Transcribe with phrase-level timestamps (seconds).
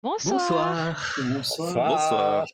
[0.00, 0.38] Bonsoir.
[1.18, 1.74] Bonsoir.
[1.74, 2.46] Bonsoir.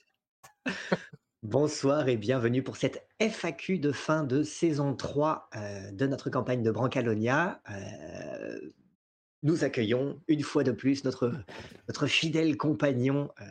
[1.43, 6.63] Bonsoir et bienvenue pour cette FAQ de fin de saison 3 euh, de notre campagne
[6.63, 7.61] de Brancalonia.
[7.69, 8.71] Euh,
[9.43, 11.33] nous accueillons une fois de plus notre,
[11.87, 13.45] notre fidèle compagnon euh,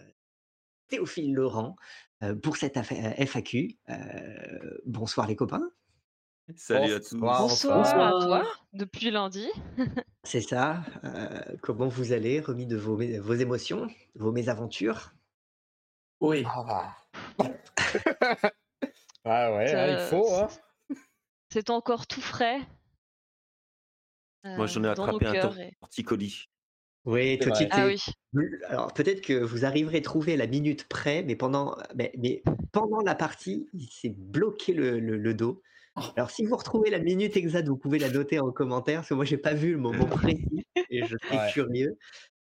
[0.88, 1.75] Théophile Laurent
[2.23, 3.78] euh, pour cette FAQ.
[3.89, 5.70] Euh, bonsoir les copains,
[6.55, 7.16] Salut à tous.
[7.16, 7.78] Bonsoir.
[7.78, 8.43] Bonsoir à toi,
[8.73, 9.48] depuis lundi.
[10.23, 10.84] c'est ça.
[11.04, 15.14] Euh, comment vous allez, remis de vos, émotions, vos mésaventures?
[16.19, 16.43] Oui.
[16.46, 16.96] Ah,
[19.25, 20.33] Ah ouais, hein, il Euh, faut.
[20.36, 20.47] Hein.
[21.50, 22.60] C'est encore tout frais.
[24.44, 26.50] Moi, j'en ai euh, dans nos attrapé un torticolis.
[27.05, 27.68] Oui, vrai.
[27.71, 28.02] Ah oui,
[28.68, 33.00] Alors peut-être que vous arriverez à trouver la minute près, mais pendant, mais, mais pendant
[33.02, 35.61] la partie, il s'est bloqué le, le- le dos.
[36.16, 39.14] Alors si vous retrouvez la minute exacte, vous pouvez la noter en commentaire, parce que
[39.14, 41.52] moi j'ai pas vu le moment précis et je suis Ouais.
[41.53, 41.97] curieux.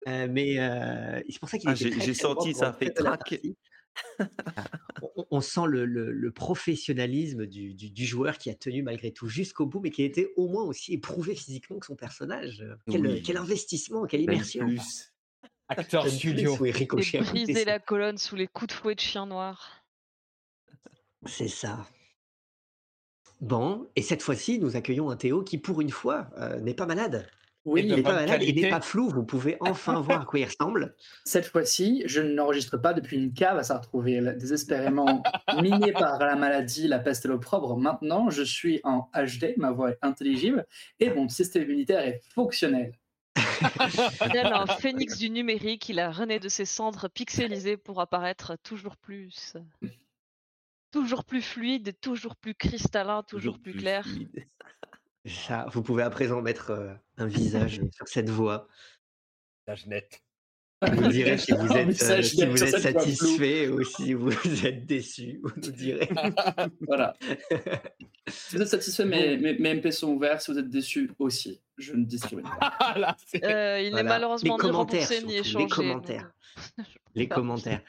[0.08, 2.72] Euh, mais euh, c'est pour ça qu'il Ah, était j'ai- très, j'ai très senti, ça
[2.72, 3.30] fait toute la crac.
[3.30, 3.56] partie.
[5.16, 9.10] on, on sent le, le- le professionnalisme du, du- du joueur qui a tenu malgré
[9.12, 12.64] tout jusqu'au bout, mais qui a été au moins aussi éprouvé physiquement que son personnage.
[12.90, 13.22] Quel, Oui.
[13.22, 14.66] quel investissement, quelle immersion.
[14.66, 15.12] plus.
[15.68, 16.56] Acteur Jeune studio.
[16.56, 19.82] Briser la colonne sous les coups de fouet de chien noir.
[21.26, 21.88] C'est ça.
[23.40, 26.86] Bon, et cette fois-ci, nous accueillons un Théo qui, pour une fois, euh, n'est pas
[26.86, 27.26] malade.
[27.66, 29.08] Oui, Il n'est pas malade et n'est pas flou.
[29.08, 30.94] Vous pouvez enfin voir à quoi il ressemble.
[31.24, 35.22] cette fois-ci, je n'enregistre pas depuis une cave à s'en retrouver désespérément
[35.60, 37.76] miné par la maladie, la peste et l'opprobre.
[37.76, 40.64] Maintenant, je suis en HD, ma voix est intelligible
[41.00, 42.92] et mon système immunitaire est fonctionnel.
[44.32, 48.96] Tel un phénix du numérique, il a rené de ses cendres pixelisées pour apparaître toujours
[48.96, 49.54] plus.
[50.96, 54.02] Toujours plus fluide, toujours plus cristallin, toujours, plus, clair.
[54.02, 54.46] fluide.
[55.26, 58.66] Ça, vous pouvez à présent mettre euh, un visage sur cette voix.
[59.66, 60.22] Visage net.
[60.80, 64.32] Vous nous direz si vous êtes, euh, si vous êtes satisfait ou si vous
[64.64, 65.38] êtes déçu.
[65.42, 66.08] Vous nous direz.
[66.86, 67.14] Voilà.
[68.28, 70.40] si vous êtes satisfait, mes, mes, mes MP sont ouverts.
[70.40, 72.94] Si vous êtes déçus aussi, je ne discrimine pas.
[72.96, 74.08] Là, c'est- Euh, il Voilà.
[74.08, 75.58] malheureusement Les ni commentaires, remboursé ni échangé.
[75.64, 76.30] les commentaires.
[76.78, 77.80] donc- les commentaires.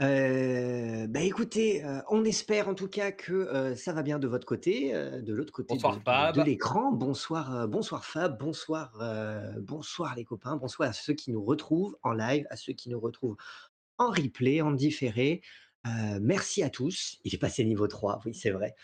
[0.00, 4.26] Euh, bah écoutez, euh, on espère en tout cas que euh, ça va bien de
[4.26, 6.36] votre côté, de l'autre côté Bonsoir, de, de- Fab.
[6.36, 6.92] de l'écran.
[6.92, 8.92] Bonsoir, bonsoir Fab, bonsoir,
[9.60, 12.98] bonsoir les copains, bonsoir à ceux qui nous retrouvent en live, à ceux qui nous
[13.00, 13.36] retrouvent
[13.98, 15.42] en replay, en différé.
[16.20, 17.18] Merci à tous.
[17.24, 18.74] Il est passé niveau 3, oui c'est vrai,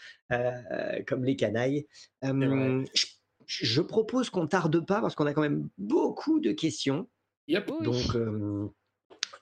[1.06, 1.86] comme les canailles.
[2.22, 2.84] Vrai.
[2.94, 3.06] je,
[3.46, 7.08] je propose qu'on tarde pas parce qu'on a quand même beaucoup de questions.
[7.48, 7.70] Yep.
[7.82, 8.16] Donc,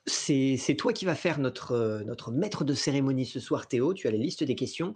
[0.07, 3.95] c'est toi qui vas faire notre, euh, notre maître de cérémonie ce soir, Théo.
[3.95, 4.95] Tu as la liste des questions.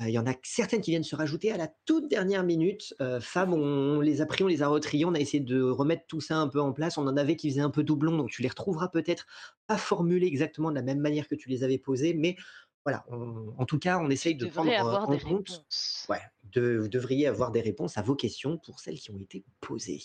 [0.00, 2.94] Euh, Il y en a certaines qui viennent se rajouter à la toute dernière minute.
[3.00, 6.04] Euh, Fab, on les a pris, on les a retriés, on a essayé de remettre
[6.08, 6.98] tout ça un peu en place.
[6.98, 9.26] On en avait qui faisaient un peu doublon, donc tu les retrouveras peut-être
[9.66, 12.36] pas formulés exactement de la même manière que tu les avais posés, mais
[12.84, 15.48] voilà, on- en tout cas, on essaye de prendre avoir en des compte.
[15.48, 16.06] réponses.
[16.08, 16.20] Ouais,
[16.52, 20.02] de- vous devriez avoir des réponses à vos questions pour celles qui ont été posées.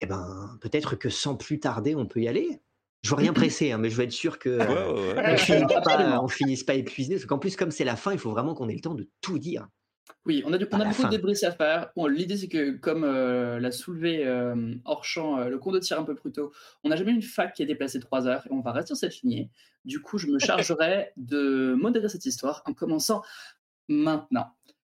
[0.00, 2.60] Eh ben, peut-être que sans plus tarder, on peut y aller.
[3.02, 5.32] Je veux rien presser, hein, mais je veux être sûr que Ouais, euh, ouais, ouais.
[5.32, 8.18] on finisse pas, on finisse pas épuisé, parce qu'en plus, comme c'est la fin, il
[8.18, 9.66] faut vraiment qu'on ait le temps de tout dire.
[10.24, 11.08] Oui, on a, du- on a beaucoup fin.
[11.08, 11.90] de débris à faire.
[11.96, 15.80] Bon, L'idée, c'est que, comme euh, l'a soulevé euh, hors champ euh, le cours de
[15.80, 16.52] tir un peu plus tôt,
[16.84, 18.70] on n'a jamais eu une fac qui est déplacée de 3 heures et on va
[18.70, 19.50] rester sur cette lignée.
[19.84, 20.38] Du coup, je me
[20.78, 23.22] chargerai de modérer cette histoire en commençant
[23.88, 24.46] maintenant.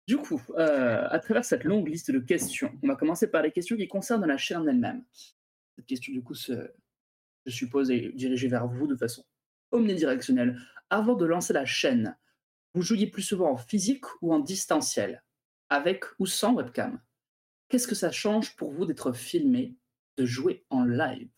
[0.09, 3.53] Du coup, euh, à travers cette longue liste de questions, on va commencer par les
[3.53, 5.05] questions qui concernent la chaîne elle-même.
[5.77, 6.71] Cette question, du coup, se-
[7.47, 9.25] je suppose, est dirigée vers vous de façon
[9.73, 10.59] omnidirectionnelle.
[10.91, 12.17] Avant de lancer la chaîne,
[12.75, 15.23] vous jouiez plus souvent en physique ou en distanciel
[15.69, 17.01] avec ou sans webcam?
[17.69, 19.77] Qu'est-ce que ça change pour vous d'être filmé,
[20.17, 21.31] de jouer en live?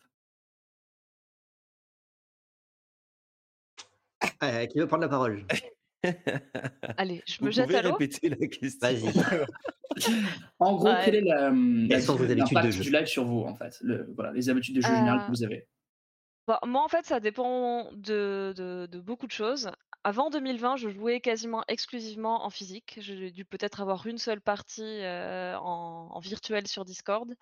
[4.42, 5.44] Euh, qui veut prendre la parole?
[6.96, 7.92] Allez, je Vous me jette pouvez à l'eau.
[7.92, 9.12] répéter la question Vas-y.
[10.58, 11.02] En gros, Ouais.
[11.04, 12.82] quelle est la, la- sont vos habitudes l'impact de jeu?
[12.84, 13.76] du live sur vous, en fait?
[13.82, 15.68] Le- voilà, Les habitudes de jeu Euh, générales que vous avez
[16.48, 19.70] Bah, moi, en fait, ça dépend de, beaucoup de choses.
[20.04, 22.98] Avant 2020, je jouais quasiment exclusivement en physique.
[23.00, 27.32] J'ai dû peut-être avoir une seule partie euh, en, virtuel sur Discord.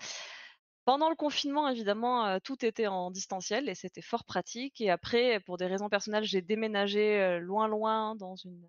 [0.84, 4.80] Pendant le confinement, évidemment, euh, tout était en distanciel et c'était fort pratique.
[4.80, 8.68] Et après, pour des raisons personnelles, j'ai déménagé euh, loin, loin dans une,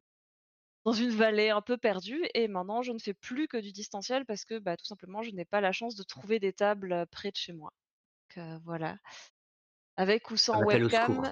[0.85, 2.23] dans une vallée un peu perdue.
[2.33, 5.31] Et maintenant, je ne fais plus que du distanciel parce que bah, tout simplement, je
[5.31, 7.73] n'ai pas la chance de trouver des tables près de chez moi.
[8.37, 8.97] Donc voilà.
[9.97, 11.11] Avec ou sans Un appel au webcam.
[11.15, 11.31] secours.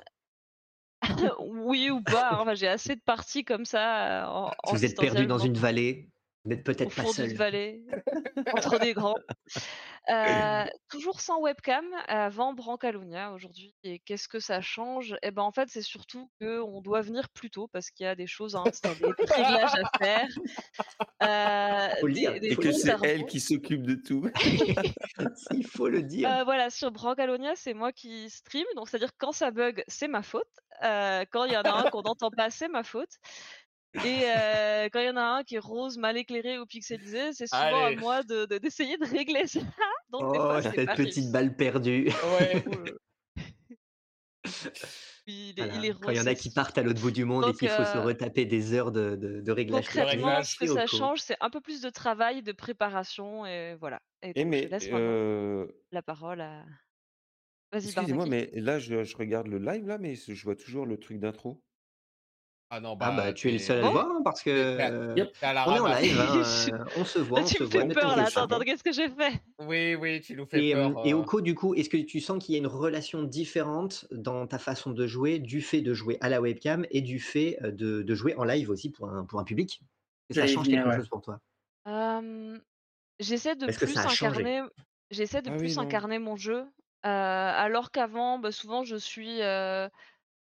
[1.40, 2.34] oui ou pas.
[2.34, 4.30] hein, enfin, j'ai assez de parties comme ça.
[4.32, 6.10] En, Si en vous êtes perdu dans une vallée,
[6.46, 7.28] Vous n'êtes peut-être pas fond seul.
[7.28, 7.84] d'une vallée,
[8.54, 9.16] entre des grands.
[10.10, 13.76] Euh, toujours sans webcam, avant Brancalonia aujourd'hui.
[13.84, 15.16] Et qu'est-ce que ça change?
[15.22, 18.16] Eh ben en fait, c'est surtout qu'on doit venir plus tôt parce qu'il y a
[18.16, 20.28] des choses à installer, des réglages à faire.
[21.22, 24.30] Euh, Faut le dire, des- des Et que c'est elle qui s'occupe de tout.
[25.52, 26.30] Il faut le dire.
[26.32, 30.22] Euh, voilà, sur Brancalonia, c'est moi qui stream, donc c'est-à-dire quand ça bug, c'est ma
[30.24, 30.48] faute.
[30.84, 33.10] Euh, quand il y en a un qu'on n'entend pas, c'est ma faute.
[33.96, 37.34] Et euh, quand il y en a un qui est rose, mal éclairé ou pixelisé,
[37.34, 37.96] c'est souvent Allez.
[37.98, 39.60] à moi de- de- d'essayer de, régler ça.
[40.10, 42.10] Donc des Oh, fois, c'est cette pas petite balle perdue.
[42.40, 42.64] Ouais.
[45.26, 46.84] Puis il est, Voilà, il est Quand il y en rose, a qui partent à
[46.84, 49.42] l'autre bout du monde et Donc, qu'il faut se euh, retaper des heures de, de,
[49.42, 50.04] de réglage technique.
[50.04, 53.76] Concrètement, réglage, ce que ça change, c'est un peu plus de travail, de préparation, et
[53.76, 54.00] voilà.
[54.22, 56.64] Et donc, je mais, laisse maintenant euh, la parole à...
[57.72, 60.98] Vas-y, excusez-moi, mais là, je, je regarde le live, là, mais je vois toujours le
[60.98, 61.64] truc d'intro.
[62.72, 64.50] Ah non, Ah bah, bah tu es le seul à le voir hein, parce que
[64.52, 65.34] euh, Yep.
[65.66, 66.42] on est en live, hein,
[66.74, 67.82] euh, on se voit, Là, on tu se me voit.
[67.82, 68.30] fais peur, là.
[68.36, 69.42] Attends, qu'est-ce que j'ai fait?
[69.60, 70.98] Oui, oui, tu nous fais Et, peur.
[71.00, 71.18] euh, et euh.
[71.18, 74.60] Oko, du coup, est-ce que tu sens qu'il y a une relation différente dans ta
[74.60, 78.04] façon de jouer du fait de jouer à la webcam et du fait euh, de,
[78.04, 79.82] de jouer en live aussi pour un, pour un public?
[80.30, 80.96] Ça change quelque ouais.
[80.96, 81.40] chose pour toi?
[81.88, 82.60] Euh,
[83.20, 84.64] J'essaie de plus incarner...
[85.12, 86.70] J'essaie de Ah plus incarner mon jeu, euh,
[87.06, 89.42] alors qu'avant, bah, souvent, je suis...
[89.42, 89.90] euh,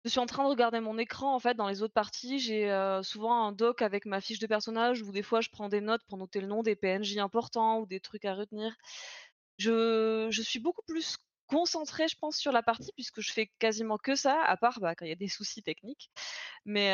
[0.04, 2.38] Je suis en train de regarder mon écran en fait dans les autres parties.
[2.38, 5.70] J'ai euh, souvent un doc avec ma fiche de personnage où des fois je prends
[5.70, 8.74] des notes pour noter le nom des PNJ importants ou des trucs à retenir.
[9.58, 11.16] Je, suis beaucoup plus
[11.46, 14.94] concentrée, je pense, sur la partie puisque je fais quasiment que ça, à part bah,
[14.94, 16.10] quand il y a des soucis techniques.
[16.66, 16.92] Mais,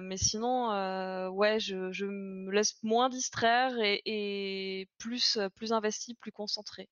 [0.00, 6.88] euh, sinon, euh, ouais, je, me laisse moins distraire et, plus, plus investie, plus concentrée.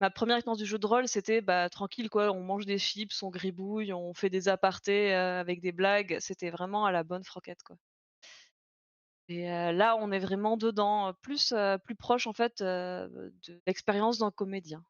[0.00, 2.30] Ma première expérience du jeu de rôle, c'était bah, tranquille, quoi.
[2.32, 6.16] On mange des chips, on gribouille, on fait des apartés euh, avec des blagues.
[6.20, 7.76] C'était vraiment à la bonne franquette, quoi.
[9.28, 13.08] Et euh, là, on est vraiment dedans, plus, euh, plus proche, en fait, euh,
[13.48, 14.84] de l'expérience d'un comédien.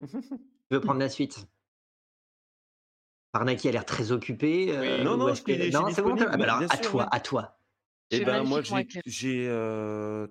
[0.70, 1.46] Tu veux prendre la suite
[3.32, 4.74] Parnaki a l'air très occupé.
[4.76, 5.04] euh, Oui.
[5.04, 6.16] Non, non, je suis- que- je suis non, c'est bon.
[6.18, 7.08] Ah bah alors, à sûr, toi, ouais.
[7.12, 7.58] à toi.
[8.14, 8.62] Eh ben moi
[9.06, 10.26] j'ai euh,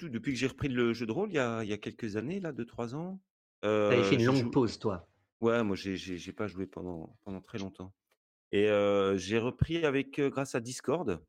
[0.00, 2.16] depuis que j'ai repris le jeu de rôle il y a, il y a quelques
[2.16, 3.20] années là, deux trois ans.
[3.62, 5.08] T'avais fait euh, une longue pause, toi.
[5.40, 7.92] Ouais, moi j'ai pas joué pendant pendant très longtemps.
[8.52, 11.20] Et euh, j'ai repris avec euh, grâce à Discord.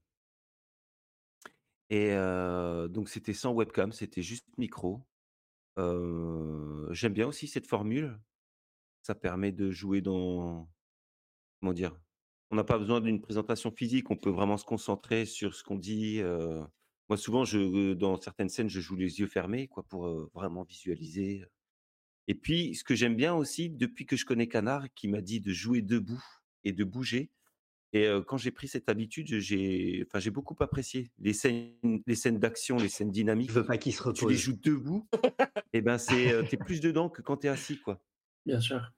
[1.90, 5.02] Et euh, donc c'était sans webcam, c'était juste micro.
[5.80, 8.20] Euh, J'aime bien aussi cette formule.
[9.02, 10.70] Ça permet de jouer dans
[11.60, 12.00] comment dire.
[12.52, 15.78] On n'a pas besoin d'une présentation physique, on peut vraiment se concentrer sur ce qu'on
[15.78, 16.20] dit.
[16.22, 16.64] euh.
[17.10, 20.64] Moi souvent, je dans certaines scènes, je joue les yeux fermés quoi pour euh, vraiment
[20.64, 21.46] visualiser.
[22.28, 25.40] Et puis, ce que j'aime bien aussi, depuis que je connais Canard, qui m'a dit
[25.42, 26.24] de jouer debout
[26.64, 27.32] et de bouger.
[27.94, 31.76] Et euh, quand j'ai pris cette habitude, j'ai, enfin, j'ai beaucoup apprécié les scènes,
[32.08, 33.52] les scènes d'action, les scènes Je dynamiques.
[33.52, 34.38] veux pas qu'il se Tu les repose.
[34.38, 35.08] joues debout,
[35.74, 38.04] et ben c'est, euh, t'es plus dedans que quand t'es assis, quoi.
[38.46, 38.92] Bien sûr.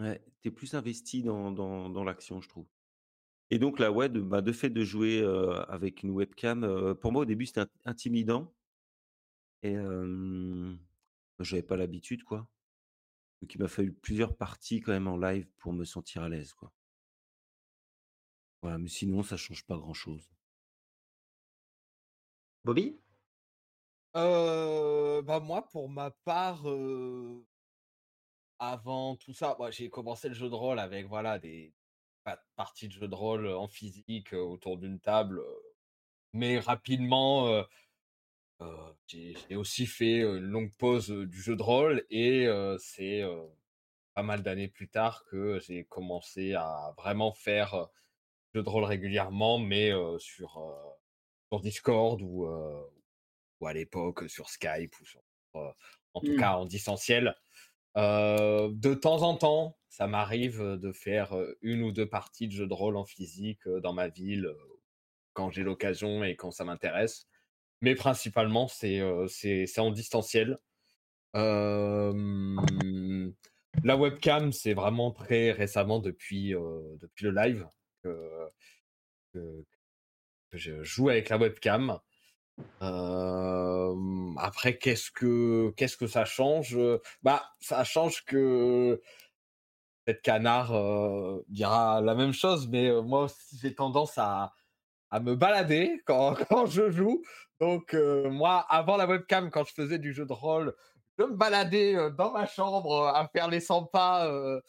[0.00, 2.66] Ouais, t'es plus investi dans, dans, dans l'action, je trouve.
[3.50, 6.94] Et donc là, ouais, de, bah, de fait de jouer euh, avec une webcam, euh,
[6.94, 8.54] pour moi au début c'était int- intimidant
[9.62, 10.74] et euh,
[11.40, 12.48] j'avais pas l'habitude, quoi.
[13.42, 16.52] Donc il m'a fallu plusieurs parties quand même en live pour me sentir à l'aise,
[16.54, 16.72] quoi.
[18.62, 20.30] Voilà, mais sinon ça change pas grand-chose.
[22.64, 23.00] Bobby?
[24.16, 27.46] Euh, bah moi, pour ma part, euh,
[28.60, 31.74] avant tout ça, moi, j'ai commencé le jeu de rôle avec voilà des
[32.28, 35.40] pa- parties de jeu de rôle en physique autour d'une table,
[36.34, 37.48] mais rapidement,
[38.60, 43.46] euh, j'ai aussi fait une longue pause du jeu de rôle et euh, c'est euh,
[44.14, 47.88] pas mal d'années plus tard que j'ai commencé à vraiment faire
[48.54, 50.50] jeu de rôle régulièrement, mais sur
[51.48, 52.46] sur Discord ou
[53.60, 55.22] ou à l'époque sur Skype ou sur,
[55.54, 56.36] en tout Mm.
[56.36, 57.34] cas en distanciel.
[57.98, 62.52] Euh, de temps en temps, ça m'arrive de faire euh, une ou deux parties de
[62.52, 64.54] jeux de rôle en physique euh, dans ma ville euh,
[65.32, 67.26] quand j'ai l'occasion et quand ça m'intéresse.
[67.80, 69.26] Mais principalement, c'est euh,
[69.78, 70.58] en distanciel.
[71.36, 72.56] Euh,
[73.84, 77.68] la webcam, c'est vraiment très récemment depuis, euh, le live
[78.02, 78.50] que
[80.52, 81.98] je joue avec la webcam.
[82.82, 83.94] Euh,
[84.38, 86.78] après, qu'est-ce que qu'est-ce que ça change?
[87.22, 89.00] Bah, ça change que
[90.08, 94.54] peut-être Canard euh, dira la même chose, mais euh, moi aussi j'ai tendance à,
[95.10, 97.22] à me balader quand, quand je joue.
[97.60, 100.74] Donc euh, moi, avant la webcam, quand je faisais du jeu de rôle,
[101.18, 104.60] je me baladais euh, dans ma chambre euh, à faire les 100 pas euh,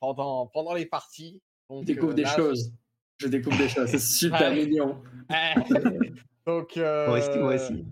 [0.00, 1.40] pendant pendant les parties.
[1.68, 2.72] Donc Découvre euh, des là, choses.
[3.18, 5.02] Je découvre des choses, c'est super mignon.
[6.46, 7.86] donc, Moi aussi, moi euh, aussi.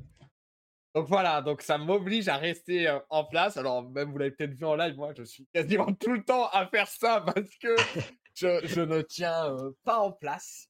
[0.95, 3.57] donc voilà, donc ça m'oblige à rester euh, en place.
[3.57, 6.49] Alors même vous l'avez peut-être vu en live, moi je suis quasiment tout le temps
[6.49, 7.77] à faire ça parce que
[8.35, 10.69] je, je ne tiens euh, pas en place.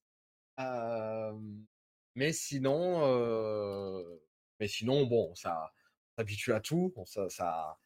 [0.60, 1.32] Euh,
[2.14, 4.02] mais sinon, euh,
[4.58, 5.72] mais sinon bon, ça
[6.16, 6.92] s'habitue à tout.
[6.96, 7.78] Bon, ça, ça,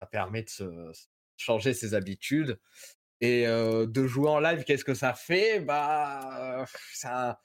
[0.00, 0.92] ça permet de se,
[1.36, 2.60] changer ses habitudes
[3.20, 4.64] et de jouer en live.
[4.64, 5.60] Qu'est-ce que ça fait?
[5.60, 7.40] Bah, ça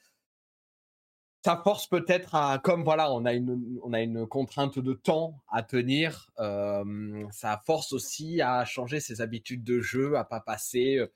[1.44, 5.44] ça force peut-être à, comme voilà, on a une, on a une contrainte de temps
[5.52, 10.98] à tenir, euh, ça force aussi à changer ses habitudes de jeu, à pas passer
[10.98, 11.08] euh,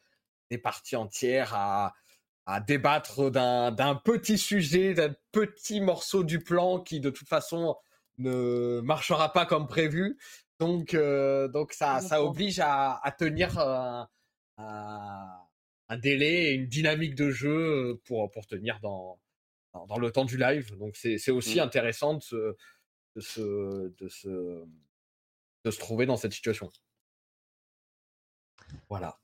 [0.52, 1.94] des parties entières à,
[2.46, 7.78] à débattre d'un, petit sujet, d'un petit morceau du plan qui de toute façon
[8.18, 10.18] ne marchera pas comme prévu.
[10.60, 14.10] Donc, euh, donc ça, ça oblige à, à tenir un,
[14.58, 19.20] un délai et une dynamique de jeu pour, pour tenir dans,
[19.78, 20.78] dans, dans le temps du live.
[20.78, 21.64] Donc c'est aussi Mm.
[21.64, 22.56] intéressant de se,
[23.16, 24.66] de, se, de, se,
[25.66, 26.70] de se trouver dans cette situation.
[28.90, 29.20] Voilà.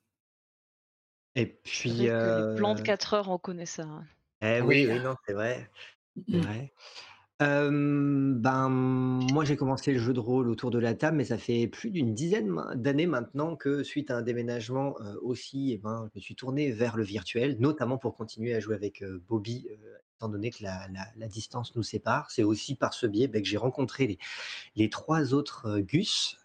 [1.36, 3.84] Et puis, que les plans de euh, 4 heures, on connaît ça.
[3.84, 4.06] hein.
[4.42, 5.70] eh oui, non, c'est vrai.
[6.28, 6.44] Mm.
[7.40, 11.38] Hem, ben, moi, j'ai commencé le jeu de rôle autour de la table, mais ça
[11.38, 16.08] fait plus d'une dizaine d'années maintenant que, suite à un déménagement, heu, aussi, et ben,
[16.14, 19.68] je me suis tourné vers le virtuel, notamment pour continuer à jouer avec, heu, Bobby,
[20.30, 22.32] donné que la distance nous sépare.
[22.32, 24.18] C'est aussi par ce biais, beh, que j'ai rencontré les
[24.76, 26.38] les 3 autres, heu, Gus,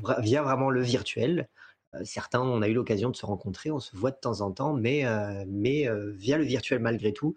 [0.00, 1.48] vra via vraiment le virtuel.
[1.94, 4.52] Heu, certains, on a eu l'occasion de se rencontrer, on se voit de temps en
[4.52, 5.04] temps, mais
[5.48, 7.34] mais via le virtuel malgré tout.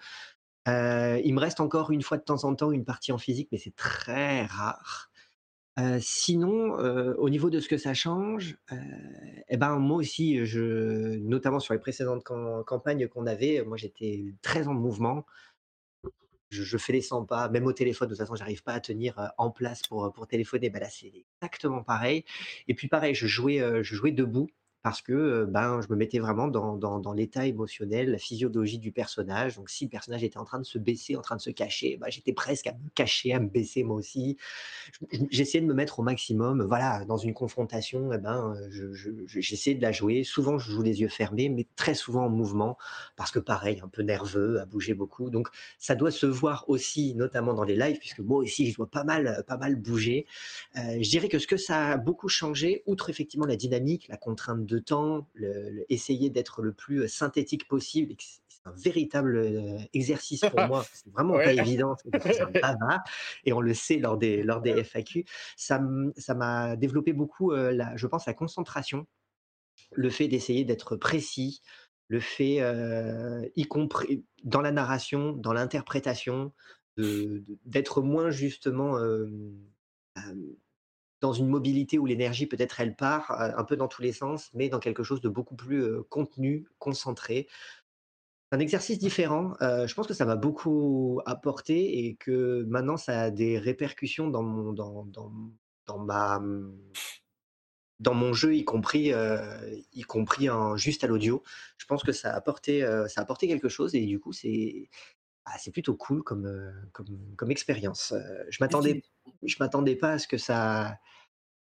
[0.68, 3.58] Il me reste encore une fois de temps en temps une partie en physique, mais
[3.60, 5.07] c'est très rare.
[6.00, 6.74] Sinon,
[7.18, 8.58] au niveau de ce que ça change,
[9.50, 14.34] et ben, moi aussi, je notamment sur les précédentes cam campagnes qu'on avait, moi j'étais
[14.42, 15.26] très en mouvement.
[16.50, 19.32] Je fais les 100 pas, même au téléphone, de toute façon, j'arrive pas à tenir,
[19.38, 20.70] en place pour, pour téléphoner.
[20.70, 22.24] Bah, là, c'est exactement pareil
[22.68, 24.50] et puis pareil, je jouais, je jouais debout
[24.88, 29.58] parce que, ben, je me mettais vraiment dans l'état émotionnel, la physiologie du personnage.
[29.58, 31.98] Donc si le personnage était en train de se baisser, en train de se cacher,
[31.98, 34.38] bah, j'étais presque à me cacher, à me baisser moi aussi.
[34.94, 38.56] Je je j'essayais de me mettre au maximum, voilà, dans une confrontation et ben,
[39.28, 40.24] j'essayais de la jouer.
[40.24, 42.78] Souvent, je joue les yeux fermés, mais très souvent en mouvement
[43.18, 45.30] parce que pareil, un peu nerveux, à bouger beaucoup.
[45.30, 48.90] Donc ça doit se voir aussi, notamment dans les lives, puisque moi aussi, je dois
[48.90, 50.26] pas mal, pas mal bouger.
[50.76, 54.66] Je dirais que ce que ça a beaucoup changé, outre effectivement la dynamique, la contrainte
[54.66, 60.46] de temps, le, le- essayer d'être le plus synthétique possible, c'est un véritable euh, exercice
[60.46, 60.90] pour moi.
[60.94, 61.44] C'est vraiment Ouais.
[61.44, 61.96] pas évident
[62.30, 63.02] c'est un bavard,
[63.46, 65.26] et on le sait lors des, lors des FAQ.
[65.58, 65.80] Ça
[66.36, 69.08] m'a développé beaucoup, euh, la, je pense, la concentration,
[69.94, 71.62] le fait d'essayer d'être précis,
[72.10, 76.54] le fait, euh, y compris dans la narration, dans l'interprétation,
[77.66, 79.28] d'être moins justement euh,
[80.18, 80.58] euh,
[81.22, 84.50] dans une mobilité où l'énergie peut-être elle part euh, un peu dans tous les sens,
[84.54, 87.48] mais dans quelque chose de beaucoup plus euh, contenu, concentré.
[88.52, 89.54] Un exercice différent.
[89.62, 94.30] euh, je pense que ça m'a beaucoup apporté et que maintenant ça a des répercussions
[94.30, 95.32] dans mon, dans, dans,
[95.86, 96.42] dans ma,
[98.00, 99.12] dans mon jeu, y compris,
[99.94, 101.44] y compris en juste à l'audio.
[101.78, 104.90] Je pense que ça a apporté, ça a apporté quelque chose et du coup, c'est
[105.58, 108.14] c'est plutôt cool comme, comme comme expérience.
[108.50, 109.02] Je m'attendais
[109.44, 110.98] je m'attendais pas à ce que ça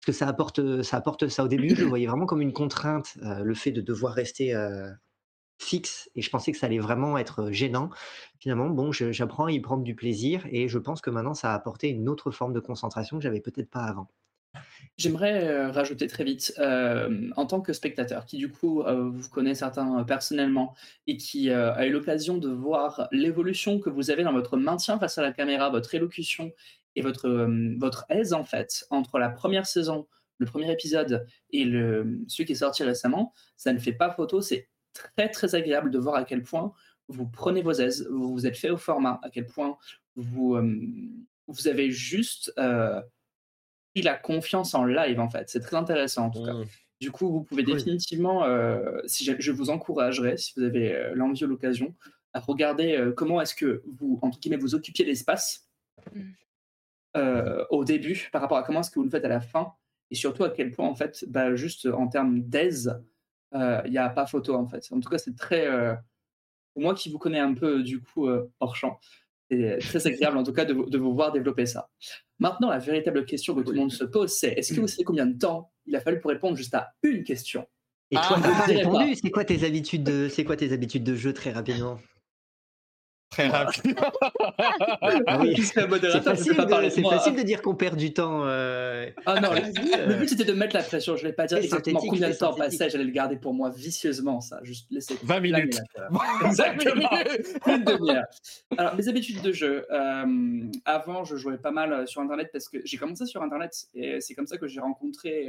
[0.04, 1.44] que ça apporte, ça apporte ça.
[1.44, 4.54] Au début, je le voyais vraiment comme une contrainte, heu, le fait de devoir rester,
[4.54, 4.92] heu,
[5.60, 7.90] fixe et je pensais que ça allait vraiment être, gênant.
[8.40, 11.54] Finalement, bon, j'apprends à y prendre du plaisir et je pense que maintenant ça a
[11.54, 14.08] apporté une autre forme de concentration que j'avais peut-être pas avant.
[14.98, 19.28] J'aimerais euh, rajouter très vite, euh, en tant que spectateur, qui du coup euh, vous
[19.28, 20.74] connaît certains euh, personnellement
[21.06, 24.98] et qui euh, a eu l'occasion de voir l'évolution que vous avez dans votre maintien
[24.98, 26.52] face à la caméra, votre élocution
[26.96, 30.06] et votre, euh, votre aise en fait entre la première saison,
[30.38, 34.40] le premier épisode et le, celui qui est sorti récemment, ça ne fait pas photo,
[34.40, 36.72] c'est très très agréable de voir à quel point
[37.08, 39.76] vous prenez vos aises, vous vous êtes fait au format, à quel point
[40.16, 40.78] vous, euh,
[41.46, 42.52] vous avez juste...
[42.58, 43.00] euh,
[43.94, 45.50] pris la confiance en live en fait.
[45.50, 46.54] C'est très intéressant en tout cas.
[46.54, 46.64] Mmh.
[46.98, 47.74] Du coup, vous pouvez Cool.
[47.74, 51.94] définitivement, euh, si je, je vous encouragerais, si vous avez euh, l'envie ou l'occasion,
[52.32, 55.68] à regarder euh, comment est-ce que vous, entre guillemets, vous occupiez l'espace
[56.14, 56.20] Mm.
[57.16, 59.72] Euh, au début par rapport à comment est-ce que vous le faites à la fin
[60.10, 63.00] et surtout à quel point en fait, bah, juste en termes d'aise,
[63.54, 64.86] il n'y a pas photo en fait.
[64.92, 65.94] En tout cas, c'est très, euh,
[66.74, 68.98] pour moi qui vous connais un peu du coup euh, hors champ,
[69.50, 71.90] c'est très agréable en tout cas de, vous- de vous voir développer ça.
[72.38, 75.04] Maintenant, la véritable question que tout le monde se pose, c'est est-ce que vous savez
[75.04, 77.66] combien de temps il a fallu pour répondre juste à une question?
[78.10, 79.14] Et toi, Ah, tu pas je dirais répondu.
[79.14, 81.98] C'est quoi tes habitudes de, c'est quoi tes habitudes de jeu très rapidement?
[83.32, 83.96] Très rapide.
[85.26, 85.54] Ah oui.
[85.56, 87.16] C'est facile, pas de, de c'est moi.
[87.16, 88.42] facile de dire qu'on perd du temps.
[88.44, 91.16] euh, Ah non, le, but c'était de mettre la pression.
[91.16, 92.90] Je vais pas dire exactement combien de temps passait.
[92.90, 94.60] J'allais le garder pour moi vicieusement, ça.
[94.62, 95.80] Juste laisser 20 planer minutes.
[96.44, 97.08] Exactement.
[97.66, 98.24] Une demi-heure.
[98.76, 99.86] Alors, mes habitudes de jeu.
[99.90, 103.86] euh, avant, je jouais pas mal euh, sur Internet parce que j'ai commencé sur Internet
[103.94, 105.48] et c'est comme ça que j'ai rencontré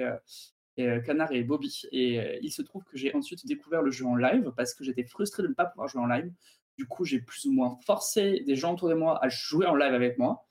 [0.79, 1.81] euh, Canard et Bobby.
[1.91, 5.03] Et il se trouve que j'ai ensuite découvert le jeu en live parce que j'étais
[5.03, 6.31] frustré de ne pas pouvoir jouer en live.
[6.77, 9.75] Du coup, j'ai plus ou moins forcé des gens autour de moi à jouer en
[9.75, 10.45] live avec moi.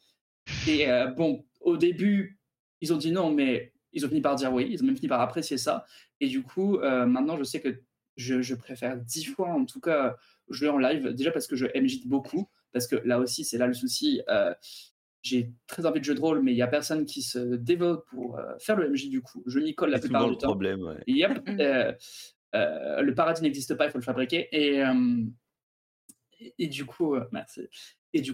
[0.68, 2.38] Et euh, bon, au début,
[2.80, 4.68] ils ont dit non, mais ils ont fini par dire oui.
[4.70, 5.84] Ils ont même fini par apprécier ça.
[6.20, 7.82] Et du coup, euh, maintenant, je sais que
[8.16, 10.16] je, je préfère dix fois, en tout cas,
[10.48, 11.08] jouer en live.
[11.14, 12.48] Déjà parce que je MJ beaucoup.
[12.72, 14.22] Parce que là aussi, c'est là le souci.
[14.28, 14.54] euh,
[15.22, 18.04] j'ai très envie de jeu de rôle, mais il n'y a personne qui se dévote
[18.06, 19.42] pour euh, faire le MJ du coup.
[19.46, 20.48] Je m'y colle la plupart du le temps.
[20.48, 20.82] problème.
[20.82, 20.96] ouais.
[21.06, 21.48] Yep.
[21.48, 21.60] Mm.
[21.60, 21.92] euh,
[22.54, 24.48] euh, le paradis n'existe pas, il faut le fabriquer.
[24.52, 24.92] Et, euh,
[26.58, 27.24] et, du coup, euh,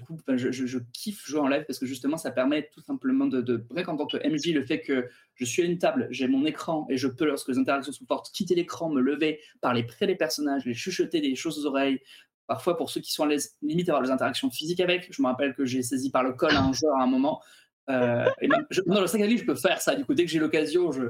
[0.01, 3.41] coup, ben, je, kiffe jouer en live parce que justement, ça permet tout simplement de,
[3.41, 6.29] de rien qu'en tant que MJ, le fait que je suis à une table, j'ai
[6.29, 9.85] mon écran et je peux, lorsque les interactions sont fortes, quitter l'écran, me lever, parler
[9.85, 12.01] près des personnages, les chuchoter des choses aux oreilles.
[12.47, 15.09] Parfois, pour ceux qui sont à l'aise, limite avoir des interactions physiques avec.
[15.13, 17.43] Je me rappelle que j'ai saisi par le col un joueur à un moment.
[17.91, 18.29] Euh,
[18.71, 19.95] je, non, le 5 je peux faire ça.
[19.95, 21.05] Du coup, dès que j'ai l'occasion, je,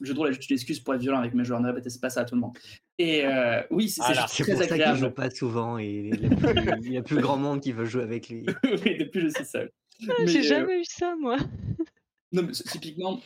[0.00, 1.60] je, je drôle, juste une excuse pour être violent avec mes joueurs.
[1.60, 2.56] Ne répétez pas ça à tout le monde.
[2.98, 4.24] Et euh, oui, c'est Voilà.
[4.24, 4.98] très pour ça qu'il agréable.
[4.98, 7.72] joue pas souvent et il y a plus, il y a plus grand monde qui
[7.72, 8.46] veut jouer avec lui.
[8.64, 9.70] oui, depuis, je suis seul.
[10.18, 11.36] Mais, J'ai euh, jamais eu ça, moi.
[12.32, 13.20] Non, mais c'est- typiquement,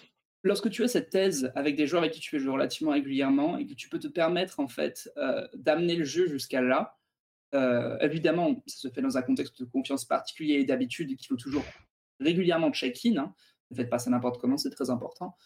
[0.45, 3.67] lorsque tu as cette thèse avec des joueurs avec qui tu jouer relativement régulièrement et
[3.67, 6.97] que tu peux te permettre en fait euh, d'amener le jeu jusqu'à là,
[7.55, 11.37] euh, évidemment, ça se fait dans un contexte de confiance particulier et d'habitude qu'il faut
[11.37, 11.65] toujours
[12.21, 13.17] régulièrement check-in.
[13.17, 13.35] hein.
[13.71, 15.37] Ne faites pas ça n'importe comment, c'est très important.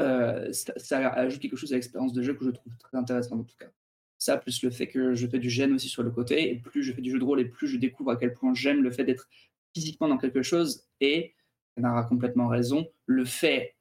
[0.00, 3.44] Euh, ça, ajoute quelque chose à l'expérience de jeu que je trouve très intéressante en
[3.44, 3.70] tout cas.
[4.18, 6.82] Ça, plus le fait que je fais du gène aussi sur le côté, et plus
[6.82, 8.90] je fais du jeu de rôle, et plus je découvre à quel point j'aime le
[8.90, 9.28] fait d'être
[9.74, 11.34] physiquement dans quelque chose, et
[11.74, 13.76] Canard a complètement raison, le fait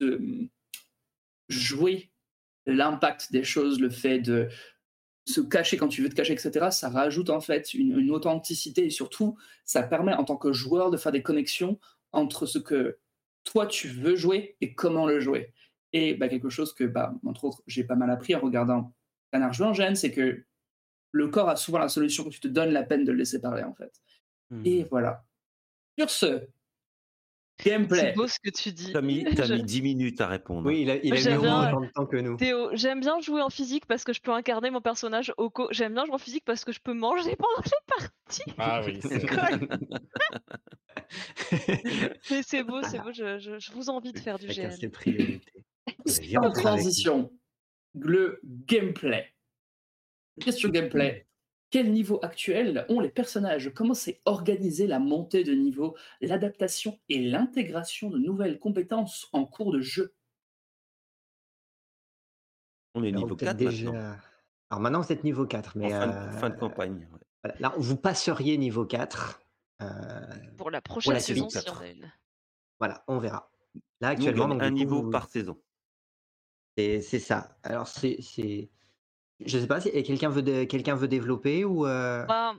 [0.00, 0.48] de hum,
[1.48, 2.10] jouer
[2.66, 4.48] l'impact des choses, le fait de
[5.26, 8.90] se cacher quand tu veux te cacher, etc., ça rajoute en fait une authenticité et
[8.90, 11.78] surtout, ça permet en tant que joueur de faire des connexions
[12.12, 12.98] entre ce que
[13.44, 15.52] toi tu veux jouer et comment le jouer.
[15.92, 18.94] Et bah, quelque chose que, bah, entre autres, j'ai pas mal appris en regardant
[19.32, 20.44] Canard jouer en gêne, c'est que
[21.12, 23.40] le corps a souvent la solution quand tu te donnes la peine de le laisser
[23.40, 23.92] parler en fait.
[24.50, 24.62] Hmm.
[24.64, 25.24] Et voilà.
[25.98, 26.46] Sur ce,
[27.58, 28.12] C'est gameplay.
[28.12, 28.92] beau ce que tu dis.
[28.92, 30.66] T'as mis, t'as Je- mis 10 minutes à répondre.
[30.68, 32.36] Oui, il a, il a mis bien, autant de temps que nous.
[32.36, 35.66] Théo, j'aime bien jouer en physique parce que je peux incarner mon personnage au co.
[35.72, 38.42] J'aime bien jouer en physique parce que je peux manger pendant les parties.
[38.58, 39.68] Ah oui, c'est Colle.
[42.30, 43.12] Mais c'est beau, c'est beau.
[43.12, 44.70] Je, je- je vous envie de faire du GN.
[45.88, 47.32] En on transition,
[47.94, 49.34] le gameplay.
[50.40, 51.26] Question gameplay.
[51.70, 53.72] Quel niveau actuel ont les personnages?
[53.74, 59.72] Comment s'est organisée la montée de niveau, l'adaptation et l'intégration de nouvelles compétences en cours
[59.72, 60.14] de jeu?
[62.94, 64.16] On est niveau peut-être 4 déjà- maintenant.
[64.70, 67.08] Alors maintenant, vous êtes niveau 4, mais en fin, de, euh, fin de campagne.
[67.44, 67.52] ouais.
[67.60, 69.40] là, vous passeriez niveau 4.
[69.82, 69.86] euh,
[70.56, 71.74] Pour la prochaine la saison, si on
[72.78, 73.50] voilà, on verra.
[74.00, 75.60] Là, Nous, on actuellement, gagne donc, un coup, niveau vous- par saison.
[76.76, 77.56] C'est ça.
[77.62, 78.18] Alors, c'est.
[79.40, 81.86] Je sais pas si quelqu'un veut, dé- quelqu'un veut développer ou.
[81.86, 82.54] euh, Bah,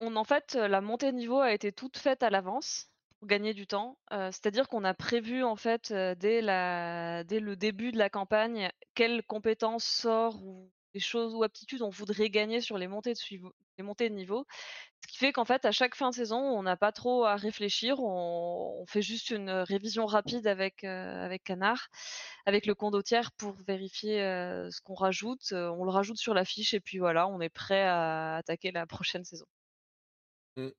[0.00, 3.52] on, en fait, la montée de niveau a été toute faite à l'avance pour gagner
[3.52, 3.98] du temps.
[4.10, 9.22] C'est-à-dire qu'on a prévu en fait dès, la, dès le début de la campagne quelles
[9.24, 13.18] compétences, sorts ou des choses ou aptitudes on voudrait gagner sur les montées de,
[13.98, 14.46] les niveau.
[15.02, 17.36] Ce qui fait qu'en fait, à chaque fin de saison, on n'a pas trop à
[17.36, 18.00] réfléchir.
[18.00, 21.88] On, fait juste une révision rapide avec, euh, avec Canard,
[22.46, 25.52] avec le condottière pour vérifier euh, ce qu'on rajoute.
[25.52, 28.72] Euh, on le rajoute sur la fiche et puis voilà, on est prêt à attaquer
[28.72, 29.46] la prochaine saison.
[30.56, 30.70] Mm.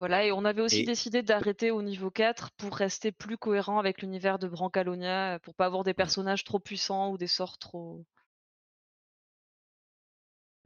[0.00, 3.78] Voilà, et on avait aussi Et- décidé d'arrêter au niveau 4 pour rester plus cohérent
[3.78, 8.04] avec l'univers de Brancalonia, pour pas avoir des personnages trop puissants ou des sorts trop,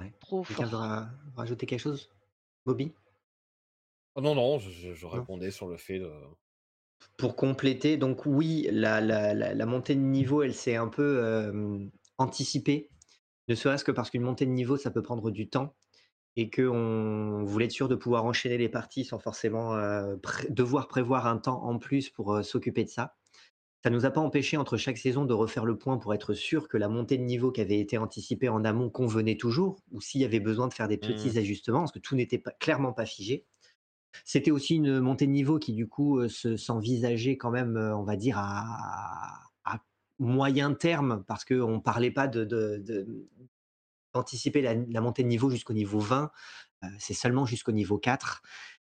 [0.00, 0.12] Ouais.
[0.20, 2.10] trop Quelqu'un veut rajouter quelque chose?
[2.64, 2.92] Bobby?
[4.14, 5.12] Oh non, non, je, je- je Non.
[5.12, 6.10] répondais sur le fait de.
[7.18, 11.18] Pour compléter, donc oui, la, la- la- la montée de niveau, elle s'est un peu
[11.24, 11.84] euh,
[12.18, 12.88] anticipée,
[13.48, 15.74] ne serait-ce que parce qu'une montée de niveau, ça peut prendre du temps
[16.36, 20.88] et qu'on voulait être sûr de pouvoir enchaîner les parties sans forcément euh, pré- devoir
[20.88, 23.14] prévoir un temps en plus pour euh, s'occuper de ça.
[23.84, 26.68] Ça nous a pas empêché entre chaque saison de refaire le point pour être sûr
[26.68, 30.22] que la montée de niveau qui avait été anticipée en amont convenait toujours, ou s'il
[30.22, 33.04] y avait besoin de faire des petits ajustements, parce que tout n'était pas, clairement pas
[33.06, 33.44] figé.
[34.24, 37.96] C'était aussi une montée de niveau qui, du coup, euh, se- s'envisageait quand même, euh,
[37.96, 39.80] on va dire, à, à
[40.18, 43.28] moyen terme, parce qu'on ne parlait pas de, de- de-
[44.14, 46.30] d'anticiper la, la montée de niveau jusqu'au niveau 20,
[46.82, 48.42] euh, c'est seulement jusqu'au niveau 4.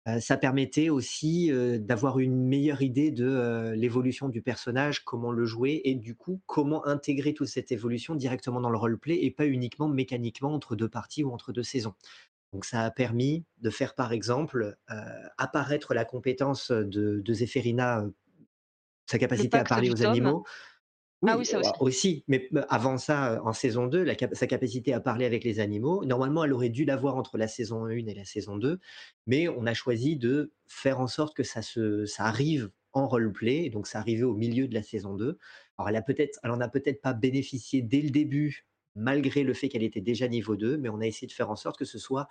[0.06, 5.44] Euh, ça permettait aussi euh, d'avoir une meilleure idée de l'évolution du personnage, comment le
[5.44, 9.46] jouer, et du coup, comment intégrer toute cette évolution directement dans le roleplay et pas
[9.46, 11.94] uniquement mécaniquement entre deux parties ou entre deux saisons.
[12.52, 14.94] Donc ça a permis de faire par exemple euh,
[15.36, 18.10] apparaître la compétence de, de Zéphérina, euh,
[19.06, 20.42] sa capacité à parler aux tome.
[21.22, 21.26] Animaux.
[21.26, 21.72] Ah Oui, oui, ça aussi.
[21.80, 25.26] aussi, mais euh, avant ça, euh, en saison 2, la cap- sa capacité à parler
[25.26, 28.56] avec les animaux, normalement, elle aurait dû l'avoir entre la saison 1 et la saison
[28.56, 28.78] 2,
[29.26, 33.68] mais on a choisi de faire en sorte que ça, se, ça arrive en roleplay,
[33.68, 35.38] donc ça arrivait au milieu de la saison 2.
[35.76, 39.54] Alors, elle a peut-être, elle en a peut-être pas bénéficié dès le début, malgré le
[39.54, 41.84] fait qu'elle était déjà niveau 2, mais on a essayé de faire en sorte que
[41.84, 42.28] ce soit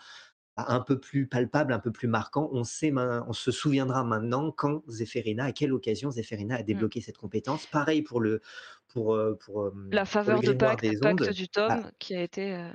[0.59, 2.49] un peu plus palpable, un peu plus marquant.
[2.51, 7.17] On, sait, on se souviendra maintenant quand Zéphérina, à quelle occasion Zéphérina a débloqué cette
[7.17, 7.67] compétence.
[7.67, 8.41] Pareil pour le,
[8.87, 11.29] pour, euh, pour, La faveur de pacte, des pacte ondes.
[11.29, 12.55] du tome, Bah, qui a été.
[12.55, 12.71] euh,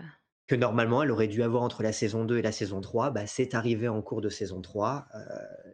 [0.49, 3.27] que normalement elle aurait dû avoir entre la saison 2 et la saison 3, bah,
[3.27, 5.07] c'est arrivé en cours de saison 3.
[5.15, 5.19] Euh,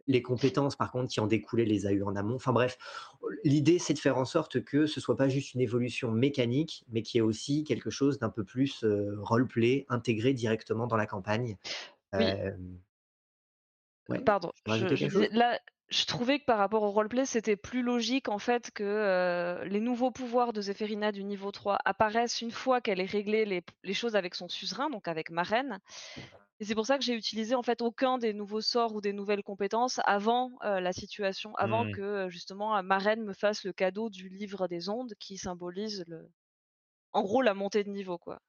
[0.07, 2.35] les compétences, par contre, qui en découlaient, les a eues en amont.
[2.37, 2.79] Enfin bref,
[3.45, 7.03] l'idée, c'est de faire en sorte que ce soit pas juste une évolution mécanique, mais
[7.03, 11.07] qu'il y ait aussi quelque chose d'un peu plus euh, roleplay, intégré directement dans la
[11.07, 11.57] campagne.
[12.17, 12.39] Oui.
[14.09, 18.29] Ouais, Pardon, je, je là, je trouvais que par rapport au roleplay, c'était plus logique
[18.29, 22.81] en fait que euh, les nouveaux pouvoirs de Zéphérina du niveau 3 apparaissent une fois
[22.81, 25.81] qu'elle ait réglé les, les choses avec son suzerain, donc avec Marraine.
[26.61, 29.13] Et c'est pour ça que j'ai utilisé en fait aucun des nouveaux sorts ou des
[29.13, 31.93] nouvelles compétences avant euh, la situation, avant Mmh.
[31.93, 36.29] que euh, justement Marraine me fasse le cadeau du livre des ondes qui symbolise le,
[37.13, 38.41] en gros la montée de niveau quoi.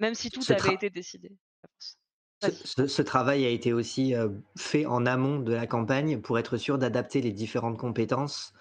[0.00, 1.30] Même si tout avait été décidé.
[2.42, 4.28] Ce, travail a été aussi euh,
[4.58, 8.52] fait en amont de la campagne pour être sûr d'adapter les différentes compétences,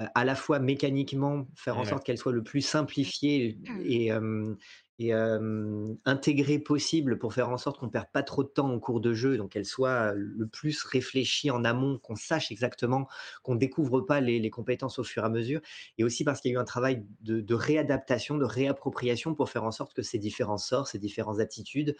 [0.00, 1.84] euh, à la fois mécaniquement, faire en Ouais.
[1.84, 4.54] sorte qu'elles soient le plus simplifiées et, euh,
[4.98, 8.70] et, euh, intégrées possible pour faire en sorte qu'on ne perde pas trop de temps
[8.72, 13.08] en cours de jeu, donc qu'elles soient le plus réfléchies en amont, qu'on sache exactement,
[13.42, 15.60] qu'on ne découvre pas les, les compétences au fur et à mesure,
[15.98, 19.50] et aussi parce qu'il y a eu un travail de, de réadaptation, de réappropriation pour
[19.50, 21.96] faire en sorte que ces différents sorts, ces différentes aptitudes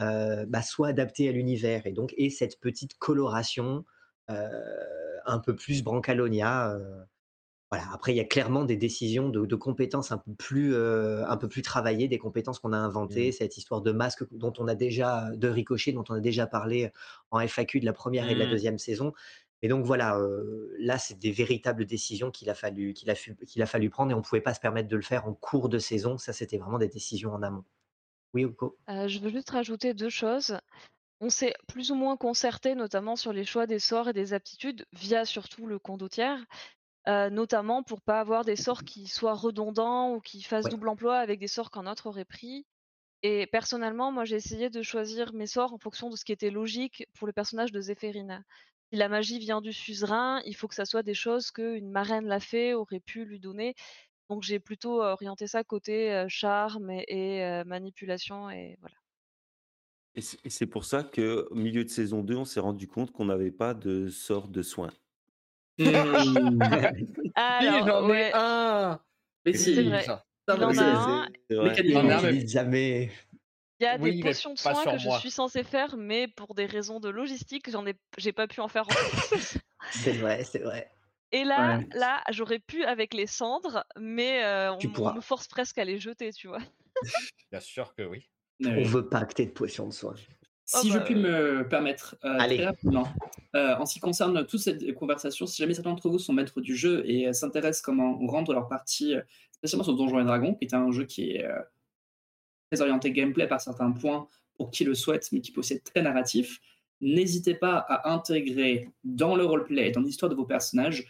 [0.00, 3.84] bah, soit adapté à l'univers et donc et cette petite coloration
[4.30, 4.50] euh,
[5.26, 6.72] un peu plus Brancalonia.
[6.74, 7.04] euh,
[7.70, 7.86] voilà.
[7.92, 11.36] Après, il y a clairement des décisions de, de compétences un peu plus euh, un
[11.36, 13.30] peu plus travaillées, des compétences qu'on a inventées.
[13.30, 13.32] Mmh.
[13.32, 16.92] Cette histoire de masque dont on a déjà de ricochet, dont on a déjà parlé
[17.32, 18.50] en FAQ de la première et de la Mmh.
[18.50, 19.12] deuxième saison.
[19.62, 23.62] Et donc voilà, euh, là, c'est des véritables décisions qu'il a fallu qu'il a, qu'il
[23.62, 25.68] a fallu prendre et on ne pouvait pas se permettre de le faire en cours
[25.68, 26.18] de saison.
[26.18, 27.64] Ça, c'était vraiment des décisions en amont.
[28.36, 30.58] Oui, Oko Euh, je veux juste rajouter deux choses.
[31.20, 34.86] On s'est plus ou moins concerté, notamment sur les choix des sorts et des aptitudes,
[34.92, 36.44] via surtout le condottière,
[37.08, 40.70] euh, notamment pour pas avoir des sorts qui soient redondants ou qui fassent Ouais.
[40.70, 42.66] double emploi avec des sorts qu'un autre aurait pris.
[43.22, 46.50] Et personnellement, moi, j'ai essayé de choisir mes sorts en fonction de ce qui était
[46.50, 48.42] logique pour le personnage de Zéphérina.
[48.92, 52.26] Si la magie vient du suzerain, il faut que ça soit des choses qu'une marraine
[52.26, 53.74] l'a fait, aurait pu lui donner.
[54.28, 58.96] Donc j'ai plutôt orienté ça côté euh, charme et, et, euh, manipulation et voilà.
[60.14, 63.50] Et c'est pour ça qu'au milieu de saison 2, on s'est rendu compte qu'on n'avait
[63.50, 64.88] pas de sort de soin.
[65.78, 65.84] Mmh.
[67.34, 69.00] Alors, j'en ouais, ai un
[69.44, 70.02] Mais C'est si, c'est vrai.
[70.04, 70.24] ça.
[70.48, 71.28] ça Il en a un.
[71.50, 71.68] C'est vrai.
[71.70, 73.10] Mécaniquement, Il Non, mais- n'utilise jamais.
[73.78, 76.54] Il y a Oui, des potions de soins que je suis censée faire, mais pour
[76.54, 78.88] des raisons de logistique, j'en ai, j'ai pas pu en faire en
[79.28, 79.58] plus.
[79.90, 80.90] C'est vrai, c'est vrai.
[81.32, 81.86] Et là, Ouais.
[81.94, 86.32] là, j'aurais pu avec les cendres, mais euh, on, me force presque à les jeter,
[86.32, 86.60] tu vois.
[87.50, 88.28] Bien sûr que oui.
[88.66, 90.14] On veut pas que t'aies de potions de soin.
[90.74, 92.56] Oh Si je bah, puis me permettre, euh, Allez.
[92.56, 93.06] très rapidement,
[93.54, 96.60] euh, en ce qui concerne toute cette conversation, si jamais certains d'entre vous sont maîtres
[96.60, 100.54] du jeu et euh, s'intéressent comment rendre leur partie, euh, spécialement sur Donjons et Dragons,
[100.54, 101.60] qui est un jeu qui est euh,
[102.70, 106.60] très orienté gameplay par certains points pour qui le souhaite, mais qui possède très narratif,
[107.00, 111.06] n'hésitez pas à intégrer dans le roleplay, dans l'histoire de vos personnages,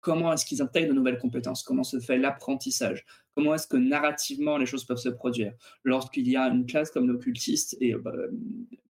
[0.00, 4.58] comment est-ce qu'ils intègrent de nouvelles compétences, comment se fait l'apprentissage, comment est-ce que narrativement
[4.58, 5.52] les choses peuvent se produire.
[5.84, 8.12] Lorsqu'il y a une classe comme l'occultiste, et bah,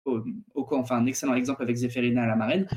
[0.04, 0.22] au,
[0.54, 2.68] au quoi, enfin un excellent exemple avec Zéphérina à la marraine,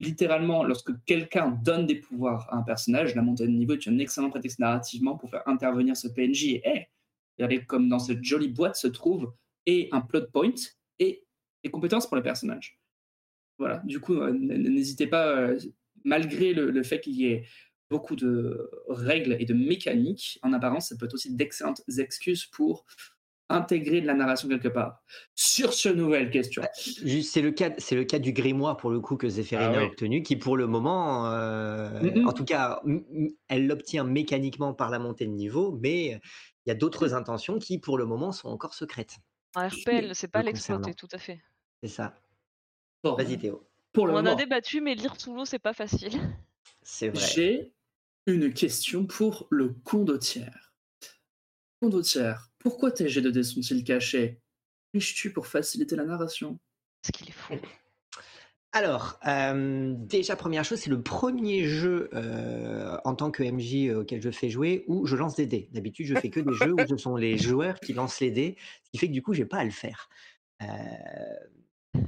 [0.00, 3.98] littéralement, lorsque quelqu'un donne des pouvoirs à un personnage, la montée de niveau est un
[3.98, 6.44] excellent prétexte narrativement pour faire intervenir ce PNJ.
[6.44, 6.86] Et hey,
[7.38, 9.32] regardez comme dans cette jolie boîte se trouve
[9.66, 10.54] et un plot point
[10.98, 11.23] et
[11.64, 12.78] des compétences pour le personnage.
[13.58, 15.58] Voilà, du coup, euh, n'hésitez pas, euh,
[16.04, 17.46] malgré le, le fait qu'il y ait
[17.90, 22.84] beaucoup de règles et de mécaniques, en apparence, ça peut être aussi d'excellentes excuses pour
[23.50, 25.02] intégrer de la narration quelque part.
[25.34, 26.62] Sur ce nouvelle question.
[26.62, 29.78] Bah, c'est le cas, c'est le cas du grimoire pour le coup que Zéphérine Ah
[29.78, 29.86] a oui.
[29.88, 32.82] obtenu, qui pour le moment, euh, en tout cas,
[33.48, 36.20] elle l'obtient mécaniquement par la montée de niveau, mais
[36.64, 39.16] il y a d'autres intentions qui pour le moment sont encore secrètes.
[39.54, 41.40] Un RPL, c'est pas le l'exploiter, tout à fait.
[41.84, 42.18] C'est ça.
[43.02, 43.62] Bon, Vas-y Théo.
[43.92, 46.18] pour le On en a débattu, mais lire sous l'eau, c'est pas facile.
[46.80, 47.26] C'est vrai.
[47.26, 47.74] j'ai
[48.26, 50.72] une question pour le condottière.
[51.82, 54.40] Condottière, pourquoi tes G2D sont-ils cachés?
[54.94, 56.58] Triches-tu pour faciliter la narration?
[57.02, 57.52] Parce qu'il est fou.
[58.72, 64.00] Alors, euh, déjà, première chose, c'est le premier jeu euh, en tant que MJ euh,
[64.00, 65.68] auquel je fais jouer où je lance des dés.
[65.72, 68.56] D'habitude, je fais que des jeux où ce sont les joueurs qui lancent les dés,
[68.84, 70.08] ce qui fait que du coup, j'ai pas à le faire.
[70.62, 70.66] Euh,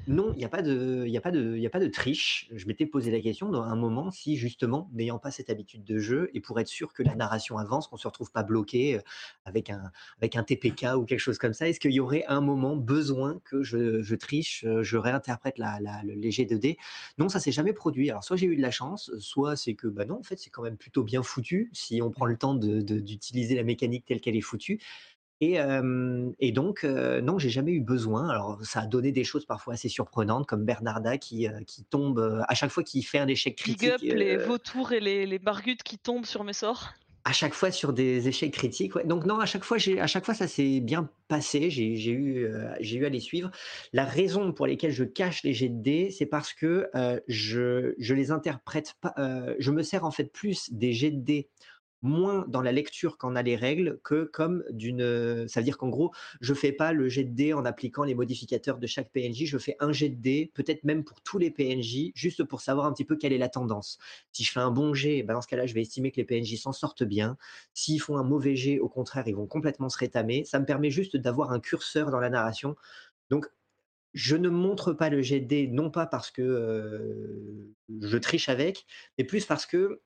[0.08, 2.48] non, il n'y a, pas de- a, a pas de triche.
[2.54, 5.98] Je m'étais posé la question dans un moment si, justement, n'ayant pas cette habitude de
[5.98, 8.96] jeu et pour être sûr que la narration avance, qu'on ne se retrouve pas bloqué
[8.98, 9.00] euh,
[9.44, 12.40] avec un, avec un TPK ou quelque chose comme ça, est-ce qu'il y aurait un
[12.40, 16.76] moment besoin que je, je triche, euh, je réinterprète la, la- le léger 2D
[17.18, 18.08] Non, ça s'est jamais produit.
[18.10, 20.50] Alors, soit j'ai eu de la chance, soit c'est que, bah non, en fait, c'est
[20.50, 24.04] quand même plutôt bien foutu si on prend le temps de- de- d'utiliser la mécanique
[24.06, 24.80] telle qu'elle est foutue.
[25.40, 28.28] Et, euh, et donc, euh, non, j'ai jamais eu besoin.
[28.30, 32.42] Alors, ça a donné des choses parfois assez surprenantes, comme Bernarda qui, euh, qui tombe
[32.48, 33.90] à chaque fois qu'il fait un échec Big critique.
[33.90, 36.94] up les vautours et les, les bargutes qui tombent sur mes sorts.
[37.24, 38.94] à chaque fois sur des échecs critiques.
[38.94, 39.04] ouais.
[39.04, 41.70] Donc non, à chaque fois, à chaque fois, ça s'est bien passé.
[41.70, 42.48] J'ai, eu,
[42.80, 43.50] j'ai eu à les suivre.
[43.92, 46.88] La raison pour laquelle je cache les jets de dés, c'est parce que
[47.26, 49.12] je, je les interprète pas.
[49.58, 51.48] je me sers en fait plus des jets de dés
[52.02, 55.88] moins dans la lecture qu'en a les règles que comme d'une ça veut dire qu'en
[55.88, 59.44] gros je fais pas le jet de dés en appliquant les modificateurs de chaque PNJ
[59.46, 62.86] je fais un jet de dés peut-être même pour tous les PNJ juste pour savoir
[62.86, 63.98] un petit peu quelle est la tendance.
[64.32, 66.24] Si je fais un bon jet ben dans ce cas-là je vais estimer que les
[66.24, 67.36] PNJ s'en sortent bien.
[67.74, 70.44] S'ils font un mauvais jet au contraire ils vont complètement se rétamer.
[70.44, 72.76] Ça me permet juste d'avoir un curseur dans la narration.
[73.30, 73.46] Donc
[74.14, 78.48] je ne montre pas le jet de dés non pas parce que euh, je triche
[78.48, 78.86] avec
[79.18, 80.00] mais plus parce que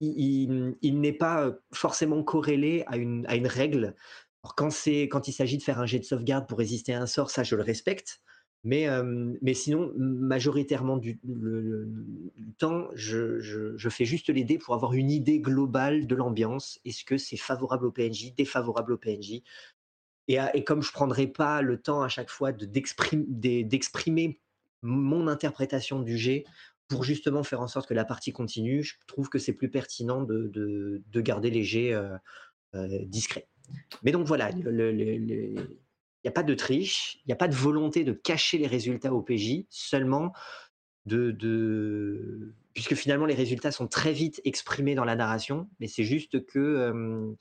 [0.00, 3.94] il, n'est pas euh, forcément corrélé à une, règle.
[4.56, 7.42] Quand, il s'agit de faire un jet de sauvegarde pour résister à un sort, ça
[7.42, 8.20] je le respecte.
[8.62, 11.18] Mais, euh, sinon, majoritairement du,
[12.58, 16.78] temps, je, fais juste les dés pour avoir une idée globale de l'ambiance.
[16.84, 19.42] Est-ce que c'est favorable au PNJ, défavorable au PNJ
[20.28, 23.64] et, à- et comme je prendrai pas le temps à chaque fois de, d'exprim- d'e-
[23.66, 24.40] d'exprimer
[24.82, 26.44] mon interprétation du jet
[26.90, 30.22] pour justement faire en sorte que la partie continue, je trouve que c'est plus pertinent
[30.22, 32.16] de, de- de garder les jets euh,
[32.74, 33.46] euh, discrets.
[34.02, 35.54] Mais donc voilà, le- il
[36.24, 39.14] n'y a pas de triche, il n'y a pas de volonté de cacher les résultats
[39.14, 40.32] au PJ, seulement
[41.06, 46.04] de, de- puisque finalement les résultats sont très vite exprimés dans la narration, mais c'est
[46.04, 47.32] juste que euh,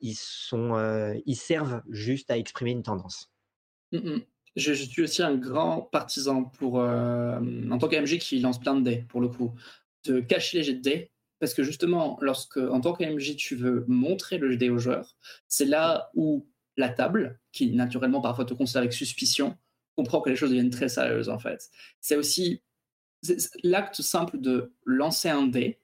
[0.00, 3.30] ils sont, euh, ils servent juste à exprimer une tendance.
[3.92, 4.22] Mm, mm.
[4.56, 8.82] Je, suis aussi un grand partisan pour, euh, en tant qu'AMG qui lance plein de
[8.82, 9.54] dés, pour le coup,
[10.04, 11.10] de cacher les jets de dés.
[11.38, 14.78] Parce que justement, lorsque, en tant qu'AMG, tu veux montrer le jet de dés aux
[14.78, 15.16] joueurs,
[15.48, 19.56] c'est là où la table, qui naturellement parfois te considère avec suspicion,
[19.96, 21.70] comprend que les choses deviennent très sérieuses en fait.
[22.00, 22.62] C'est aussi
[23.62, 25.78] l'acte simple de lancer un dé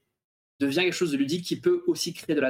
[0.59, 2.41] devient quelque chose de ludique qui peut aussi créer de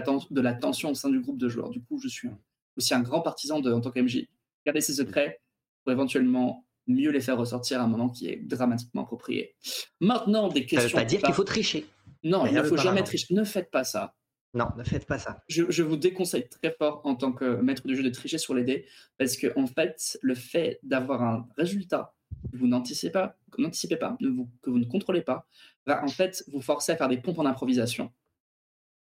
[0.41, 1.71] la, tension au sein du groupe de joueurs.
[1.71, 2.29] Du coup, je suis
[2.77, 4.29] aussi un grand partisan de, en tant qu'MJ.
[4.65, 5.41] Garder ses secrets
[5.87, 9.55] pour éventuellement mieux les faire ressortir à un moment qui est dramatiquement approprié.
[10.01, 10.89] Maintenant, des Ça questions.
[10.89, 11.87] veut pas dire qu'il faut tricher.
[12.25, 13.33] Non, il ne faut jamais tricher.
[13.33, 14.17] Ne faites pas ça.
[14.53, 15.43] Non, ne faites pas ça.
[15.49, 18.53] Je, je vous déconseille très fort en tant que maître du jeu de tricher sur
[18.53, 18.85] les dés
[19.17, 22.15] parce que en fait, le fait d'avoir un résultat
[22.51, 24.17] que vous n'anticipez pas, que n'anticipez pas,
[24.63, 25.47] que vous ne contrôlez pas,
[25.87, 28.13] va en fait vous forcer à faire des pompes en improvisation.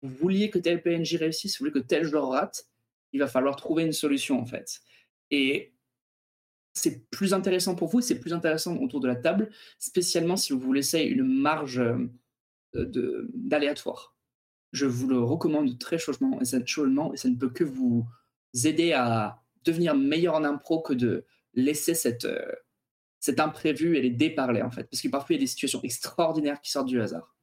[0.02, 2.66] Vous vouliez que tel PNJ réussisse, vous voulez que tel joueur rate,
[3.14, 4.80] il va falloir trouver une solution en fait.
[5.30, 5.74] Et
[6.74, 10.74] c'est plus intéressant pour vous, c'est plus intéressant autour de la table, spécialement si vous
[10.74, 12.08] laissez une marge euh,
[13.34, 14.16] d'aléatoire
[14.72, 18.08] je vous le recommande très chaudement et, ça, chaudement, et ça ne peut que vous
[18.64, 22.52] aider à devenir meilleur en impro que de laisser cette, euh,
[23.20, 24.86] cet imprévu et les déparler en fait.
[24.86, 27.36] Parce que parfois il y a des situations extraordinaires qui sortent du hasard.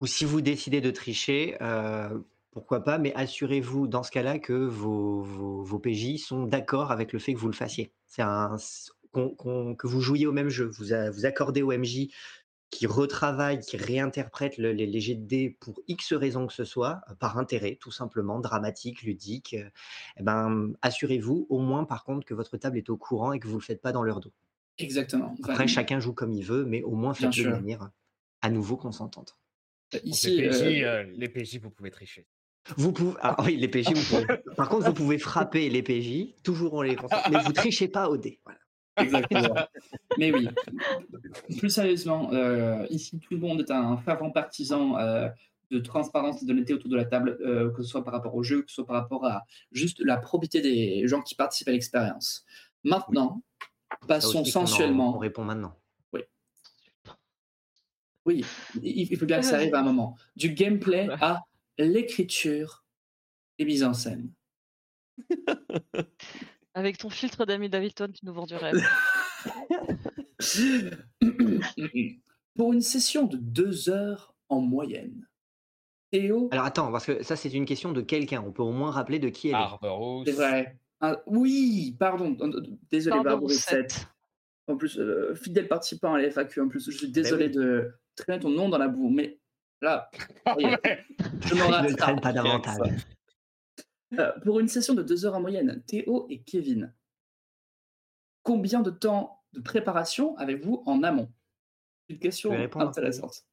[0.00, 2.18] Ou si vous décidez de tricher, euh,
[2.56, 7.12] pourquoi pas, mais assurez-vous dans ce cas-là que vos, vos, vos PJ sont d'accord avec
[7.12, 7.92] le fait que vous le fassiez.
[8.06, 8.56] C'est un,
[9.12, 10.64] que vous jouiez au même jeu.
[10.78, 12.08] Vous, a- vous accordez au MJ
[12.70, 16.64] qui retravaille, qui réinterprète le- les, les jets de dés pour X raisons que ce
[16.64, 19.68] soit, euh, par intérêt, tout simplement, dramatique, ludique, euh,
[20.18, 23.46] eh ben, assurez-vous au moins par contre que votre table est au courant et que
[23.48, 24.32] vous ne le faites pas dans leur dos.
[24.78, 25.34] Exactement.
[25.40, 27.90] Après, Enfin, chacun joue comme il veut, mais au moins faites-le de manière
[28.40, 29.36] à nouveau consentante.
[29.92, 32.26] Donc Ici, les, PJ, euh, euh, les PJ, vous pouvez tricher.
[32.76, 34.26] Vous pouvez, ah oui, les PJ, vous pouvez.
[34.56, 38.08] Par contre, vous pouvez frapper les PJ, toujours en les concentrant, mais vous trichez pas
[38.08, 38.40] au dé.
[38.44, 38.58] Voilà.
[38.98, 39.54] Exactement.
[40.18, 40.48] Mais oui,
[41.58, 45.28] plus sérieusement, euh, ici tout le monde est un fervent partisan euh,
[45.70, 48.42] de transparence et d'honnêteté autour de la table, euh, que ce soit par rapport au
[48.42, 51.72] jeu, que ce soit par rapport à juste la probité des gens qui participent à
[51.72, 52.44] l'expérience.
[52.84, 53.42] Maintenant,
[54.08, 55.14] passons aussi qu'on en- sensuellement.
[55.16, 55.76] On répond maintenant.
[58.24, 58.44] Oui,
[58.82, 60.16] il il faut bien que ça arrive à un moment.
[60.34, 61.44] Du gameplay à
[61.78, 62.84] l'écriture
[63.58, 64.32] et mise en scène.
[66.74, 68.76] Avec ton filtre d'Amy Davilton, tu nous vends du rêve.
[72.54, 75.26] Pour une session de deux heures en moyenne,
[76.10, 78.42] Théo, Alors attends, parce que ça, c'est une question de quelqu'un.
[78.46, 80.26] On peut au moins rappeler de qui elle est.
[80.26, 80.78] C'est vrai.
[81.00, 82.60] Ah, oui, pardon, euh,
[82.90, 83.92] désolé, Barberousse sept.
[83.92, 84.08] 7.
[84.68, 87.52] En plus, euh, fidèle participant à la FAQ, en plus, je suis désolé oui.
[87.52, 89.38] de traîner ton nom dans la boue, mais
[89.82, 90.10] là,
[90.46, 91.96] je me ne rate.
[91.96, 93.06] traîne pas davantage.
[94.18, 96.94] Euh, pour une session de deux heures en moyenne, Théo et Kevin,
[98.42, 101.32] combien de temps de préparation avez-vous en amont?
[102.08, 103.44] Une question intéressante.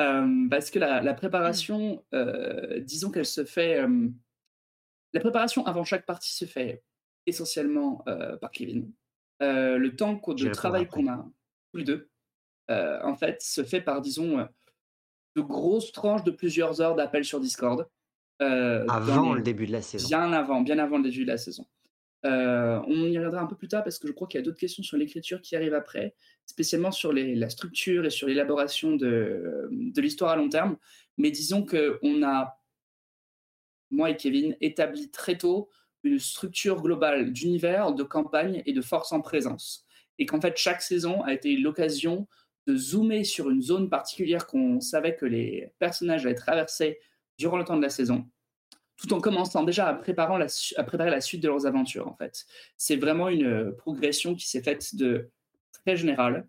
[0.00, 3.80] Euh, parce que la, la préparation, euh, disons qu'elle se fait.
[3.80, 4.08] euh,
[5.12, 6.84] la préparation avant chaque partie se fait
[7.26, 8.92] essentiellement euh, par Kevin.
[9.42, 11.28] Euh, le temps de travail qu'on a
[11.72, 12.08] tous les deux,
[12.70, 14.44] euh, en fait, se fait par, disons, euh,
[15.36, 17.88] de grosses tranches de plusieurs heures d'appel sur Discord.
[18.42, 20.08] euh, Avant les- le début de la saison.
[20.08, 21.66] Bien avant, bien avant le début de la saison.
[22.24, 24.44] Euh, on y reviendra un peu plus tard parce que je crois qu'il y a
[24.44, 26.14] d'autres questions sur l'écriture qui arrivent après,
[26.46, 30.76] spécialement sur les- la structure et sur l'élaboration de, de l'histoire à long terme.
[31.18, 32.58] Mais disons qu'on a,
[33.90, 35.68] moi et Kevin, établi très tôt
[36.02, 39.84] une structure globale d'univers, de campagne et de force en présence.
[40.18, 42.26] Et qu'en fait, chaque saison a été l'occasion
[42.76, 46.98] zoomer sur une zone particulière qu'on savait que les personnages allaient traverser
[47.38, 48.26] durant le temps de la saison
[49.00, 52.44] tout en commençant déjà à préparer la, suite de leurs aventures, en fait.
[52.76, 55.30] C'est vraiment une euh, progression qui s'est faite de
[55.72, 56.46] très générale,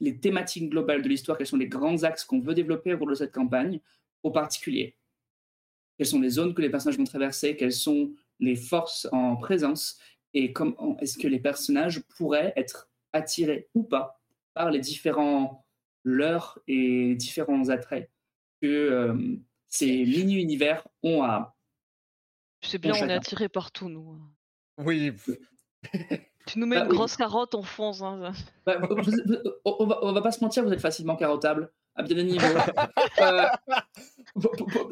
[0.00, 3.08] les thématiques globales de l'histoire, quels sont les grands axes qu'on veut développer au cours
[3.08, 3.80] de cette campagne,
[4.22, 4.96] au particulier.
[5.96, 9.98] Quelles sont les zones que les personnages vont traverser, quelles sont les forces en présence,
[10.34, 14.20] et comment est-ce que les personnages pourraient être attirés ou pas
[14.58, 15.64] par les différents
[16.04, 18.10] leurs et différents attraits
[18.60, 19.14] que euh,
[19.68, 21.56] ces mini-univers ont à.
[22.60, 24.18] Sais bien, on est attirés partout, nous.
[24.78, 25.12] Oui,
[26.46, 26.96] Tu nous mets Bah une oui.
[26.96, 28.00] grosse carotte, on fonce.
[28.02, 28.32] hein.
[28.66, 31.70] Bah, vous- vous- vous- on, va, on va pas se mentir, vous êtes facilement carottable
[31.94, 32.46] à bien des niveaux.
[33.20, 33.46] Euh,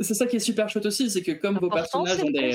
[0.00, 2.52] c'est ça qui est super chouette aussi, c'est que comme vos personnages c'est ont des.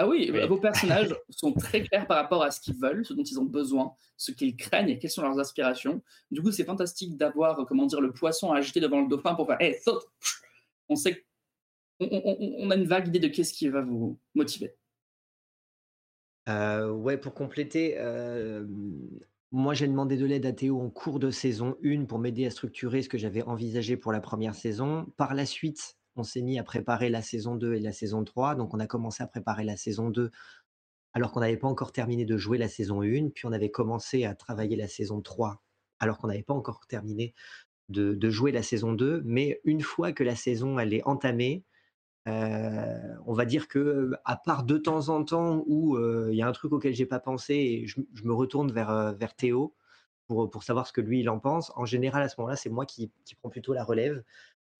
[0.00, 0.46] Ah oui, Oui.
[0.46, 3.44] vos personnages sont très clairs par rapport à ce qu'ils veulent, ce dont ils ont
[3.44, 6.02] besoin, ce qu'ils craignent et quelles sont leurs aspirations.
[6.30, 9.46] Du coup, c'est fantastique d'avoir, euh, comment dire, le poisson agité devant le dauphin pour
[9.48, 10.04] faire Hé, saute
[10.88, 11.26] On sait.
[12.00, 14.76] On- on a une vague idée de qu'est-ce qui va vous motiver.
[16.48, 18.64] Euh, ouais, pour compléter, euh,
[19.50, 22.50] moi j'ai demandé de l'aide à Théo en cours de saison 1 pour m'aider à
[22.50, 25.06] structurer ce que j'avais envisagé pour la première saison.
[25.16, 28.54] Par la suite, on s'est mis à préparer la saison 2 et la saison 3.
[28.54, 30.30] Donc on a commencé à préparer la saison 2
[31.14, 33.30] alors qu'on n'avait pas encore terminé de jouer la saison 1.
[33.30, 35.62] Puis on avait commencé à travailler la saison 3
[36.00, 37.34] alors qu'on n'avait pas encore terminé
[37.88, 39.22] de, jouer la saison 2.
[39.24, 41.64] Mais une fois que la saison elle est entamée,
[42.28, 46.42] euh, on va dire que, à part de temps en temps où euh, il y
[46.42, 49.74] a un truc auquel j'ai pas pensé et je, me retourne vers, euh, vers Théo
[50.26, 51.72] pour, pour savoir ce que lui il en pense.
[51.74, 54.22] En général, à ce moment-là, c'est moi qui, qui prends plutôt la relève.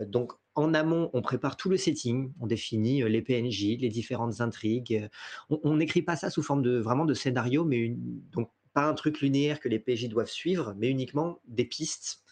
[0.00, 4.40] Donc, en amont, on prépare tout le setting, on définit euh, les PNJ, les différentes
[4.40, 5.08] intrigues.
[5.50, 7.94] euh, On n'écrit pas ça sous forme de vraiment de scénario, mais
[8.32, 12.22] donc pas un truc linéaire que les PJ doivent suivre, mais uniquement des pistes,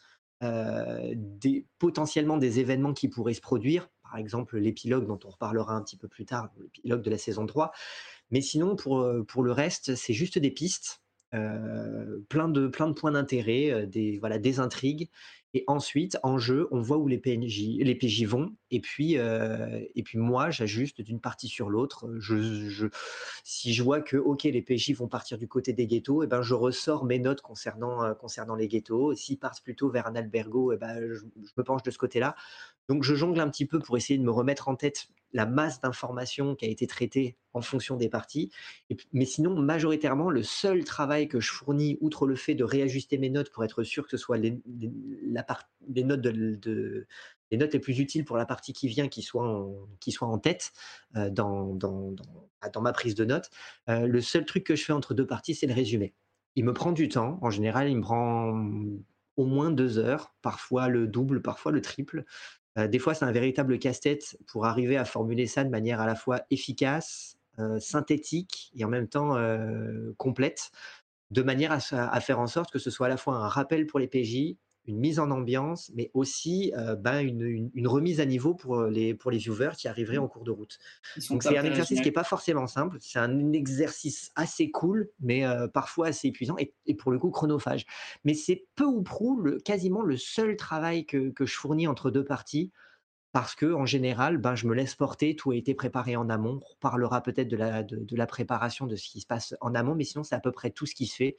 [0.43, 3.89] euh, des, potentiellement des événements qui pourraient se produire.
[4.03, 7.47] Par exemple, l'épilogue dont on reparlera un petit peu plus tard, l'épilogue de la saison
[7.47, 7.73] 3.
[8.31, 13.12] Mais sinon, pour, pour le reste, c'est juste des pistes, plein, de, plein de points
[13.12, 15.11] d'intérêt, des, voilà, des intrigues.
[15.57, 18.55] Et ensuite, en jeu, on voit où les PNJ, PJ vont.
[18.71, 22.07] Et puis, euh, et puis moi, j'ajuste d'une partie sur l'autre.
[23.42, 26.42] Si je vois que ok, les PJ vont partir du côté des ghettos, et ben
[26.42, 29.14] je ressors mes notes concernant, euh, concernant les ghettos.
[29.14, 32.37] S'ils partent plutôt vers un albergo, et ben je, je me penche de ce côté-là.
[32.88, 35.81] Donc je jongle un petit peu pour essayer de me remettre en tête la masse
[35.81, 38.51] d'informations qui a été traitée en fonction des parties.
[39.12, 43.28] Mais sinon, majoritairement, le seul travail que je fournis, outre le fait de réajuster mes
[43.28, 44.61] notes pour être sûr que ce soit les,
[47.53, 50.72] notes, les plus utiles pour la partie qui vient qui soient en, soient en tête
[51.16, 53.51] euh, dans, dans, dans- ah, dans ma prise de notes,
[53.89, 56.14] euh, le seul truc que je fais entre deux parties, c'est le résumé.
[56.55, 57.39] Il me prend du temps.
[57.43, 58.55] En général, il me prend
[59.37, 62.24] au moins deux heures, parfois le double, parfois le triple.
[62.79, 66.07] Euh, des fois, c'est un véritable casse-tête pour arriver à formuler ça de manière à
[66.07, 70.70] la fois efficace, euh, synthétique et en même temps euh, complète,
[71.31, 73.87] de manière à, à faire en sorte que ce soit à la fois un rappel
[73.87, 74.57] pour les PJ,
[74.87, 79.14] une mise en ambiance, mais aussi euh, ben, une, une, remise à niveau pour les,
[79.14, 80.78] pour les viewers qui arriveraient en cours de route.
[81.28, 85.45] Donc c'est un exercice qui n'est pas forcément simple, c'est un exercice assez cool, mais
[85.45, 87.87] euh, parfois assez épuisant et, et, pour le coup chronophage.
[88.24, 92.11] Mais c'est peu ou prou le, quasiment le seul travail que, que, je fournis entre
[92.11, 92.72] deux parties.
[93.32, 96.59] Parce que en général, ben, je me laisse porter, tout a été préparé en amont.
[96.62, 99.74] On reparlera peut-être de la, de, de la préparation de ce qui se passe en
[99.74, 101.37] amont, mais sinon c'est à peu près tout ce qui se fait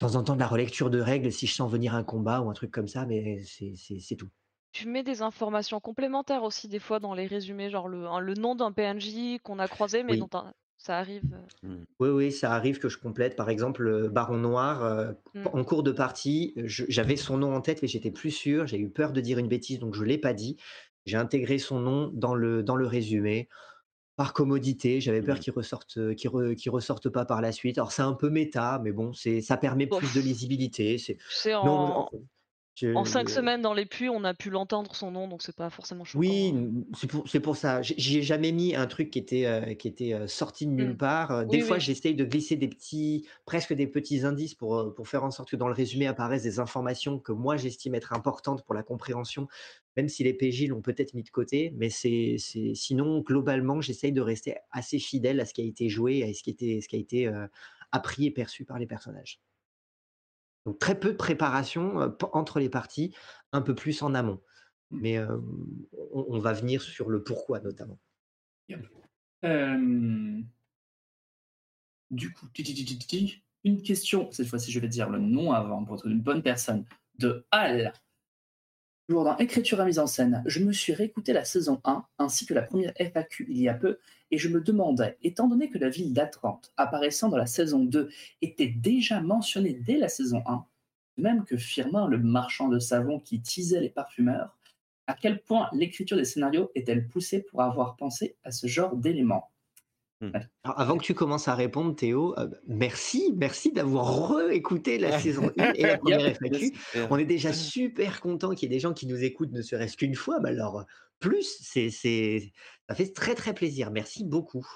[0.00, 2.50] temps en temps de la relecture de règles si je sens venir un combat ou
[2.50, 4.30] un truc comme ça, mais c'est tout.
[4.72, 8.54] Tu mets des informations complémentaires aussi des fois dans les résumés, genre le, le nom
[8.54, 10.18] d'un PNJ qu'on a croisé, mais Oui.
[10.18, 11.22] dont un- ça arrive.
[11.32, 11.68] euh.
[11.68, 11.84] Mmh.
[11.98, 13.36] Oui, oui, ça arrive que je complète.
[13.36, 15.46] Par exemple, le Baron Noir, euh, Mm.
[15.52, 18.66] en cours de partie, j'avais son nom en tête, mais j'étais plus sûr.
[18.66, 20.56] J'ai eu peur de dire une bêtise, donc je ne l'ai pas dit.
[21.04, 23.48] J'ai intégré son nom dans le, dans le résumé.
[24.20, 25.40] Par commodité, j'avais peur Mm.
[25.40, 27.78] qu'il ressorte, euh, qu'il re- qu'il ressorte pas par la suite.
[27.78, 30.98] Alors c'est un peu méta, mais bon, c'est, ça permet plus de lisibilité.
[30.98, 31.16] C'est,
[31.54, 32.10] en, en-
[32.74, 35.56] je- en cinq semaines dans les puits, on a pu l'entendre son nom, donc c'est
[35.56, 36.20] pas forcément choquant.
[36.20, 36.82] Oui, hein.
[37.26, 37.80] c'est pour, ça.
[37.80, 40.72] J- J'y ai jamais mis un truc qui était, euh, qui était euh, sorti de
[40.72, 40.96] nulle Mm.
[40.98, 41.30] part.
[41.30, 45.08] Euh, Des Oui, fois, j'essaye de glisser des petits, presque des petits indices pour, pour
[45.08, 48.66] faire en sorte que dans le résumé apparaissent des informations que moi j'estime être importantes
[48.66, 49.48] pour la compréhension,
[49.96, 51.72] même si les PJ l'ont peut-être mis de côté.
[51.76, 52.36] Mais c'est,
[52.74, 56.42] sinon, globalement, j'essaye de rester assez fidèle à ce qui a été joué, à ce
[56.42, 57.46] qui, était, ce qui a été euh,
[57.92, 59.40] appris et perçu par les personnages.
[60.66, 63.14] Donc très peu de préparation euh, entre les parties,
[63.52, 64.40] un peu plus en amont.
[64.90, 65.38] Mais euh,
[66.12, 67.98] on, on va venir sur le pourquoi notamment.
[72.10, 72.46] Du coup,
[73.64, 76.84] une question, cette fois-ci je vais dire le nom avant pour être une bonne personne,
[77.18, 77.92] de Hal.
[79.10, 82.46] Toujours dans écriture et mise en scène, je me suis réécouté la saison 1 ainsi
[82.46, 83.98] que la première FAQ il y a peu
[84.30, 88.08] et je me demandais, étant donné que la ville d'Atlante apparaissant dans la saison 2
[88.40, 90.64] était déjà mentionnée dès la saison 1,
[91.16, 94.56] de même que Firmin le marchand de savon qui teasait les parfumeurs,
[95.08, 99.49] à quel point l'écriture des scénarios est-elle poussée pour avoir pensé à ce genre d'éléments?
[100.22, 105.50] Alors, avant que tu commences à répondre, Théo, euh, merci, merci d'avoir réécouté la saison
[105.58, 106.72] 1 et la première FAQ.
[107.08, 109.96] On est déjà super content qu'il y ait des gens qui nous écoutent ne serait-ce
[109.96, 110.84] qu'une fois, mais alors
[111.20, 112.52] plus, c'est, c'est,
[112.88, 113.90] ça fait très très plaisir.
[113.90, 114.66] Merci beaucoup.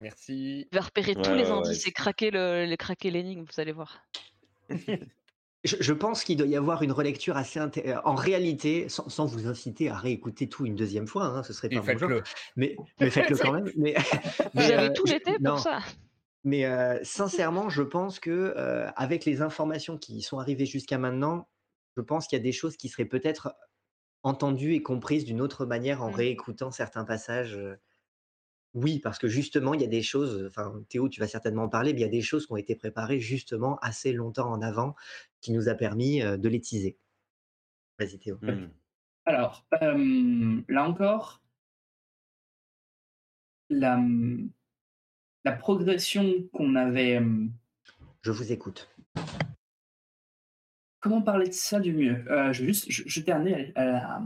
[0.00, 0.68] Merci.
[0.72, 1.90] Je vais repérer tous les ouais, indices ouais.
[1.90, 4.00] et craquer le, les craquer l'énigme, vous allez voir.
[5.64, 9.08] Je, je pense qu'il doit y avoir une relecture assez inté- euh, en réalité, sans,
[9.08, 12.22] sans vous inciter à réécouter tout une deuxième fois, hein, ce serait pas faites-le.
[12.56, 13.70] mais, mais faites-le quand même.
[13.76, 13.94] Mais,
[14.38, 15.52] Vous mais, avez euh, tout l'été non.
[15.52, 15.80] pour ça.
[16.44, 21.48] Mais euh, sincèrement, je pense que euh, avec les informations qui sont arrivées jusqu'à maintenant,
[21.96, 23.52] je pense qu'il y a des choses qui seraient peut-être
[24.22, 26.14] entendues et comprises d'une autre manière en Mm.
[26.14, 27.58] réécoutant certains passages.
[28.74, 31.68] Oui, parce que justement, il y a des choses, enfin Théo, tu vas certainement en
[31.68, 34.60] parler, mais il y a des choses qui ont été préparées justement assez longtemps en
[34.60, 34.94] avant,
[35.40, 36.98] qui nous a permis euh, de les teaser.
[37.98, 38.38] Vas-y Théo.
[38.42, 38.68] Mmh.
[39.24, 41.42] Alors, euh, là encore,
[43.70, 44.00] la,
[45.44, 47.20] la progression qu'on avait.
[47.20, 47.46] euh,
[48.22, 48.94] Je vous écoute.
[51.00, 52.24] Comment parler de ça du mieux?
[52.30, 53.44] Euh, Je vais juste je- jeter un
[53.74, 54.20] à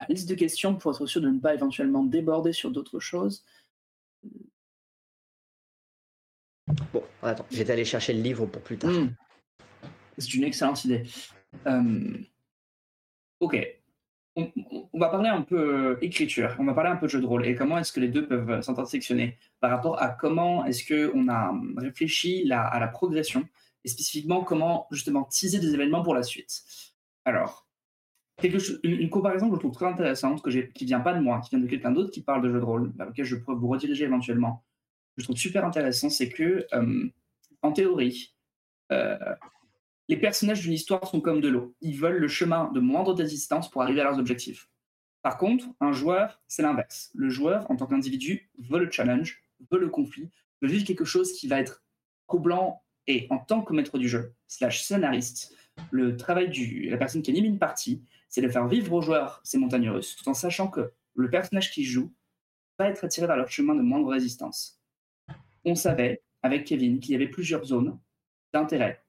[0.00, 3.44] la liste de questions pour être sûr de ne pas éventuellement déborder sur d'autres choses.
[6.92, 8.90] Bon, attends, je vais aller chercher le livre pour plus tard.
[8.90, 9.14] Hmm.
[10.16, 11.04] C'est une excellente idée.
[11.66, 12.18] Euh,
[13.40, 13.66] ok.
[14.36, 17.26] On, va parler un peu euh, écriture, on va parler un peu de jeu de
[17.26, 20.86] rôle et comment est-ce que les deux peuvent euh, s'intersectionner par rapport à comment est-ce
[20.86, 23.48] qu'on a hum, réfléchi à la progression
[23.84, 26.62] et spécifiquement comment justement teaser des événements pour la suite.
[27.24, 27.66] Alors,
[28.36, 31.40] quelque chose- une, comparaison que je trouve très intéressante, que qui vient pas de moi,
[31.40, 33.56] qui vient de quelqu'un d'autre qui parle de jeu de rôle, vers lequel je pourrais
[33.56, 34.64] vous rediriger éventuellement,
[35.18, 37.08] je trouve super intéressant, c'est que euh,
[37.62, 38.34] en théorie,
[38.92, 39.18] euh,
[40.08, 41.74] les personnages d'une histoire sont comme de l'eau.
[41.80, 44.70] Ils veulent le chemin de moindre distance pour arriver à leurs objectifs.
[45.22, 47.10] Par contre, un joueur, c'est l'inverse.
[47.14, 50.30] Le joueur, en tant qu'individu, veut le challenge, veut le conflit,
[50.62, 51.84] veut vivre quelque chose qui va être
[52.28, 55.54] troublant et en tant que maître du jeu, slash scénariste,
[55.90, 59.40] le travail de la personne qui anime une partie, c'est de faire vivre aux joueurs
[59.44, 62.12] ces montagnes russes, tout en sachant que le personnage qui joue
[62.78, 64.77] va être attiré vers leur chemin de moindre résistance.
[65.64, 67.98] On savait, avec Kevin, qu'il y avait plusieurs zones
[68.52, 69.02] d'intérêt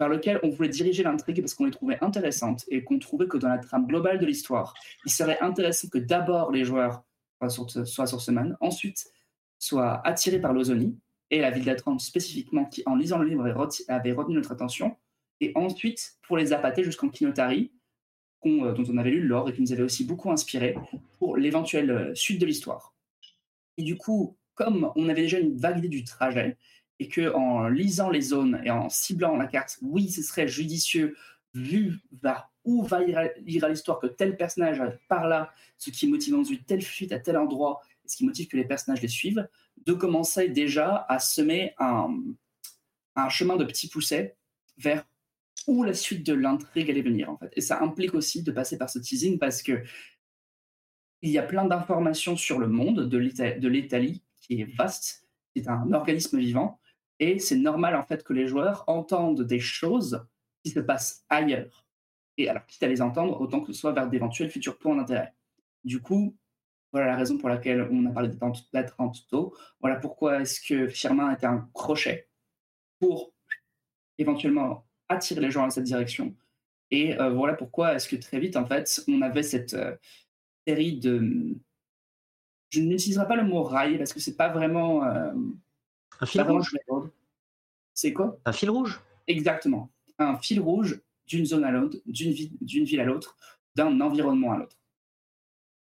[0.00, 3.36] vers lesquelles on voulait diriger l'intrigue parce qu'on les trouvait intéressantes et qu'on trouvait que
[3.38, 7.04] dans la trame globale de l'histoire, il serait intéressant que d'abord les joueurs
[7.48, 9.10] soient sur, ce- man, ensuite
[9.58, 10.98] soient attirés par l'Ozonie
[11.30, 14.96] et la ville d'Atlante spécifiquement qui, en lisant le livre, avait retenu notre attention,
[15.40, 17.72] et ensuite pour les appâter jusqu'en Kinotari,
[18.44, 20.76] dont on avait lu le lore et qui nous avait aussi beaucoup inspiré
[21.18, 22.92] pour l'éventuelle suite de l'histoire.
[23.78, 26.56] Et du coup, comme on avait déjà une vague idée du trajet,
[26.98, 31.16] et que en lisant les zones et en ciblant la carte, oui, ce serait judicieux
[31.54, 36.64] vu vers où va lire l'histoire que tel personnage par là, ce qui motive ensuite
[36.66, 39.48] telle fuite à tel endroit, ce qui motive que les personnages les suivent,
[39.84, 42.22] de commencer déjà à semer un,
[43.16, 44.36] un chemin de petits poussets
[44.78, 45.04] vers
[45.66, 47.50] où la suite de l'intrigue allait venir en fait.
[47.56, 49.82] Et ça implique aussi de passer par ce teasing parce que
[51.20, 55.26] il y a plein d'informations sur le monde de l'Italie qui est vaste,
[55.56, 56.78] c'est un organisme vivant
[57.18, 60.26] et c'est normal en fait que les joueurs entendent des choses
[60.62, 61.86] qui se passent ailleurs.
[62.36, 65.34] Et alors, quitte à les entendre, autant que ce soit vers d'éventuels futurs points d'intérêt.
[65.84, 66.36] Du coup,
[66.92, 68.30] voilà la raison pour laquelle on a parlé
[68.72, 69.54] d'attente tôt.
[69.80, 72.28] Voilà pourquoi est-ce que Firmin était un crochet
[72.98, 73.32] pour
[74.18, 76.34] éventuellement attirer les gens dans cette direction.
[76.90, 79.96] Et euh, voilà pourquoi est-ce que très vite, en fait, on avait cette euh,
[80.66, 81.56] série de...
[82.72, 85.04] Je n'utiliserai pas le mot rail parce que c'est pas vraiment...
[85.04, 85.32] Euh,
[86.20, 86.74] un fil rouge
[87.92, 88.38] C'est quoi?
[88.46, 89.00] Un fil rouge?
[89.26, 89.90] Exactement.
[90.18, 93.36] Un fil rouge d'une zone à l'autre, d'une ville à l'autre,
[93.74, 94.76] d'un environnement à l'autre.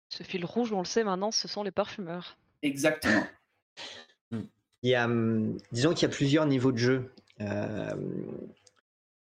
[0.09, 2.37] Ce fil rouge, on le sait maintenant, ce sont les parfumeurs.
[2.61, 3.25] Exactement.
[4.83, 7.11] Il y a, hum, disons qu'il y a plusieurs niveaux de jeu.
[7.41, 7.95] Euh,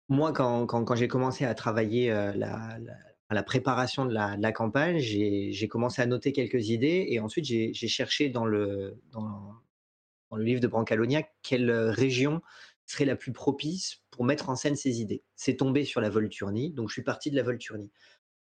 [0.08, 2.94] moi, quand, quand, j'ai commencé à travailler euh, la, la,
[3.42, 8.28] préparation de la, la campagne, j'ai commencé à noter quelques idées et ensuite j'ai cherché
[8.28, 9.54] dans le, dans,
[10.36, 12.42] le livre de Brancalonia quelle région
[12.84, 15.22] serait la plus propice pour mettre en scène ces idées.
[15.36, 17.90] C'est tombé sur la Volturnie, donc je suis parti de la Volturnie.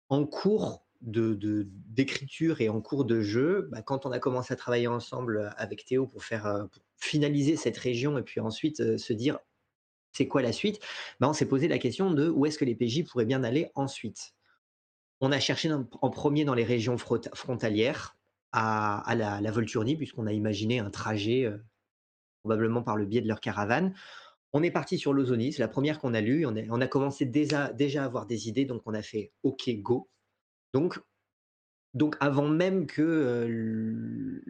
[0.08, 4.56] En cours de d'écriture et en cours de jeu, bah, quand on a commencé à
[4.56, 6.64] travailler ensemble avec Théo pour faire euh,
[6.96, 9.38] finaliser cette région et puis ensuite euh, se dire
[10.12, 10.78] c'est quoi la suite,
[11.20, 13.70] bah, on s'est posé la question de où est-ce que les PJ pourraient bien aller
[13.74, 14.34] ensuite.
[15.24, 18.16] On a cherché en premier dans les régions frontalières
[18.50, 21.58] à, la, la, Volturnie puisqu'on a imaginé un trajet euh,
[22.42, 23.94] probablement par le biais de leur caravane.
[24.52, 26.44] On est parti sur l'Ozonie, c'est la première qu'on a lue.
[26.44, 30.10] On on a commencé déjà, à avoir des idées, donc on a fait OK, go.
[30.74, 31.00] Donc,
[31.94, 34.42] donc avant même que le,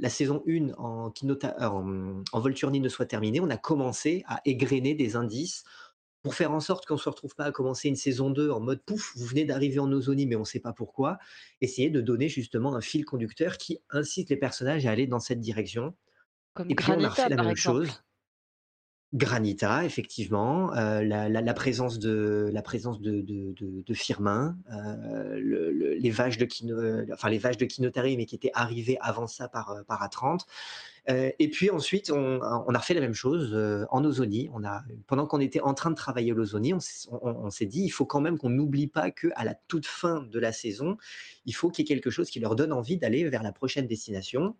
[0.00, 4.94] la, saison 1 en, en, en Volturnie ne soit terminée, on a commencé à égrener
[4.94, 5.64] des indices
[6.22, 8.60] pour faire en sorte qu'on ne se retrouve pas à commencer une saison 2 en
[8.60, 11.18] mode pouf, vous venez d'arriver en Ozonie mais on ne sait pas pourquoi,
[11.60, 15.40] essayer de donner justement un fil conducteur qui incite les personnages à aller dans cette
[15.40, 15.94] direction.
[16.54, 18.02] Comme Et puis on a refait la même chose.
[19.14, 26.76] Granita, effectivement, euh, la, présence de la présence de, Firmin, euh, les vaches de Kino,
[26.76, 30.40] de Kinotari, mais qui étaient arrivées avant ça par par A30.
[31.08, 33.56] Euh, et puis ensuite, on, a refait la même chose
[33.90, 34.50] en Ozonie.
[34.52, 34.60] On
[35.06, 36.78] pendant qu'on était en train de travailler l'Ozonie, on,
[37.22, 40.20] on s'est dit, il faut quand même qu'on n'oublie pas que à la toute fin
[40.20, 40.98] de la saison,
[41.46, 43.86] il faut qu'il y ait quelque chose qui leur donne envie d'aller vers la prochaine
[43.86, 44.54] destination.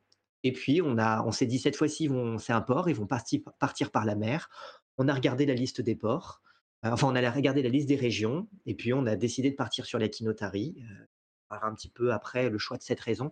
[0.44, 2.08] Et puis, on, a, on s'est dit, cette fois-ci,
[2.38, 4.48] c'est un port, ils vont partir, par la mer.
[4.96, 6.42] On a regardé la liste des ports.
[6.84, 8.48] Euh, enfin, on a regardé la liste des régions.
[8.66, 10.76] Et puis, on a décidé de partir sur la Kinotari.
[10.78, 11.04] Euh,
[11.50, 13.30] un petit peu après le choix de cette région.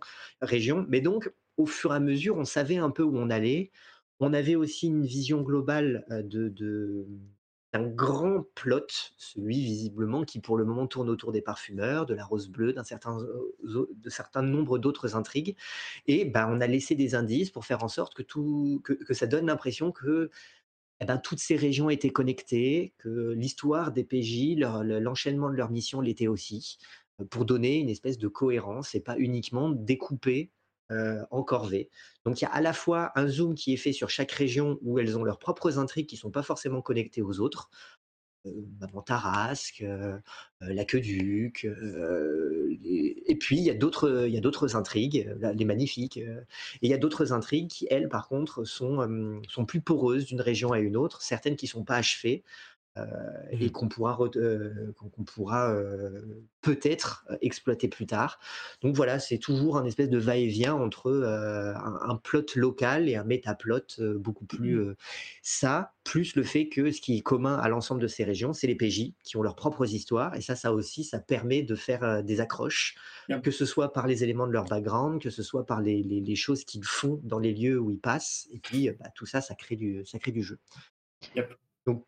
[0.89, 3.71] Mais donc, au fur et à mesure, on savait un peu où on allait.
[4.19, 7.07] On avait aussi une vision globale euh, de,
[7.77, 12.25] d'un grand plot, celui visiblement qui pour le moment tourne autour des parfumeurs, de la
[12.25, 13.17] rose bleue, d'un certain,
[13.63, 15.55] de certain nombre d'autres intrigues.
[16.07, 19.27] Et ben, on a laissé des indices pour faire en sorte que, tout, que, ça
[19.27, 20.29] donne l'impression que
[20.99, 26.01] eh ben, toutes ces régions étaient connectées, que l'histoire des PJ, l'enchaînement de leur mission
[26.01, 26.79] l'était aussi,
[27.29, 30.51] pour donner une espèce de cohérence et pas uniquement découper
[30.91, 31.89] euh, en corvée.
[32.25, 34.79] Donc il y a à la fois un zoom qui est fait sur chaque région
[34.81, 37.69] où elles ont leurs propres intrigues qui ne sont pas forcément connectées aux autres.
[38.47, 40.17] Euh, Tarasque, euh,
[40.63, 46.17] euh, l'Aqueduc, et, puis il y a d'autres, il y a d'autres intrigues, les magnifiques,
[46.17, 46.27] et
[46.81, 50.71] il y a d'autres intrigues qui, elles, par contre, sont, sont plus poreuses d'une région
[50.71, 52.43] à une autre, certaines qui ne sont pas achevées,
[52.97, 53.05] euh,
[53.51, 53.71] et mmh.
[53.71, 56.21] qu'on pourra, euh, qu'on pourra euh,
[56.61, 58.39] peut-être exploiter plus tard.
[58.81, 64.01] Donc voilà, c'est toujours un espèce de va-et-vient entre un, plot local et un métaplot
[64.15, 64.95] beaucoup plus mmh.
[65.41, 68.67] ça, plus le fait que ce qui est commun à l'ensemble de ces régions, c'est
[68.67, 70.35] les PJ qui ont leurs propres histoires.
[70.35, 72.95] Et ça, ça aussi, ça permet de faire des accroches,
[73.43, 76.35] que ce soit par les éléments de leur background, que ce soit par les, les,
[76.35, 78.47] choses qu'ils font dans les lieux où ils passent.
[78.51, 80.59] Et puis, bah, tout ça, ça crée du, ça crée du jeu.
[81.85, 82.05] Donc,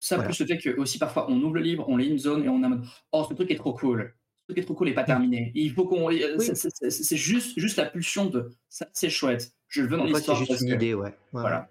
[0.00, 2.44] ça, plus le fait que aussi parfois on ouvre le livre, on lit une zone
[2.44, 4.14] et on a mode Oh, ce truc est trop cool.
[4.40, 5.52] Ce truc est trop cool et pas terminé.
[5.54, 6.08] il faut qu'on.
[6.40, 9.52] C'est juste, juste la pulsion de ça, c'est chouette.
[9.68, 10.38] Je le veux dans l'histoire.
[10.38, 11.14] C'est juste une idée, ouais.
[11.32, 11.70] Voilà.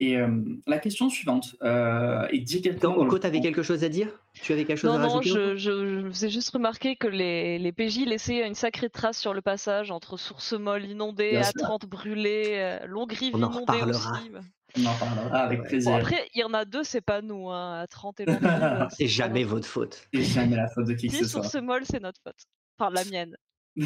[0.00, 0.28] Et euh,
[0.66, 2.94] la question suivante euh, est directement.
[2.94, 4.08] Attends, Oko, tu avais quelque chose à dire?
[4.32, 7.06] Tu avais quelque chose Non, à non, rajouter je, Oko je, faisais juste remarquer que
[7.06, 11.44] les, les PJ laissaient une sacrée trace sur le passage entre source molle inondée, Bien
[11.44, 11.52] sûr.
[11.52, 14.10] A30 brûlée, euh, longue rive On en inondée reparlera.
[14.12, 14.30] aussi.
[14.78, 15.68] On en parlera avec Ouais.
[15.68, 15.90] plaisir.
[15.92, 17.84] Bon, après, il y en a deux, c'est pas nous, hein.
[17.84, 18.88] A30 et longue rive.
[18.96, 20.08] C'est jamais votre faute.
[20.14, 21.42] C'est jamais la faute de qui que Si ce soit.
[21.42, 22.40] source molle, c'est notre faute.
[22.78, 23.36] Enfin, la mienne.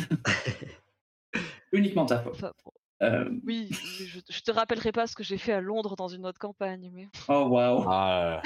[1.73, 2.35] Uniquement ta faute.
[2.35, 2.73] Enfin, bon,
[3.03, 6.25] Euh, oui, je, je te rappellerai pas ce que j'ai fait à Londres dans une
[6.25, 7.09] autre campagne, mais.
[7.29, 7.85] Oh waouh.
[7.89, 8.41] Ah,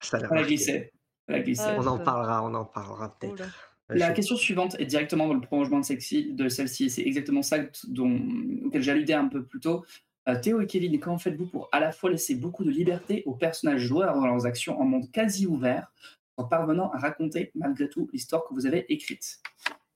[0.00, 0.92] Ça l'a glissé.
[1.26, 1.62] L'a glissé.
[1.66, 3.74] Ah, On en ça- parlera, on en parlera Oh peut-être.
[3.90, 7.40] La question suivante est directement dans le prolongement de, celle-ci- de celle-ci, et c'est exactement
[7.42, 7.56] ça
[7.88, 8.20] dont,
[8.66, 9.84] auquel j'alludais un peu plus tôt.
[10.28, 13.34] Euh, Théo et Kevin, comment faites-vous pour à la fois laisser beaucoup de liberté aux
[13.34, 15.90] personnages joueurs dans leurs actions en monde quasi ouvert,
[16.36, 19.40] en parvenant à raconter malgré tout l'histoire que vous avez écrite?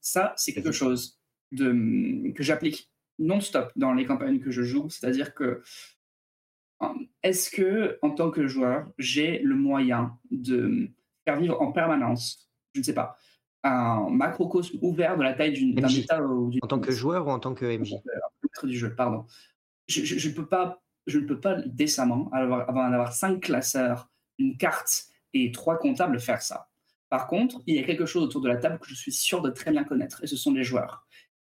[0.01, 1.21] Ça, c'est quelque chose
[1.53, 5.63] de, que j'applique non-stop dans les campagnes que je joue, c'est-à-dire que
[6.83, 6.87] euh,
[7.23, 10.89] est-ce que, en tant que joueur, j'ai le moyen de
[11.25, 13.17] faire vivre en permanence, je ne sais pas,
[13.63, 15.87] un macrocosme ouvert de la taille d'une- d'un.
[15.89, 17.95] État ou d'une En tant que joueur ou en tant que MJ
[18.43, 19.25] maître du jeu, pardon.
[20.01, 25.53] Je, peux pas, je ne peux pas décemment, avant d'avoir cinq classeurs, une carte et
[25.53, 26.69] trois comptables, faire ça.
[27.09, 29.43] Par contre, il y a quelque chose autour de la table que je suis sûr
[29.43, 31.07] de très bien connaître, et ce sont les joueurs.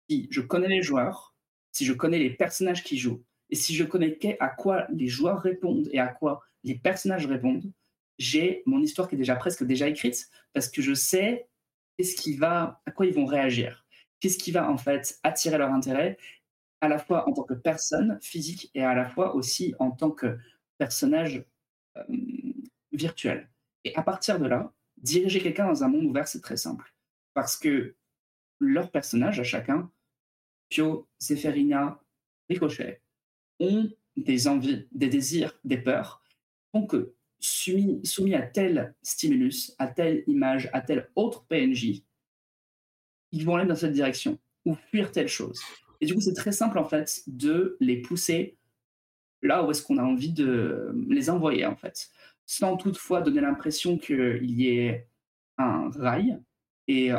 [0.09, 1.35] Si je connais les joueurs,
[1.71, 5.39] si je connais les personnages qui jouent, et si je connais à quoi les joueurs
[5.39, 7.71] répondent et à quoi les personnages répondent,
[8.17, 11.47] j'ai mon histoire qui est déjà presque déjà écrite, parce que je sais
[11.97, 13.85] qu'est-ce qui va, à quoi ils vont réagir,
[14.19, 16.17] qu'est-ce qui va en fait attirer leur intérêt,
[16.81, 20.11] à la fois en tant que personne physique et à la fois aussi en tant
[20.11, 20.37] que
[20.77, 21.45] personnage
[21.97, 22.03] euh,
[22.91, 23.49] virtuel.
[23.83, 26.93] Et à partir de là, diriger quelqu'un dans un monde ouvert, c'est très simple.
[27.33, 27.95] Parce que
[28.59, 29.91] leurs personnages, à chacun,
[30.69, 32.01] Pio, Zéphérina,
[32.49, 33.01] Ricochet,
[33.59, 36.21] ont des envies, des désirs, des peurs,
[36.87, 42.03] que soumis, soumis à tel stimulus, à telle image, à tel autre PNJ,
[43.31, 45.61] ils vont aller dans cette direction ou fuir telle chose.
[46.01, 48.57] Et du coup, c'est très simple en fait de les pousser
[49.41, 52.09] là où est-ce qu'on a envie de les envoyer en fait,
[52.45, 55.07] sans toutefois donner l'impression qu'il y ait
[55.57, 56.39] un rail
[56.87, 57.11] et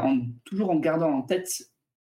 [0.44, 1.70] toujours en gardant en tête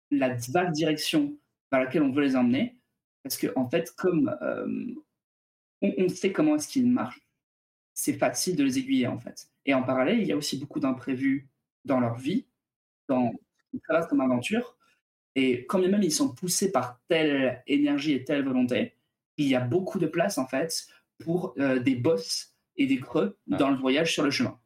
[0.09, 1.37] la vague direction
[1.71, 2.77] vers laquelle on veut les emmener,
[3.23, 4.93] parce que en fait, comme euh,
[5.81, 7.21] on, on sait comment est-ce qu'ils marchent,
[7.93, 9.49] c'est facile de les aiguiller en fait.
[9.65, 11.47] Et en parallèle, il y a aussi beaucoup d'imprévus
[11.85, 12.45] dans leur vie,
[13.07, 14.77] dans ce qu'ils traversent comme aventure.
[15.35, 18.93] Et quand même ils sont poussés par telle énergie et telle volonté,
[19.37, 20.87] il y a beaucoup de place en fait
[21.19, 23.57] pour euh, des boss et des creux Ah.
[23.57, 24.59] dans le voyage sur le chemin.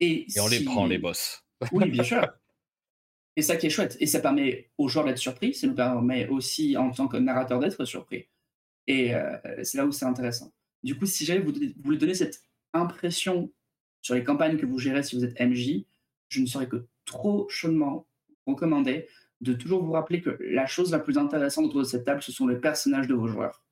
[0.00, 1.44] Et, et on les prend, les boss.
[1.72, 2.24] Oui, bien sûr.
[3.36, 3.96] Et ça qui est chouette.
[4.00, 7.58] Et ça permet aux joueurs d'être surpris, ça nous permet aussi en tant que narrateur
[7.58, 8.28] d'être surpris.
[8.86, 10.52] Et euh, c'est là où c'est intéressant.
[10.82, 13.52] Du coup, si jamais vous vous voulez donner cette impression
[14.00, 15.84] sur les campagnes que vous gérez si vous êtes MJ,
[16.28, 18.06] je ne saurais que trop chaudement
[18.48, 19.08] recommander
[19.40, 22.32] de toujours vous rappeler que la chose la plus intéressante autour de cette table, ce
[22.32, 23.62] sont les personnages de vos joueurs.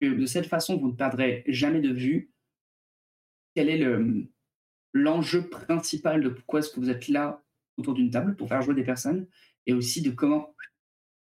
[0.00, 2.30] De cette façon, vous ne perdrez jamais de vue
[3.54, 4.28] quel est le,
[4.92, 7.42] l'enjeu principal de pourquoi est-ce que vous êtes là
[7.76, 9.26] autour d'une table pour faire jouer des personnes
[9.66, 10.54] et aussi de comment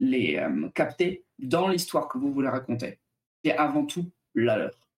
[0.00, 2.98] les euh, capter dans l'histoire que vous voulez raconter.
[3.44, 4.88] C'est avant tout la leur.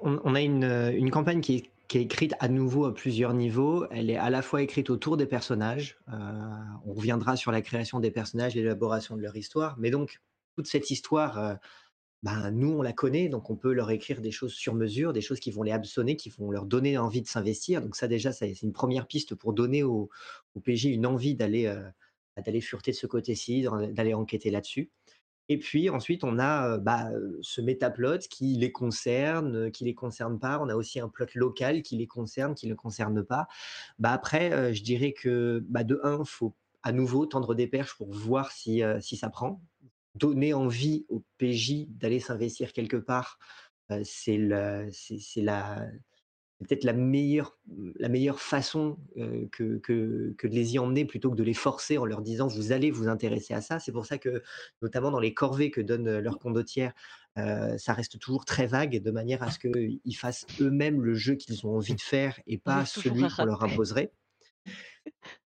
[0.00, 2.94] On, on a une, euh, une campagne qui est, qui est écrite à nouveau à
[2.94, 3.86] plusieurs niveaux.
[3.90, 5.98] Elle est à la fois écrite autour des personnages.
[6.12, 6.14] euh,
[6.86, 9.76] on reviendra sur la création des personnages, l'élaboration de leur histoire.
[9.78, 10.20] Mais donc,
[10.56, 11.54] toute cette histoire, euh,
[12.22, 13.28] ben, nous, on la connaît.
[13.28, 16.16] Donc, on peut leur écrire des choses sur mesure, des choses qui vont les hameçonner,
[16.16, 17.82] qui vont leur donner envie de s'investir.
[17.82, 20.08] Donc, ça, déjà, c'est une première piste pour donner au,
[20.64, 21.82] PJ une envie d'aller euh,
[22.40, 24.90] d'aller fureter de ce côté-ci, d'aller enquêter là-dessus.
[25.48, 27.10] Et puis ensuite, on a bah,
[27.42, 30.58] ce métaplot qui les concerne, qui les concerne pas.
[30.60, 33.48] On a aussi un plot local qui les concerne, qui ne le concerne pas.
[33.98, 38.12] Bah, après, je dirais que bah, de un, faut à nouveau tendre des perches pour
[38.12, 39.60] voir si, si ça prend.
[40.14, 43.38] Donner envie au PJ d'aller s'investir quelque part,
[44.04, 45.86] c'est le- c'est- c'est la,
[46.62, 47.58] peut-être la meilleure,
[47.96, 51.54] la meilleure façon euh, que, que, que de les y emmener plutôt que de les
[51.54, 53.78] forcer en leur disant vous allez vous intéresser à ça.
[53.78, 54.42] C'est pour ça que,
[54.80, 56.92] notamment dans les corvées que donnent euh, leurs condottières,
[57.38, 61.34] euh, ça reste toujours très vague de manière à ce qu'ils fassent eux-mêmes le jeu
[61.34, 64.12] qu'ils ont envie de faire et pas celui qu'on leur imposerait.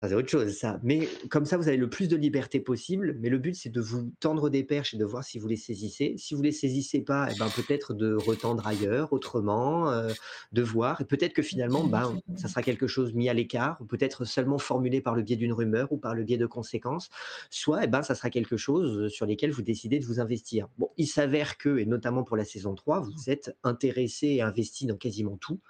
[0.04, 0.80] C'est autre chose ça.
[0.82, 3.80] Mais comme ça, vous avez le plus de liberté possible, mais le but, c'est de
[3.80, 6.14] vous tendre des perches et de voir si vous les saisissez.
[6.18, 10.08] Si vous les saisissez pas, et ben, peut-être de retendre ailleurs, autrement, heu,
[10.52, 13.84] de voir et peut-être que finalement, ben, ça sera quelque chose mis à l'écart ou
[13.84, 17.08] peut-être seulement formulé par le biais d'une rumeur ou par le biais de conséquences.
[17.50, 20.68] Soit, et ben, ça sera quelque chose, sur lesquels vous décidez de vous investir.
[20.78, 24.86] Bon, il s'avère que et notamment pour la saison 3, vous êtes intéressés et investis
[24.86, 25.60] dans quasiment tout.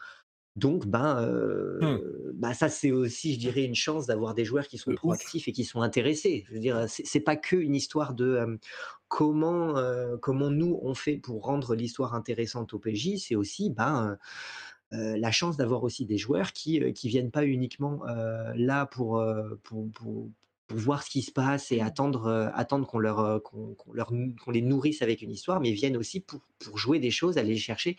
[0.57, 1.23] Donc, ben,
[1.81, 2.03] Mmh.
[2.03, 5.49] heu, bah, ça, c'est aussi, je dirais, une chance d'avoir des joueurs qui sont proactifs
[5.49, 6.45] et qui sont intéressés.
[6.49, 8.59] Je veux dire, c'est pas qu'une histoire de,
[9.09, 9.75] comment,
[10.21, 14.19] comment nous on fait pour rendre l'histoire intéressante au PJ, c'est aussi, ben,
[14.93, 18.03] la chance d'avoir aussi des joueurs qui, qui viennent pas uniquement,
[18.55, 20.31] là pour, heu, pour pour
[20.73, 23.93] pour voir ce qui se passe et attendre, heu, attendre qu'on leur, heu, qu'on qu'on
[23.93, 27.11] leur n qu'on les nourrisse avec une histoire, mais viennent aussi pour pour jouer des
[27.11, 27.97] choses, aller les chercher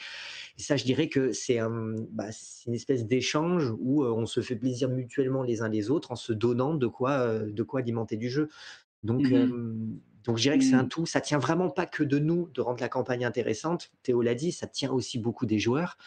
[0.57, 4.25] et ça, je dirais que c'est un, bah, c'est une espèce d'échange où, heu, on
[4.25, 7.81] se fait plaisir mutuellement les uns les autres en se donnant de quoi, de quoi
[7.81, 8.49] alimenter du jeu.
[9.03, 9.53] Donc, Mmh
[10.25, 10.89] donc je dirais que c'est un Mmh.
[10.89, 11.05] tout.
[11.05, 13.91] Ça tient vraiment pas que de nous de rendre la campagne intéressante.
[14.03, 15.97] Théo l'a dit, ça tient aussi beaucoup des joueurs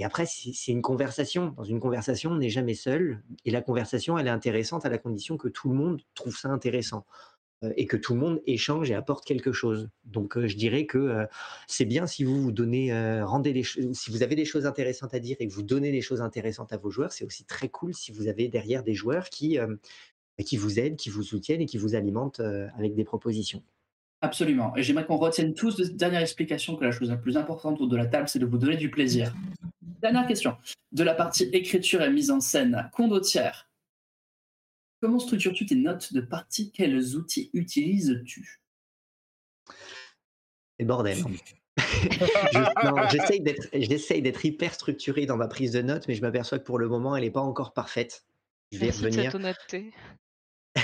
[0.00, 1.54] et après c'est une conversation.
[1.56, 4.98] Dans une conversation, on n'est jamais seul et la conversation, elle est intéressante à la
[4.98, 7.06] condition que tout le monde trouve ça intéressant,
[7.64, 9.90] heu et que tout le monde échange et apporte quelque chose.
[10.04, 11.26] Donc, heu, je dirais que, heu,
[11.68, 12.92] c'est bien si vous vous donnez,
[13.22, 16.02] rendez les si vous avez des choses intéressantes à dire et que vous donnez des
[16.02, 19.30] choses intéressantes à vos joueurs, c'est aussi très cool si vous avez derrière des joueurs
[19.30, 19.58] qui,
[20.44, 23.62] qui vous aident, qui vous soutiennent et qui vous alimentent, avec des propositions.
[24.22, 27.38] Absolument et j'aimerais qu'on retienne tous de cette dernière explication que la chose la plus
[27.38, 29.34] importante autour de la table, c'est de vous donner du plaisir.
[30.02, 30.56] Dernière question,
[30.92, 33.70] de la partie écriture et mise en scène, condottière,
[35.00, 36.70] comment structures-tu tes notes de partie?
[36.70, 38.60] Quels outils utilises-tu?
[39.68, 39.74] C'est
[40.80, 41.18] le bordel.
[43.74, 46.88] J'essaye d'être hyper structuré dans ma prise de notes, mais je m'aperçois que pour le
[46.88, 48.24] moment, elle est pas encore parfaite.
[48.72, 49.92] Je vais Merci de cette revenir.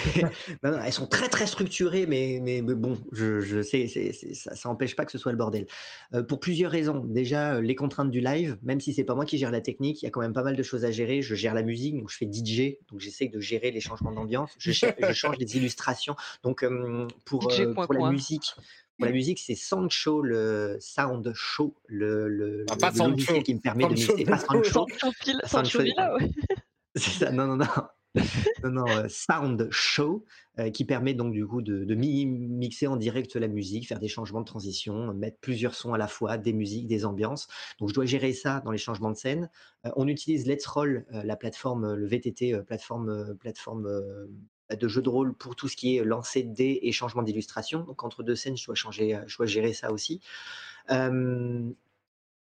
[0.06, 0.24] Honnêteté.
[0.62, 4.12] Non, non, elles sont très, très structurées, mais mais mais bon, je je sais, c'est
[4.34, 5.66] ça ça empêche pas que ce soit le bordel.
[6.14, 7.04] Heu, pour plusieurs raisons.
[7.04, 10.02] Déjà, heu, les contraintes du live, même si c'est pas moi qui gère la technique,
[10.02, 11.22] il y a quand même pas mal de choses à gérer.
[11.22, 14.52] Je gère la musique, donc je fais DJ, donc j'essaye de gérer les changements d'ambiance.
[14.58, 16.16] Je cha je change les illustrations.
[16.42, 18.54] Donc, hem, pour, la musique
[18.98, 23.42] pour la musique, c'est Soundshow, le Soundshow, le le Ah, le pas le Sancho, logiciel
[23.42, 26.30] qui me permet de Sancho mixer pas Sancho Sancho Soundshow Villa, ouais.
[26.94, 27.66] c'est ça, non, non, non.
[28.64, 30.24] Non, non, heu, Sound Show,
[30.58, 33.98] heu, qui permet donc du coup de de mi mixer en direct la musique, faire
[34.00, 37.48] des changements de transition, mettre plusieurs sons à la fois, des musiques, des ambiances.
[37.78, 39.50] Donc je dois gérer ça dans les changements de scène.
[39.86, 43.88] Heu, on utilise Let's Roll, la plateforme, le VTT, plateforme, plateforme,
[44.70, 47.84] de jeu de rôle pour tout ce qui est lancer de dés et changement d'illustration.
[47.84, 50.20] Donc entre 2 scènes, je dois changer, je dois gérer ça aussi.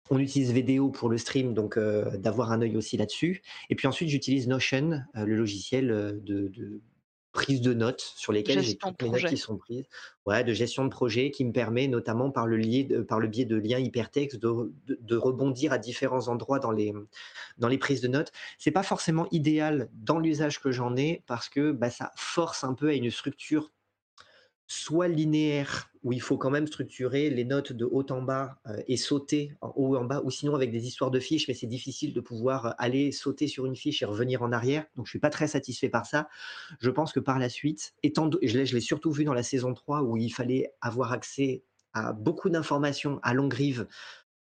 [0.09, 3.41] On utilise Vidéo pour le stream, donc heu, d'avoir un œil aussi là-dessus.
[3.69, 6.81] Et puis ensuite, j'utilise Notion, heu, le logiciel, heu, de de
[7.31, 9.85] prise de notes sur lesquelles j'ai toutes mes notes qui sont prises.
[10.27, 13.45] Ouais, de gestion de projet qui me permet notamment par le lié par le biais
[13.45, 16.93] de liens hypertextes de de de rebondir à différents endroits dans les,
[17.57, 18.31] dans les prises de notes.
[18.57, 22.73] C'est pas forcément idéal dans l'usage que j'en ai parce que, bah, ça force un
[22.73, 23.71] peu à une structure
[24.67, 28.83] soit linéaire, où il faut quand même structurer les notes de haut en bas, heu,
[28.87, 31.67] et sauter en haut en bas, ou sinon avec des histoires de fiches, mais c'est
[31.67, 35.11] difficile de pouvoir, heu, aller sauter sur une fiche et revenir en arrière, donc je
[35.11, 36.27] suis pas très satisfait par ça.
[36.79, 39.73] Je pense que par la suite, étant l'ai je l'ai surtout vu dans la saison
[39.73, 43.87] 3 où il fallait avoir accès à beaucoup d'informations à longue rive,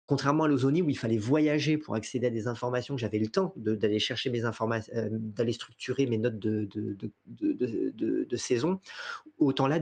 [0.06, 3.52] contrairement à l'Ozoni où il fallait voyager pour accéder à des informations, j'avais le temps
[3.56, 8.80] d'aller chercher mes informa heu, d'aller structurer mes notes de saison.
[9.38, 9.80] Autant là,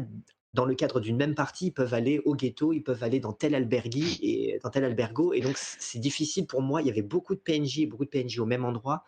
[0.54, 3.32] dans le cadre d'une même partie, ils peuvent aller au ghetto, ils peuvent aller dans
[3.32, 6.80] tel albergui et dans tel albergo et donc c'est difficile pour moi.
[6.80, 9.04] Il y avait beaucoup de PNJ et beaucoup de PNJ au même endroit,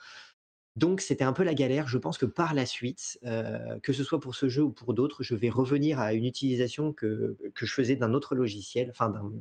[0.76, 1.88] donc c'était un peu la galère.
[1.88, 4.94] Je pense que par la suite, heu, que ce soit pour ce jeu ou pour
[4.94, 8.92] d'autres, je vais revenir à une utilisation que que je faisais d'un autre logiciel,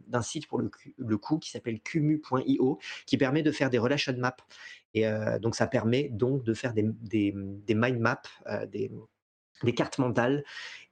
[0.08, 4.36] d'un site pour le coup qui s'appelle kumu.io, qui permet de faire des relation maps
[4.94, 7.34] et heu, donc ça permet donc de faire des
[7.76, 8.92] mind maps, heu, des,
[9.64, 10.43] des cartes mentales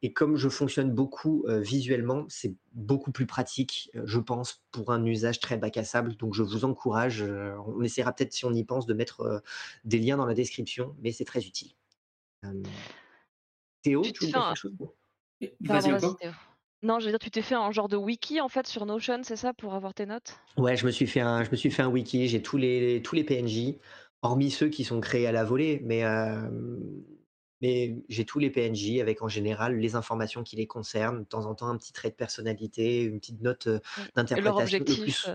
[0.01, 4.91] et comme je fonctionne beaucoup, heu, visuellement, c'est beaucoup plus pratique, heu, je pense, pour
[4.91, 6.15] un usage très bac à sable.
[6.17, 9.43] Donc je vous encourage, heu, on essaiera peut-être si on y pense de mettre,
[9.85, 11.71] des liens dans la description, mais c'est très utile.
[13.83, 14.73] Théo, Tu dire un quelque chose?
[15.67, 16.15] Vas-y.
[16.15, 16.33] Théo.
[16.81, 19.21] Non, je veux dire, tu t'es fait un genre de wiki en fait sur Notion,
[19.23, 20.41] c'est ça, pour avoir tes notes?
[20.57, 23.01] Ouais, je me suis fait un je me suis fait un wiki, j'ai tous les
[23.01, 23.79] tous les PNJ,
[24.21, 26.03] hormis ceux qui sont créés à la volée, mais
[27.63, 31.45] mais j'ai tous les PNJ avec en général les informations qui les concernent, de temps
[31.45, 34.77] en temps un petit trait de personnalité, une petite note, Mmh leur d'interprétation.
[34.77, 35.31] Le objectif, plus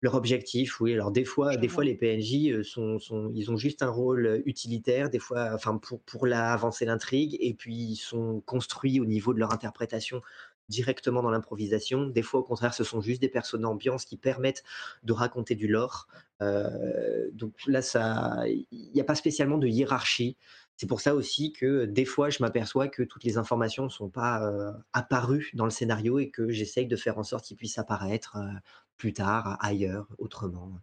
[0.00, 0.94] Leur objectif, oui.
[0.94, 5.10] Alors des fois des fois les PNJ, sont sont ils ont juste un rôle, utilitaire,
[5.10, 9.34] des fois enfin pour pour la avancer l'intrigue et puis ils sont construits au niveau
[9.34, 10.22] de leur interprétation
[10.68, 12.06] directement dans l'improvisation.
[12.06, 14.64] Des fois, au contraire, ce sont juste des persos d'ambiance qui permettent
[15.04, 16.06] de raconter du lore.
[16.40, 20.36] Donc là, ça il y a pas spécialement de hiérarchie.
[20.78, 24.10] C'est pour ça aussi que, des fois, je m'aperçois que toutes les informations ne sont
[24.10, 27.78] pas, heu, apparues dans le scénario et que j'essaye de faire en sorte qu'ils puissent
[27.78, 28.50] apparaître, heu,
[28.98, 30.78] plus tard, ailleurs, autrement.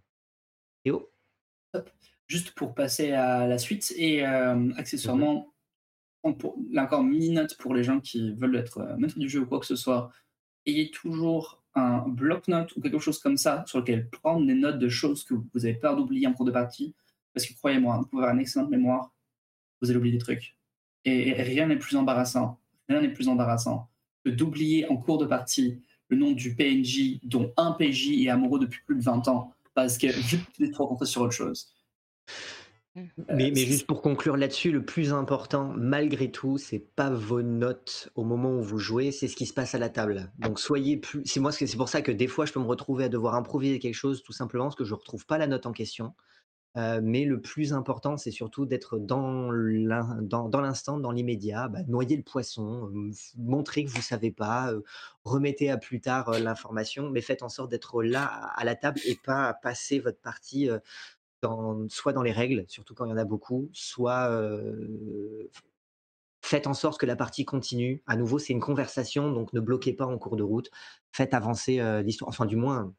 [0.83, 1.11] Théo?
[2.27, 4.73] Juste pour passer à la suite et mh.
[4.77, 5.53] accessoirement,
[6.39, 9.41] pour là encore mini note pour les gens qui veulent être, heu, maîtres du jeu
[9.41, 10.11] ou quoi que ce soit,
[10.67, 14.89] ayez toujours un bloc-notes ou quelque chose comme ça sur lequel prendre des notes de
[14.89, 16.95] choses que vous avez peur d'oublier en cours de partie.
[17.33, 19.13] Parce que croyez-moi, vous pouvez avoir une excellente mémoire,
[19.83, 20.55] vous allez oublier des trucs
[21.05, 22.59] et rien n'est plus embarrassant
[22.89, 23.89] rien n'est plus embarrassant
[24.25, 28.59] que d'oublier en cours de partie le nom du PNJ dont un PJ est amoureux
[28.59, 31.73] depuis plus de 20 ans parce que juste tu es trop concentré sur autre chose.
[32.95, 33.01] Mmh.
[33.29, 38.23] Mais juste pour conclure là-dessus, le plus important, malgré tout, c'est pas vos notes au
[38.23, 40.31] moment où vous jouez, c'est ce qui se passe à la table.
[40.37, 42.67] Donc soyez plus c'est moi c'est c'est pour ça que des fois je peux me
[42.67, 45.65] retrouver à devoir improviser quelque chose tout simplement parce que je retrouve pas la note
[45.65, 46.13] en question.
[46.75, 51.83] Mais le plus important, c'est surtout d'être dans l'in dans dans l'instant, dans l'immédiat, bah,
[51.87, 54.83] noyer le poisson, f montrer que vous savez pas, heu,
[55.23, 59.15] remettez à plus tard, l'information, mais faites en sorte d'être là à la table et
[59.15, 60.67] pas passer votre partie,
[61.41, 64.29] dans soit dans les règles, surtout quand il y en a beaucoup, soit,
[66.43, 68.03] faites en sorte que la partie continue.
[68.07, 70.69] À nouveau, c'est une conversation, donc ne bloquez pas en cours de route.
[71.11, 72.93] Faites avancer, l'histoire, enfin du moins,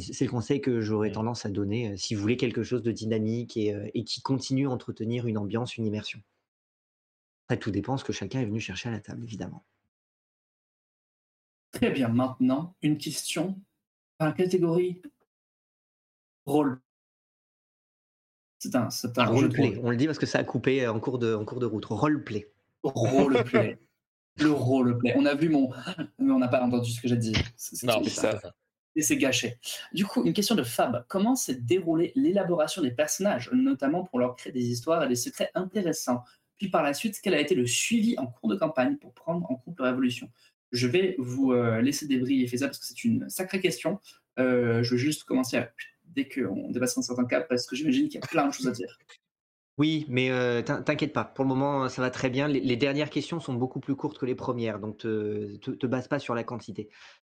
[0.00, 1.12] c'est le conseil que j'aurais Mmh.
[1.12, 4.22] tendance à donner, heu, si vous voulez quelque chose de dynamique et heu, et qui
[4.22, 6.20] continue à entretenir une ambiance, une immersion.
[7.50, 9.66] Après tout dépend ce que chacun est venu chercher à la table, évidemment.
[11.72, 13.60] Très bien, maintenant, une question
[14.20, 15.02] dans la catégorie
[16.46, 16.80] rôle.
[18.58, 19.82] C'est un c'est un roleplay, rôle.
[19.82, 21.66] on le dit parce que ça a coupé, heu, en cours de en cours de
[21.66, 21.84] route.
[21.84, 22.52] Roleplay.
[22.82, 23.78] Roleplay.
[24.38, 25.14] Le roleplay.
[25.16, 25.70] On a vu mon
[26.18, 27.42] mais on n'a pas entendu ce que j'ai dit.
[27.56, 28.52] C'est c'est Non, ça c'est ça.
[28.96, 29.56] Et c'est gâché.
[29.92, 31.04] Du coup, une question de Fab.
[31.08, 35.50] Comment s'est déroulée l'élaboration des personnages, notamment pour leur créer des histoires et des secrets
[35.54, 36.24] intéressants?
[36.58, 39.50] Puis par la suite, quel a été le suivi en cours de campagne pour prendre
[39.50, 40.28] en compte leur évolution?
[40.72, 43.98] Je vais vous, heu, laisser débriefer ça parce que c'est une sacrée question.
[44.38, 45.62] Heu, je vais juste commencer
[46.04, 48.68] dès qu'on dépasse un certain cap parce que j'imagine qu'il y a plein de choses
[48.68, 48.98] à dire.
[49.78, 50.28] Oui, mais
[50.64, 52.48] t'in t'inquiète pas, pour le moment, ça va très bien.
[52.48, 56.18] Les dernières questions sont beaucoup plus courtes que les premières, donc te te base pas
[56.18, 56.90] sur la quantité.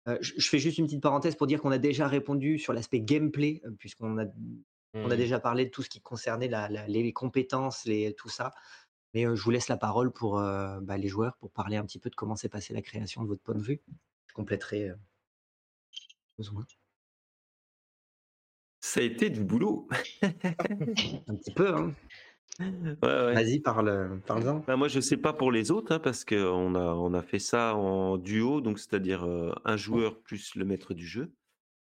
[0.08, 3.00] Heu, je fais juste une petite parenthèse pour dire qu'on a déjà répondu sur l'aspect
[3.00, 4.26] gameplay, heu, puisqu'on a
[5.02, 5.18] on a Mmh.
[5.18, 8.52] déjà parlé de tout ce qui concernait la la les compétences, les tout ça.
[9.14, 11.98] Mais heu, je vous laisse la parole pour, bah, les joueurs, pour parler un petit
[12.00, 13.82] peu de comment s'est passée la création de votre point de vue.
[14.28, 14.92] Je compléterai,
[16.38, 16.66] besoin.
[18.80, 19.88] Ça a été du boulot.
[21.28, 21.96] Un petit peu, hein?
[22.58, 22.96] Ouais, ouais.
[23.32, 24.60] Vas-y, parle, parle-en.
[24.66, 27.38] Bah, moi, je sais pas pour les autres, hein, parce qu'on a on a fait
[27.38, 31.32] ça en duo, donc c'est-à-dire, heu, un joueur plus le maître du jeu,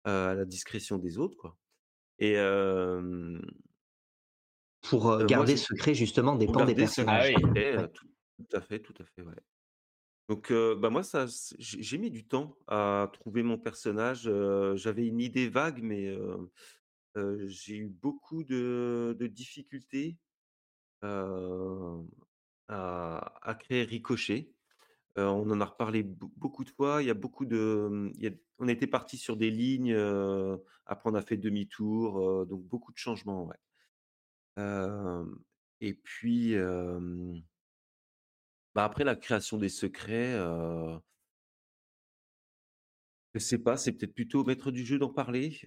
[0.08, 1.58] heu, à la discrétion des autres, quoi
[2.20, 3.42] et hem,
[4.84, 7.30] Pour, moi, garder secret justement des pans des ce Ah personnages.
[7.30, 7.52] oui.
[7.76, 7.84] Ouais.
[7.84, 8.08] heu, tout
[8.38, 9.36] tout à fait, tout à fait, ouais.
[10.30, 11.26] Donc bah, moi, ça
[11.60, 14.30] j'ai mis du temps à trouver mon personnage,
[14.76, 16.16] j'avais une idée vague, mais
[17.48, 20.18] j'ai eu beaucoup de de difficultés,
[21.04, 22.06] heu,
[22.70, 24.52] à créer Ricochet.
[25.18, 27.04] Heu, on en a reparlé beau beaucoup de fois.
[27.04, 28.12] Il y a beaucoup de,
[28.60, 32.98] on était partis sur des lignes, heu, après on a fait demi-tour, donc beaucoup de
[32.98, 33.50] changements,
[35.82, 36.56] et puis,
[38.76, 41.00] bah, après la création des secrets, heu,
[43.34, 45.60] je sais pas, c'est peut-être plutôt au maître du jeu d'en parler,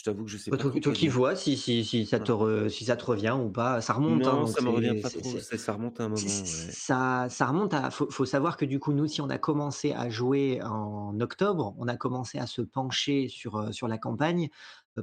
[0.00, 2.32] je t'avoue que je sais pas toi toi qui vois si si si ça te
[2.32, 3.80] re si ça te revient ou pas.
[3.80, 6.50] Ça remonte, hein, Non, donc ça me revient pas trop, ça remonte à un moment,
[6.50, 6.74] ouais.
[6.74, 9.92] ça ça remonte à faut faut savoir que du coup, nous, si on a commencé
[9.92, 14.48] à jouer en octobre, on a commencé à se pencher sur, heu, sur la campagne,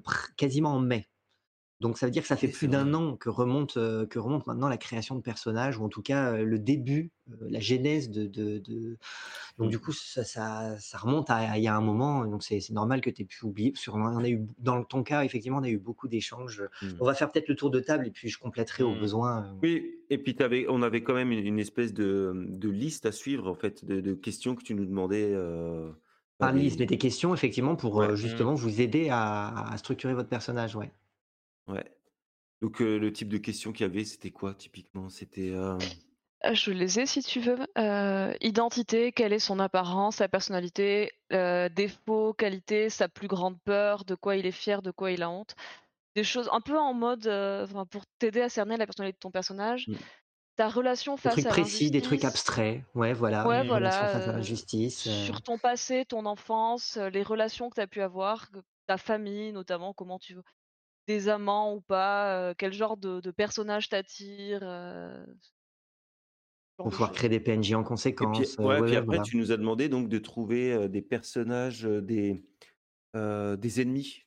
[0.04, 1.08] pr quasiment en mai.
[1.80, 4.20] Donc ça veut dire que ça fait Oui, plus d'un an que remonte, heu, que
[4.20, 7.12] remonte maintenant la création de personnages ou en tout cas, le début,
[7.42, 8.98] la genèse de de de
[9.60, 12.60] donc du coup ça ça ça remonte à il y a un moment, donc c'est
[12.72, 15.64] normal que tu aies pu oublier sur on a eu dans ton cas effectivement, on
[15.64, 17.00] a eu beaucoup d'échanges, Mmh.
[17.00, 18.96] on va faire peut-être le tour de table et puis je compléterai au Mmh.
[18.96, 23.06] besoin, Oui et puis avais on avait quand même une une espèce de, de liste
[23.08, 25.34] à suivre en fait, de questions que tu nous demandais,
[26.40, 28.16] pas une liste, mais des questions effectivement pour, ouais, Mmh.
[28.16, 30.92] justement vous aider à à structurer votre personnage, ouais.
[31.68, 31.98] Ouais.
[32.62, 35.10] Donc heu, le type de questions qu'il y avait, c'était quoi typiquement?
[35.10, 36.00] C'était, hem
[36.44, 37.58] Heu, je les ai si tu veux.
[37.78, 44.06] Heu, identité, quelle est son apparence, sa personnalité, heu, défauts, qualités, sa plus grande peur,
[44.06, 45.56] de quoi il est fier, de quoi il a honte.
[46.16, 49.22] Des choses un peu en mode, heu, enfin pour t'aider à cerner la personnalité de
[49.22, 49.88] ton personnage.
[49.88, 50.08] Mmh.
[50.58, 52.24] Ta relation Des face trucs à précis, des trucs l'injustice.
[52.24, 52.84] abstraits.
[52.96, 56.26] Ouais, voilà, Ouais, une relation voilà, face à heu, l'injustice, heu sur ton passé, ton
[56.26, 60.36] enfance, heu, les relations que tu as pu avoir, que ta famille notamment, comment tu
[61.08, 64.62] des amants ou pas, quel genre de de personnage t'attire,
[66.78, 69.06] pour pouvoir créer des PNJ en Et puis conséquence, heu, ouais, ouais, puis ouais, après
[69.06, 69.24] voilà.
[69.24, 72.44] tu nous as demandé donc de trouver, des personnages, des,
[73.14, 74.24] ennemis.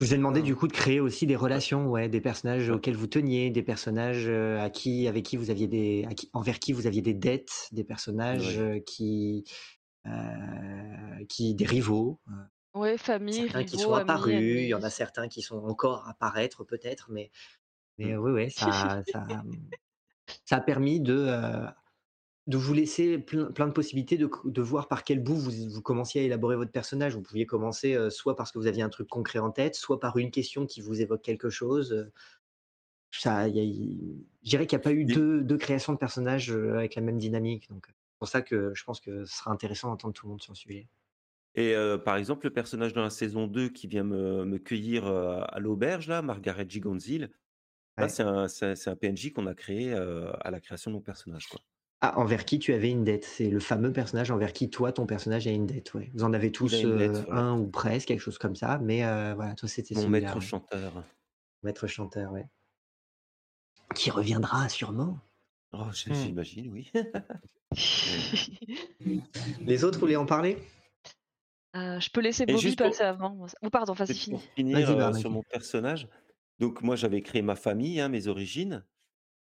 [0.00, 2.74] Je vous ai demandé du coup de créer aussi des relations, ouais, des personnages ouais,
[2.74, 6.58] auxquels vous teniez, des personnages, à qui avec qui vous aviez des à qui envers
[6.58, 8.82] qui vous aviez des dettes, des personnages, ouais.
[8.84, 9.44] qui,
[11.30, 12.20] qui des rivaux,
[12.76, 15.58] Ouais, famille, certains qui rivaux, sont amis, apparus, il y en a certains qui sont
[15.64, 17.30] encore à apparaître peut-être, mais
[17.98, 18.16] mais, Mmh.
[18.16, 19.72] oui, ouais, ça ça, mmh,
[20.46, 21.66] ça a permis de, heu,
[22.48, 25.82] de vous laisser plein plein de possibilités de de voir par quel bout vous vous
[25.82, 27.14] commenciez à élaborer votre personnage.
[27.16, 30.00] Vous pouviez commencer, heu, soit parce que vous aviez un truc concret en tête, soit
[30.00, 32.10] par une question qui vous évoque quelque chose,
[33.12, 33.64] Ça, y a
[34.44, 37.18] je dirais qu'il y a pas eu 2- 2 créations de personnages, avec la même
[37.18, 40.30] dynamique, donc c'est pour ça que je pense que ce sera intéressant d'entendre tout le
[40.30, 40.88] monde sur le sujet.
[41.56, 45.06] Et heu, par exemple, le personnage dans la saison 2 qui vient me me cueillir,
[45.08, 47.30] heu, à l'auberge là, Margaret Gigonzil,
[47.98, 48.10] Ouais.
[48.10, 51.48] c'est un c'est un PNJ qu'on a créé, heu, à la création de mon personnage,
[51.48, 51.62] quoi.
[52.02, 53.24] Ah, envers qui tu avais une dette?
[53.24, 56.10] C'est le fameux personnage envers qui toi, ton personnage a une dette, ouais.
[56.14, 56.84] Vous en avez tous,
[57.24, 57.26] voilà.
[57.30, 59.00] 1 ou presque, quelque chose comme ça, mais
[59.34, 60.40] voilà, toi c'était Mon maître ouais.
[60.40, 61.04] chanteur.
[61.62, 62.48] Maître chanteur, ouais.
[63.94, 65.20] Qui reviendra sûrement.
[65.72, 66.14] Oh, j Mmh.
[66.14, 66.90] j'imagine, oui.
[68.06, 68.22] Ouais.
[69.66, 70.58] Les autres voulaient en parler?
[71.76, 74.40] Heu, je peux laisser Bobby juste pour passer avant oh pardon, vas-y peut-être finis.
[74.40, 76.08] pour finir, bah, sur mon personnage,
[76.58, 78.86] donc moi j'avais créé ma famille, hein, mes origines,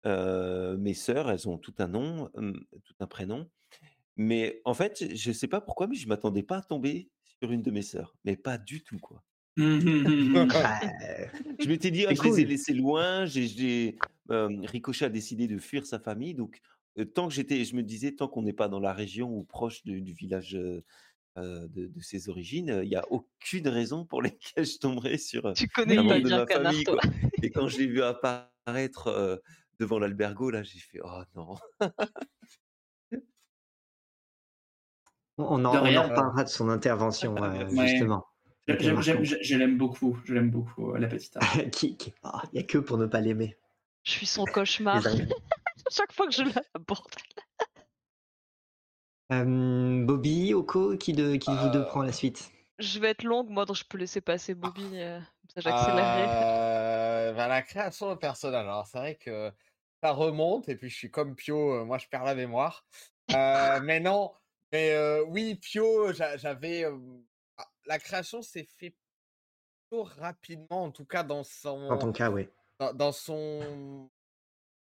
[0.07, 2.31] heu, mes sœurs, elles ont tout un nom,
[2.85, 3.51] tout un prénom,
[4.17, 7.63] mais en fait, je sais pas pourquoi, mais je m'attendais pas à tomber sur une
[7.63, 9.25] de mes sœurs, mais pas du tout, quoi.
[10.33, 10.47] Bah,
[11.59, 12.47] Je m'étais dit: «Ah, c'est je les ai cool.
[12.47, 13.97] laissés loin», j'ai
[14.29, 16.61] Ricochet a décidé de fuir sa famille, donc
[17.15, 19.85] tant que j'étais je me disais: «Tant qu'on n'est pas dans la région ou proche
[19.85, 20.59] de du village,
[21.39, 25.45] heu, de de ses origines, il y a aucune raison pour lesquelles je tomberais sur,
[25.55, 26.87] Tu connais un pas de ma Canard famille, toi.
[26.87, 27.01] quoi»
[27.43, 29.43] et quand je l'ai vu apparaître, heu,
[29.81, 31.57] devant l'albergo, là, j'ai fait: «Oh non!»
[35.39, 37.37] On en reparlera de son intervention,
[37.71, 37.73] Ouais.
[37.73, 38.25] justement.
[38.69, 41.65] Je je l'aime beaucoup, je l'aime beaucoup, heu, la petite Ara.
[41.73, 43.57] Qui qui ah, il y a que pour ne pas l'aimer,
[44.05, 45.03] Je suis son cauchemar.
[45.91, 46.63] Chaque fois que je la
[49.31, 52.51] Bobby, Oko, qui de qui vous 2 prend la suite?
[52.79, 56.33] Je vais être longue, moi donc je peux laisser passer Bobby, comme ça j'accélérerai.
[56.33, 59.53] heu, bah, la création de personnage, alors c'est vrai que
[60.03, 62.87] ça remonte et puis je suis comme Pio, heu, moi je perds la mémoire.
[63.29, 64.33] Mais non,
[64.73, 66.85] mais oui, Pio, j'a j'avais,
[67.57, 68.97] ah, la création s'est fait
[69.91, 72.49] plutôt rapidement, en tout cas dans son ton cas, oui.
[72.81, 74.11] dans dans son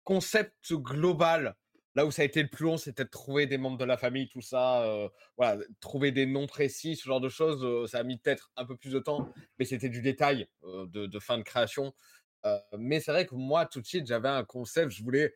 [0.04, 1.56] concept global.
[1.96, 3.98] Là où ça a été le plus long, c'était de trouver des membres de la
[3.98, 8.18] famille, tout ça, voilà, trouver des noms précis, ce genre de choses, ça a mis
[8.18, 11.94] peut-être un peu plus de temps, mais c'était du détail, de de fin de création.
[12.78, 15.34] Mais c'est vrai que moi, tout de suite, j'avais un concept, je voulais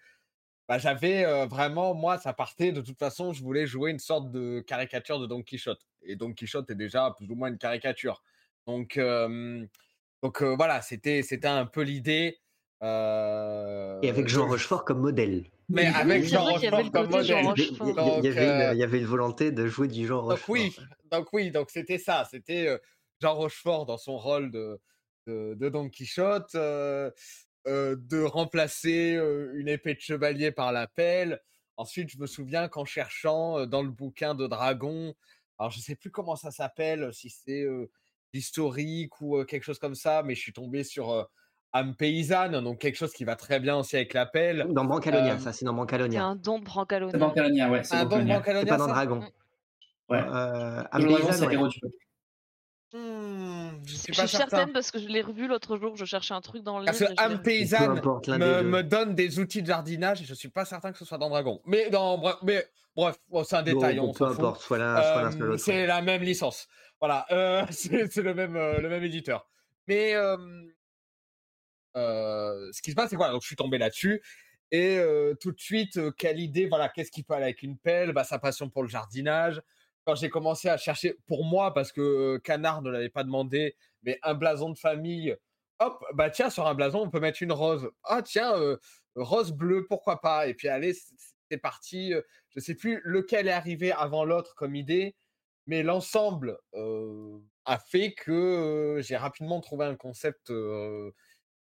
[0.67, 4.59] bah, j'avais, vraiment moi, ça partait de toute façon, je voulais jouer une sorte de
[4.59, 8.21] caricature de Don Quichotte et Don Quichotte est déjà plus ou moins une caricature.
[8.67, 8.99] Donc
[10.21, 12.37] donc voilà, c'était c'était un peu l'idée,
[12.81, 15.45] Et avec Jean Rochefort comme modèle.
[15.69, 17.45] Mais avec Jean Rochefort comme modèle.
[17.45, 17.55] avait
[18.17, 20.27] il y avait une heu, il y avait une volonté de jouer du Jean donc
[20.29, 20.75] Rochefort, oui,
[21.11, 22.79] donc oui, donc c'était ça, c'était, heu,
[23.21, 24.79] Jean Rochefort dans son rôle de
[25.27, 27.13] de de Don Quichotte, heu,
[27.65, 29.19] de remplacer,
[29.53, 31.41] une épée de chevalier par la pelle.
[31.77, 35.13] Ensuite, je me souviens qu'en cherchant, dans le bouquin de Dragon,
[35.57, 37.91] alors je sais plus comment ça s'appelle, si c'est, heu,
[38.33, 41.29] l'historique ou, quelque chose comme ça, mais je suis tombé sur,
[41.73, 44.67] âme paysanne, donc quelque chose qui va très bien aussi avec la pelle.
[44.69, 46.23] Dans Brancalonia, Hem, ça, c'est dans C'est Brancalonia.
[46.25, 46.65] un don de
[47.11, 47.17] C'est Brancalonia.
[47.17, 48.61] Brancalonia, ouais, c'est un don de Brancalonia.
[48.65, 48.87] C'est pas Brancalonia dans?
[48.87, 49.19] Dragon.
[50.09, 50.17] Ouais.
[50.91, 51.57] âme Dragon, paysanne, c'est ouais.
[51.57, 51.79] du.
[52.91, 54.57] Mmh, je suis je pas suis certain.
[54.57, 56.99] certaine parce que je l'ai revu l'autre jour, je cherchais un truc dans le Parce
[56.99, 58.63] que âme paysanne importe, me 2.
[58.63, 61.29] me donne des outils de jardinage et je suis pas certain que ce soit dans
[61.29, 61.61] Dragon.
[61.65, 62.65] Mais dans mais
[62.95, 65.57] bref, bon, c'est un Bon détail, bon, on peu importe, l'autre, ouais.
[65.59, 66.67] c'est la même licence.
[66.99, 69.47] Voilà, heu, c'est le même, heu, le même éditeur.
[69.87, 70.13] Mais
[71.95, 74.21] ce qui se passe, c'est que voilà, donc je suis tombé là-dessus
[74.71, 74.99] et
[75.41, 78.11] tout de suite, quelle idée, voilà, qu'est-ce qui peut aller avec une pelle?
[78.11, 79.61] Bah, sa passion pour le jardinage.
[80.05, 84.19] Quand j'ai commencé à chercher pour moi, parce que, Canard ne l'avait pas demandé, mais
[84.23, 85.35] un blason de famille
[85.79, 87.89] hop, bah tiens, sur un blason, on peut mettre une rose.
[88.03, 88.53] Ah tiens,
[89.15, 90.47] rose bleue, pourquoi pas?
[90.47, 90.93] Et puis allez,
[91.49, 92.13] c'est parti.
[92.49, 95.15] Je sais plus lequel est arrivé avant l'autre comme idée,
[95.67, 96.57] mais l'ensemble
[97.65, 100.51] a fait que j'ai rapidement trouvé un concept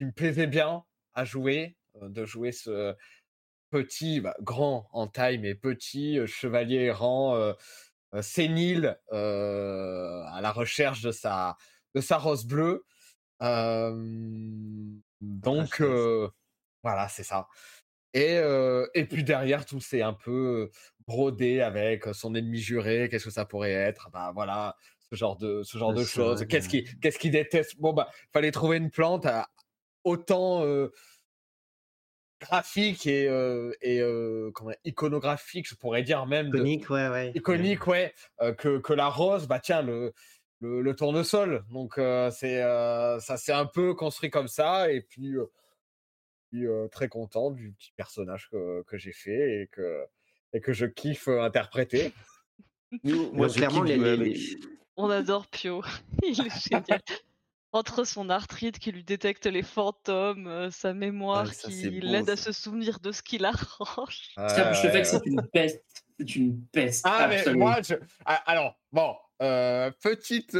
[0.00, 0.82] qui me plaisait bien
[1.12, 2.96] à jouer, de jouer ce
[3.68, 7.54] petit, bah, grand en taille, mais petit chevalier errant,
[8.22, 11.58] sénile, à la recherche de sa,
[11.94, 12.86] de sa rose bleue.
[15.20, 15.82] donc,
[16.82, 17.46] voilà, c'est ça.
[18.14, 18.40] Et,
[18.94, 20.70] et puis derrière, tout c'est un peu
[21.06, 24.08] brodé avec son ennemi juré, qu'est-ce que ça pourrait être?
[24.10, 24.76] Bah voilà,
[25.10, 26.46] ce genre de, ce genre de choses.
[26.48, 27.78] Qu'est-ce qu'il qu'est-ce qui déteste?
[27.78, 29.26] Bon, bah, fallait trouver une plante
[30.04, 30.64] autant
[32.40, 33.24] graphique et,
[33.82, 34.02] et
[34.54, 36.48] comment, iconographique, je pourrais dire même.
[36.48, 37.32] Iconique, ouais, ouais.
[37.34, 38.14] Iconique, ouais.
[38.58, 40.12] que, que la rose, bah tiens, le,
[40.60, 41.64] le, le tournesol.
[41.70, 41.94] Donc,
[42.32, 44.90] c'est ça s'est un peu construit comme ça.
[44.90, 45.34] Et puis
[46.52, 50.04] suis très content du petit personnage que, que j'ai fait et que,
[50.52, 52.12] et que je kiffe interpréter.
[53.04, 53.84] moi, clairement,
[54.96, 55.82] on adore Pio.
[56.22, 57.00] Il est génial.
[57.72, 62.98] Entre son arthrite qui lui détecte les fantômes, sa mémoire qui l'aide à se souvenir
[63.00, 64.30] de ce qui l'arrange.
[64.36, 65.84] Ah, je fais que c'est une peste.
[66.18, 67.04] C'est une peste.
[67.08, 67.94] Ah, mais moi, je...
[68.24, 70.56] Ah, alors, bon, petite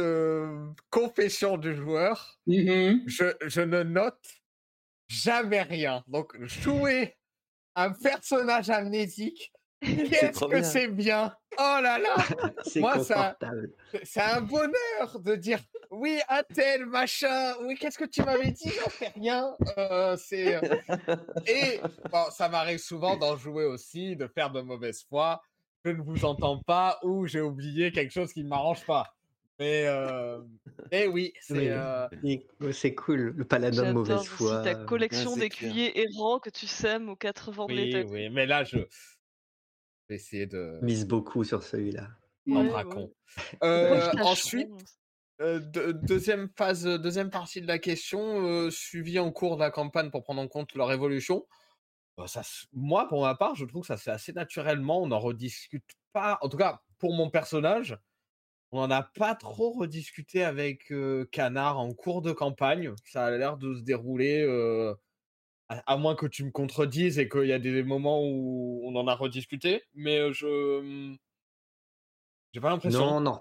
[0.89, 2.39] confession du joueur.
[2.47, 4.41] Mmh je, je ne note
[5.11, 6.03] jamais rien.
[6.07, 7.17] Donc, jouer
[7.75, 9.51] un personnage amnésique,
[9.81, 12.15] qu'est-ce que c'est bien Oh là là
[12.75, 13.37] Moi, ça,
[14.03, 15.59] c'est un bonheur de dire
[15.91, 18.69] oui, un tel, machin, oui, qu'est-ce que tu m'avais dit?
[18.69, 19.55] J'en sais rien.
[19.77, 20.55] Euh, c'est...
[20.55, 21.15] Euh,
[21.45, 21.79] et
[22.11, 25.41] bon, ça m'arrive souvent d'en jouer aussi, de faire de mauvaise foi.
[25.83, 29.13] Je ne vous entends pas ou j'ai oublié quelque chose qui ne m'arrange pas.
[29.59, 30.39] Mais, euh...
[30.91, 31.69] mais oui, c'est.
[31.69, 32.07] Euh...
[32.71, 34.63] C'est cool, le paladin de mauvaise foi.
[34.63, 38.01] ta collection d'écuyers errants que tu sèmes aux quatre vents de l'état.
[38.09, 40.79] Oui, mais là, je vais essayer de.
[40.81, 42.07] Mise beaucoup sur celui-là.
[42.49, 43.13] En bracon.
[43.63, 44.69] Euh, ensuite,
[45.41, 50.11] euh, deuxième phase, deuxième partie de la question, euh, suivi en cours de la campagne
[50.11, 51.45] pour prendre en compte leur évolution.
[52.27, 55.01] Ça, moi, pour ma part, je trouve que ça se fait assez naturellement.
[55.01, 56.37] On n'en rediscute pas.
[56.41, 57.97] En tout cas, pour mon personnage,
[58.71, 60.93] on n'en a pas trop rediscuté avec
[61.31, 62.93] Canard en cours de campagne.
[63.05, 64.45] Ça a l'air de se dérouler,
[65.67, 69.07] à, moins que tu me contredises et qu'il y a des moments où on en
[69.07, 69.81] a rediscuté.
[69.95, 70.81] Mais je.
[70.81, 71.17] Mmh,
[72.51, 72.99] j'ai pas l'impression.
[72.99, 73.39] Non, non.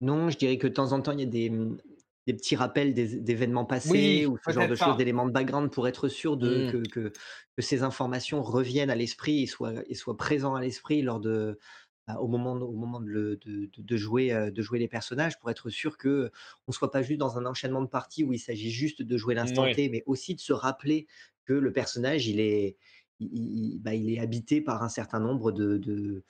[0.00, 1.78] Non, je dirais que de temps en temps, il y a des, mmh,
[2.26, 6.36] petits rappels d'événements passés ou ce genre de choses, d'éléments de background pour être sûr
[6.36, 6.88] de, mmh.
[6.88, 11.20] que, que, ces informations reviennent à l'esprit et soient, et soient présents à l'esprit lors
[11.20, 11.58] de,
[12.06, 15.96] bah, au moment, au moment de, de, jouer, de jouer les personnages pour être sûr
[15.96, 16.30] que
[16.66, 19.34] on soit pas juste dans un enchaînement de parties où il s'agit juste de jouer
[19.34, 21.06] l'instant T, mais aussi de se rappeler
[21.46, 22.76] que le personnage il est,
[23.20, 26.24] il, bah, il est habité par un certain nombre de,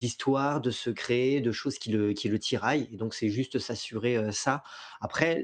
[0.00, 2.88] d'histoires, de secrets, de choses qui le, qui le tiraillent.
[2.92, 4.62] Et donc, c'est juste s'assurer ça.
[5.00, 5.42] Après,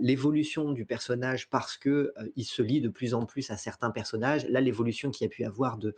[0.00, 4.46] l'évolution du personnage, parce que il se lie de plus en plus à certains personnages,
[4.48, 5.94] là, l'évolution qu'il a pu avoir de,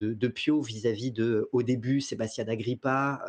[0.00, 3.20] de, Pio vis-à-vis de, au début, Sébastien Agrippa,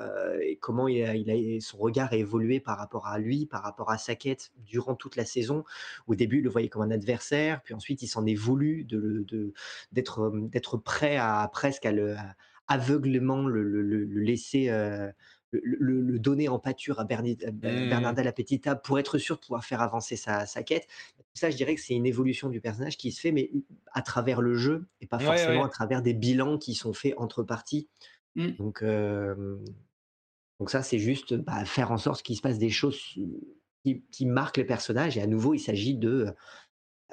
[0.41, 3.97] et comment il a, son regard a évolué par rapport à lui, par rapport à
[3.97, 5.63] sa quête durant toute la saison.
[6.07, 8.83] Au début, il le voyait comme un adversaire, puis ensuite, il s'en est voulu
[9.91, 12.15] d'être de, prêt à presque à le
[12.69, 14.69] aveuglement le, le, laisser.
[14.69, 15.11] Euh,
[15.51, 17.49] le, donner en pâture à Berni, mmh.
[17.51, 20.87] Bernarda la Petita pour être sûr de pouvoir faire avancer sa, quête.
[21.33, 23.49] Ça, je dirais que c'est une évolution du personnage qui se fait, mais
[23.91, 27.41] à travers le jeu et pas forcément à travers des bilans qui sont faits entre
[27.41, 27.87] parties.
[28.35, 28.49] Mmh.
[28.59, 28.83] Donc,
[30.59, 32.99] donc ça, c'est juste bah, faire en sorte qu'il se passe des choses
[33.83, 35.17] qui, qui, marquent les personnages.
[35.17, 36.27] Et à nouveau, il s'agit de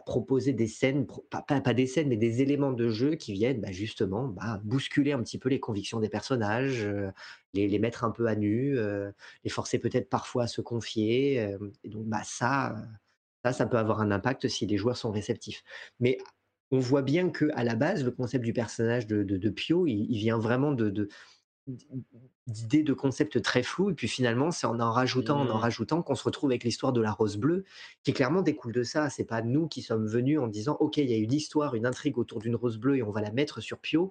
[0.05, 3.73] proposer des scènes, pas, pas, des scènes, mais des éléments de jeu qui viennent bah,
[3.73, 7.11] justement bah, bousculer un petit peu les convictions des personnages, euh,
[7.55, 9.11] les, les, mettre un peu à nu, euh,
[9.45, 11.41] les forcer peut-être parfois à se confier.
[11.41, 12.77] Euh, et donc bah, ça,
[13.45, 15.63] ça, ça peut avoir un impact si les joueurs sont réceptifs.
[15.99, 16.19] Mais
[16.71, 20.39] on voit bien que à la base, le concept du personnage de, Pio, il, vient
[20.39, 21.09] vraiment de
[22.47, 25.61] d'idées de concepts très flous et puis finalement c'est en en rajoutant en en mmh.
[25.61, 27.64] rajoutant qu'on se retrouve avec l'histoire de la rose bleue
[28.05, 31.11] qui clairement découle de ça c'est pas nous qui sommes venus en disant ok il
[31.11, 33.61] y a une histoire une intrigue autour d'une rose bleue et on va la mettre
[33.61, 34.11] sur Pio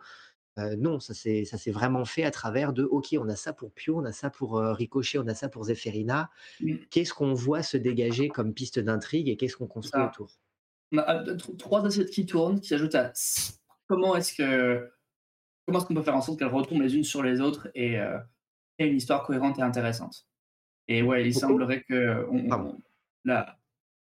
[0.60, 3.54] euh, non ça c'est ça s'est vraiment fait à travers de ok on a ça
[3.54, 6.30] pour Pio on a ça pour euh, Ricochet on a ça pour Zéphérina
[6.60, 6.76] mmh.
[6.90, 10.30] qu'est-ce qu'on voit se dégager comme piste d'intrigue et qu'est-ce qu'on construit autour?
[10.92, 13.14] On a euh, trois assiettes qui tournent qui s'ajoutent à
[13.88, 14.90] comment est-ce que
[15.66, 18.00] comment est-ce qu'on peut faire en sorte qu'elles retombent les unes sur les autres et
[18.00, 18.18] euh,
[18.80, 20.28] une histoire cohérente et intéressante.
[20.88, 22.78] Et ouais, il semblerait que on,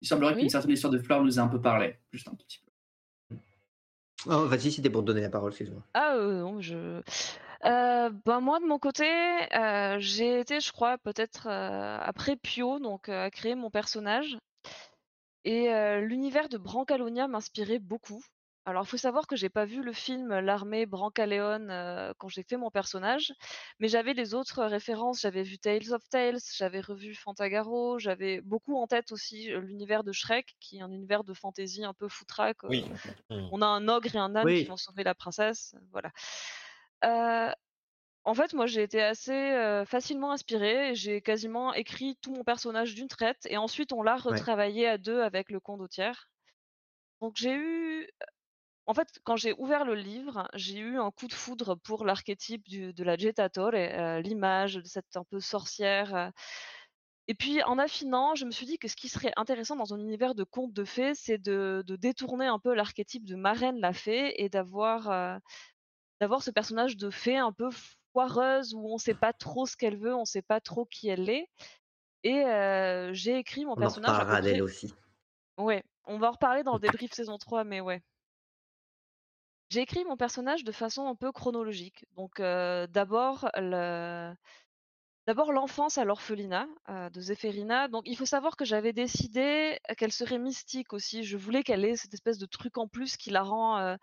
[0.01, 0.41] Il semblerait Oui.
[0.41, 3.37] qu'une certaine histoire de fleurs nous ait un peu parlé, juste un petit peu.
[4.27, 5.83] Oh, vas-y, c'était pour te donner la parole, excuse-moi.
[5.95, 6.77] Ah, heu, non, je
[7.65, 9.07] heu, bah, moi de mon côté,
[9.55, 14.37] heu, j'ai été, je crois, peut-être, heu, après Pio, donc à créer mon personnage
[15.45, 15.69] et
[16.03, 18.23] l'univers de Brancalonia m'inspirait beaucoup.
[18.69, 22.43] Alors, il faut savoir que j'ai pas vu le film L'armée Brancaleone, heu, quand j'ai
[22.43, 23.33] fait mon personnage,
[23.81, 25.23] mais j'avais les autres références.
[25.23, 30.13] J'avais vu Tales of Tales, j'avais revu Fantagaro, j'avais beaucoup en tête aussi, l'univers de
[30.13, 32.85] Shrek, qui est un univers de fantasy un peu foutraque, Oui.
[33.31, 33.49] Mmh.
[33.51, 36.13] on a un ogre et un âne qui vont sauver la princesse, voilà.
[38.25, 42.95] En fait, moi, j'ai été assez, facilement inspirée et j'ai quasiment écrit tout mon personnage
[42.95, 44.45] d'une traite et ensuite on l'a Ouais.
[44.45, 46.29] retravaillé à 2 avec le condottiere.
[47.21, 48.09] Donc j'ai eu,
[48.89, 52.69] en fait, quand j'ai ouvert le livre, j'ai eu un coup de foudre pour l'archétype
[52.69, 56.33] de la Jettatore, heu, l'image de cette un peu sorcière, heu
[57.29, 59.99] et puis en affinant, je me suis dit que ce qui serait intéressant dans un
[60.01, 63.93] univers de contes de fées, c'est de de détourner un peu l'archétype de marraine la
[63.93, 65.39] fée et d'avoir, heu,
[66.21, 67.71] d'avoir ce personnage de fée un peu
[68.13, 71.29] foireuse où on sait pas trop ce qu'elle veut, on sait pas trop qui elle
[71.31, 71.49] est
[72.25, 74.95] et heu, j'ai écrit mon On en personnage à peu près aussi.
[75.59, 78.03] ouais, on va en reparler dans le débrief saison 3, mais ouais.
[79.71, 82.05] J'ai écrit mon personnage de façon un peu chronologique.
[82.13, 84.35] Donc heu, d'abord le
[85.27, 87.89] d'abord l'enfance à l'orphelinat, heu, de Zéphérina.
[87.89, 91.25] Donc il faut savoir que j'avais décidé qu'elle serait mystique aussi.
[91.25, 93.99] Je voulais qu'elle ait cette espèce de truc en plus qui la rend, heu,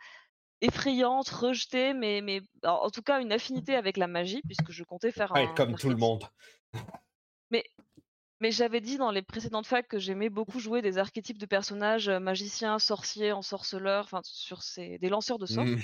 [0.61, 4.83] effrayante, rejetée, mais mais en en tout cas une affinité avec la magie puisque je
[4.85, 6.25] comptais faire un comme tout le monde.
[7.51, 7.63] mais
[8.41, 12.09] mais j'avais dit dans les précédentes facs que j'aimais beaucoup jouer des archétypes de personnages,
[12.09, 15.63] heu, magiciens, sorciers, ensorceleurs, enfin sur ces des lanceurs de sorts.
[15.65, 15.75] Mmh.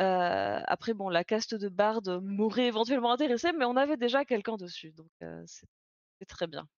[0.00, 4.56] Heu, après bon, la caste de barde m'aurait éventuellement intéressée, mais on avait déjà quelqu'un
[4.56, 5.66] dessus, donc heu, c'est
[6.26, 6.68] très bien.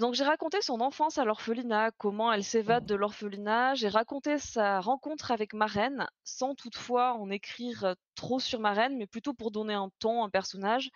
[0.00, 3.74] Donc j'ai raconté son enfance à l'orphelinat, comment elle s'évade de l'orphelinat.
[3.74, 9.34] J'ai raconté sa rencontre avec Marraine, sans toutefois en écrire, trop sur Marraine, mais plutôt
[9.34, 10.90] pour donner un ton, un personnage,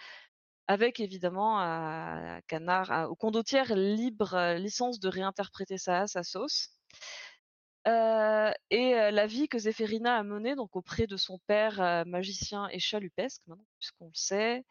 [0.69, 1.59] avec évidemment
[2.49, 6.71] Canard au condottiere libre, heu, licence de réinterpréter ça à sa sauce.
[7.87, 12.69] Heu et heu, la vie que Zéphérina a menée donc auprès de son père, magicien
[12.69, 13.43] et chalupesque
[13.79, 14.65] puisqu'on le sait,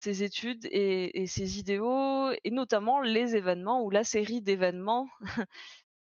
[0.00, 5.08] ses études et et ses idéaux et notamment les événements ou la série d'événements,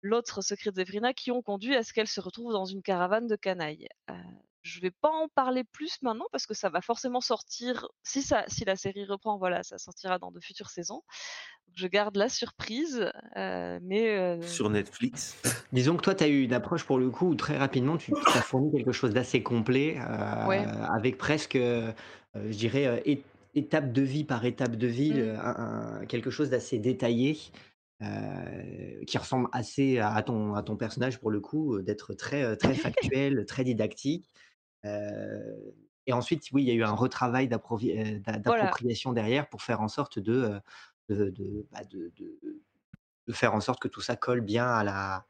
[0.03, 3.29] l'autre secret de Zéphérina qui ont conduit à ce qu'elle se retrouve dans une caravane
[3.29, 3.89] de canailles.
[4.65, 8.45] Je vais pas en parler plus maintenant parce que ça va forcément sortir si ça
[8.49, 11.03] si la série reprend, voilà, ça sortira dans de futures saisons.
[11.75, 15.37] Je garde la surprise, heu, mais heu Sur Netflix.
[15.73, 18.15] Disons que toi, tu as eu une approche pour le coup où très rapidement tu
[18.33, 19.97] as fourni quelque chose d'assez complet,
[20.41, 20.69] Ouais.
[20.93, 22.01] avec presque, je
[22.57, 23.03] dirais,
[23.55, 25.23] étape de vie par étape de vie, Mmh.
[25.23, 27.37] heu, un un quelque chose d'assez détaillé,
[29.07, 33.65] qui ressemble assez à ton à ton personnage pour le coup, d'être très factuel, très
[33.65, 34.31] didactique.
[36.07, 37.49] Et ensuite, oui, il y a eu un retravail
[38.45, 38.79] Voilà.
[38.79, 40.61] d'appropriation derrière pour faire en sorte de, heu,
[41.15, 45.27] de de, bah, de faire en sorte que tout ça colle bien à la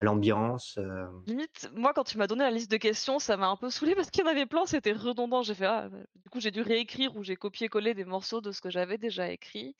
[0.00, 0.78] l'ambiance.
[1.26, 3.94] Limite, moi, quand tu m'as donné la liste de questions, ça m'a un peu saoulée
[3.94, 5.42] parce qu'il y en avait plein, c'était redondant.
[5.42, 8.50] J'ai fait: «Ah» bah, du coup, j'ai dû réécrire ou j'ai copié-collé des morceaux de
[8.50, 9.76] ce que j'avais déjà écrit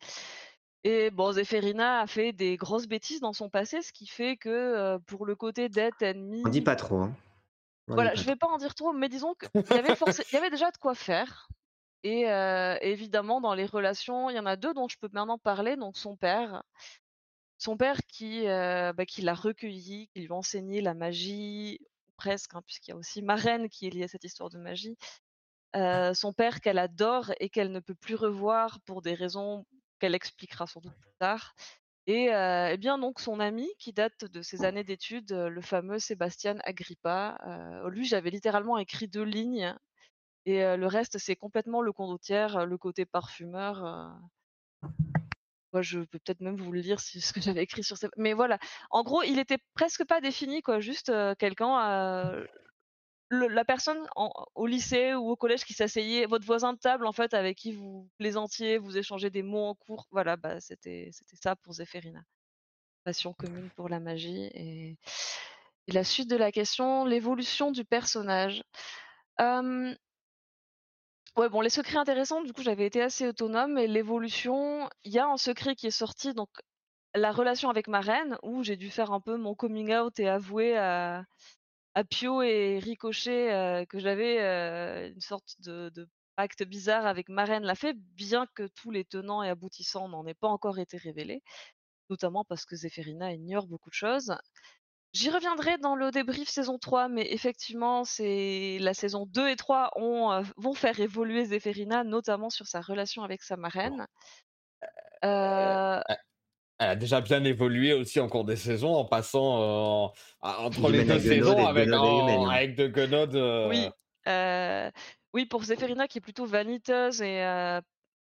[0.84, 4.98] et bon, Zéphérina a fait des grosses bêtises dans son passé, ce qui fait que,
[5.06, 6.02] pour le côté dette,
[6.44, 7.16] M'en dis ennemi pas trop, hein.
[7.88, 8.48] Voilà, je vais trop.
[8.48, 10.76] pas en dire trop, mais disons qu'il y avait forcé il y avait déjà de
[10.78, 11.48] quoi faire
[12.04, 12.24] et
[12.80, 15.96] évidemment, dans les relations, il y en a 2 dont je peux maintenant parler, donc
[15.96, 16.62] son père.
[17.58, 21.78] Son père qui, bah, qui l'a recueilli, qui lui a enseigné la magie,
[22.16, 24.96] presque, hein, puisqu'il y a aussi Marraine qui est liée à cette histoire de magie.
[25.74, 29.64] Son père qu'elle adore et qu'elle ne peut plus revoir pour des raisons
[30.00, 31.54] qu'elle expliquera sans doute plus tard
[32.06, 36.56] et et bien donc son ami qui date de ses années d'études, le fameux Sébastian
[36.64, 37.38] Agrippa.
[37.88, 39.76] Lui, j'avais littéralement écrit 2 lignes
[40.44, 44.18] et le reste, c'est complètement le condottiere, le côté parfumeur,
[45.72, 48.34] Ouais, je peux peut-être même vous le lire ce que j'avais écrit sur ce mais
[48.34, 48.58] voilà.
[48.90, 52.44] En gros, il était presque pas défini quoi, juste, quelqu'un,
[53.32, 54.06] la personne
[54.54, 57.72] au lycée ou au collège qui s'asseyait votre voisin de table en fait avec qui
[57.72, 62.22] vous plaisantiez, vous échangez des mots en cours, voilà, bah, c'était c'était ça pour Zéphérina.
[63.04, 64.98] Passion commune pour la magie et
[65.88, 68.62] la suite de la question, l'évolution du personnage.
[71.38, 75.18] Ouais, bon, les secrets intéressants, du coup, j'avais été assez autonome et l'évolution, il y
[75.18, 76.50] a un secret qui est sorti, donc
[77.14, 80.28] la relation avec ma reine, où j'ai dû faire un peu mon coming out et
[80.28, 81.24] avouer à,
[81.94, 87.28] à Pio et Ricochet euh, que j'avais euh, une sorte de, de pacte bizarre avec
[87.28, 90.78] ma reine la fée, bien que tous les tenants et aboutissants n'en aient pas encore
[90.78, 91.42] été révélés.
[92.10, 94.34] notamment parce que Zéphérina ignore beaucoup de choses.
[95.14, 99.90] J'y reviendrai dans le débrief saison 3, mais effectivement, c'est la saison 2 et 3
[99.96, 104.06] ont, heu, vont faire évoluer Zéphérina, notamment sur sa relation avec sa marraine.
[105.22, 105.76] Heu
[106.82, 110.10] elle a déjà bien évolué aussi en cours des saisons en passant, heu,
[110.42, 111.90] a entre les D'Humaine à 2 Guenod saisons de avec
[112.50, 113.34] avec de Guenod,
[113.64, 113.92] Oui,
[114.26, 114.90] heu,
[115.32, 117.80] oui pour Zéphérina qui est plutôt vaniteuse et heu,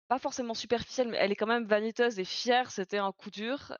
[0.10, 3.74] pas forcément superficielle, mais elle est quand même vaniteuse et fière, c'était un coup dur.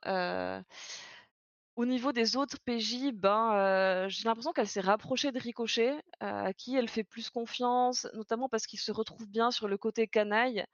[1.76, 6.74] Au niveau des autres PJ, ben, j'ai l'impression qu'elle s'est rapprochée de Ricochet, à qui
[6.76, 10.64] elle fait plus confiance, notamment parce qu'il se retrouve bien sur le côté canaille.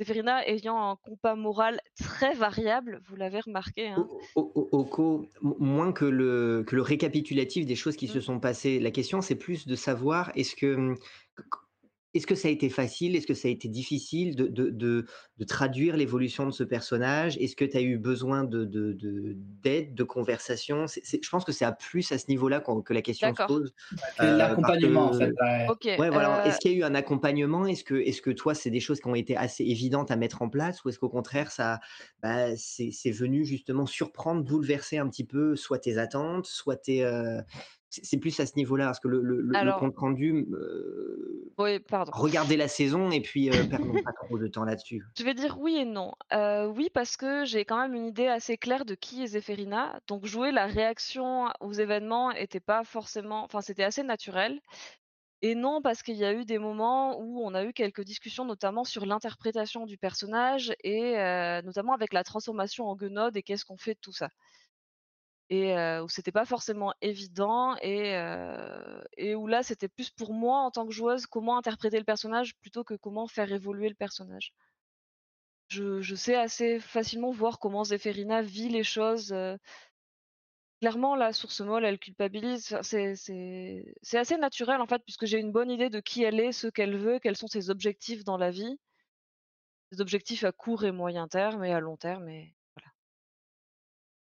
[0.00, 4.08] Zéphérina ayant un compas moral très variable, vous l'avez remarqué, hein?
[4.34, 8.08] O o Oko, moins que le que le récapitulatif des choses qui Mmh.
[8.08, 10.96] se sont passées, la question c'est plus de savoir est-ce que, mmh,
[12.16, 13.16] est-ce que ça a été facile?
[13.16, 15.06] Est-ce que ça a été difficile de de de
[15.38, 17.36] de traduire l'évolution de ce personnage?
[17.38, 20.86] Est-ce que tu as eu besoin de de de d'aide, de conversation?
[20.86, 24.02] Je pense que c'est à plus à ce niveau-là que la question se pose, Bah,
[24.18, 25.68] parce l'accompagnement en fait, ouais.
[25.68, 27.66] OK, ouais, voilà, heu est-ce qu'il y a eu un accompagnement?
[27.66, 30.42] Est-ce que est-ce que toi, c'est des choses qui ont été assez évidentes à mettre
[30.42, 30.84] en place?
[30.84, 31.80] Ou est-ce qu'au contraire ça,
[32.22, 37.40] bah, c'est venu justement surprendre, bouleverser un petit peu soit tes attentes, soit tes, heu
[38.02, 38.86] c'est plus à ce niveau-là?
[38.86, 42.12] Parce que le compte rendu, me oui, pardon.
[42.12, 45.02] regardez la saison et puis, heu, perdons pas trop de temps là-dessus.
[45.18, 46.12] Je vais dire oui et non.
[46.32, 49.98] Heu, oui, parce que j'ai quand même une idée assez claire de qui est Zéphérina,
[50.08, 54.60] donc jouer la réaction aux événements était pas forcément enfin, c'était assez naturel
[55.42, 58.44] et non, parce qu'il y a eu des moments où on a eu quelques discussions,
[58.46, 63.64] notamment sur l'interprétation du personnage et heu, notamment avec la transformation en Guenod et qu'est-ce
[63.66, 64.30] qu'on fait de tout ça?
[65.48, 70.86] Et où c'était pas forcément évident et où là, c'était plus pour moi en tant
[70.86, 74.52] que joueuse, comment interpréter le personnage plutôt que comment faire évoluer le personnage.
[75.68, 79.34] Je sais assez facilement voir comment Zéphérina vit les choses.
[80.80, 83.14] Clairement, la source molle, elle culpabilise, c'est
[84.12, 86.96] assez naturel, en fait, puisque j'ai une bonne idée de qui elle est, ce qu'elle
[86.96, 88.78] veut, quels sont ses objectifs dans la vie.
[89.92, 92.28] Des objectifs à court et moyen terme et à long terme.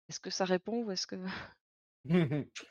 [0.09, 1.17] Est-ce que ça répond ou est-ce que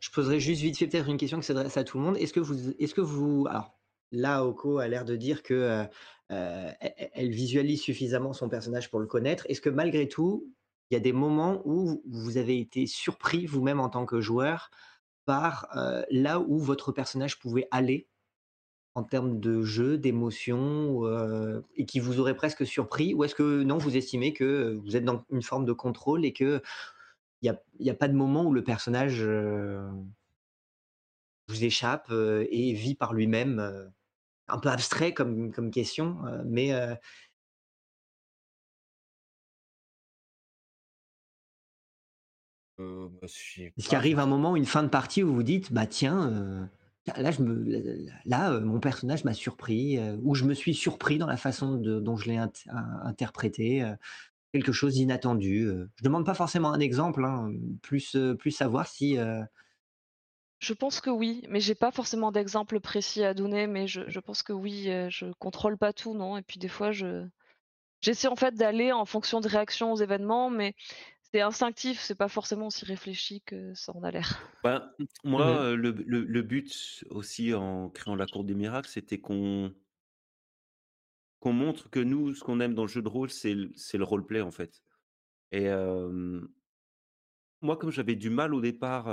[0.00, 2.16] Je poserai juste vite fait peut-être une question qui s'adresse à tout le monde.
[2.18, 3.78] Est-ce que vous est-ce que vous alors
[4.12, 5.82] là, Oko a l'air de dire que, heu
[6.32, 9.46] heu, elle elle elle visualise suffisamment son personnage pour le connaître.
[9.48, 10.52] Est-ce que malgré tout,
[10.90, 14.70] il y a des moments où vous avez été surpris vous-même en tant que joueur
[15.26, 18.08] par, heu, là où votre personnage pouvait aller
[18.94, 21.02] en termes de jeu, d'émotion,
[21.76, 23.14] et qui vous aurait presque surpris?
[23.14, 26.32] Ou est-ce que non, vous estimez que, vous êtes dans une forme de contrôle et
[27.48, 29.24] a il y a pas de moment où le personnage,
[31.48, 33.90] vous échappe, et vit par lui-même,
[34.48, 36.72] un peu abstrait comme comme question, mais
[42.78, 45.72] me suis est-ce qu'il arrive un moment, une fin de partie où vous vous dites:
[45.72, 46.70] «Bah tiens,
[48.24, 51.76] là heu, mon personnage m'a surpris», heu, ou «Je me suis surpris dans la façon
[51.76, 53.96] dont je l'ai int in interprété», heu,
[54.52, 55.68] quelque chose d'inattendu?
[55.96, 57.52] Je demande pas forcément un exemple, hein,
[57.82, 59.18] plus, plus savoir si,
[60.60, 64.42] Je pense que oui, mais j'ai pas forcément d'exemple précis à donner, mais je pense
[64.42, 67.26] que oui, je contrôle pas tout, non et puis des fois je
[68.02, 70.74] j'essaie en fait d'aller en fonction de réactions aux événements, mais
[71.32, 74.40] c'est instinctif, c'est pas forcément aussi réfléchi que ça en a l'air.
[74.62, 79.20] Ben, Mmh moi, le le le but aussi en créant la Cour des miracles, c'était
[79.20, 79.74] qu'on
[81.40, 84.40] qu'on montre que nous, ce qu'on aime dans le jeu de rôle, c'est le roleplay,
[84.40, 84.82] en fait
[85.52, 85.68] et
[87.60, 89.08] moi, comme j'avais du mal au départ,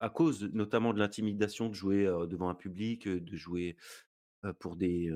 [0.00, 3.76] à cause notamment de l'intimidation de jouer, devant un public, de jouer,
[4.60, 5.10] pour des,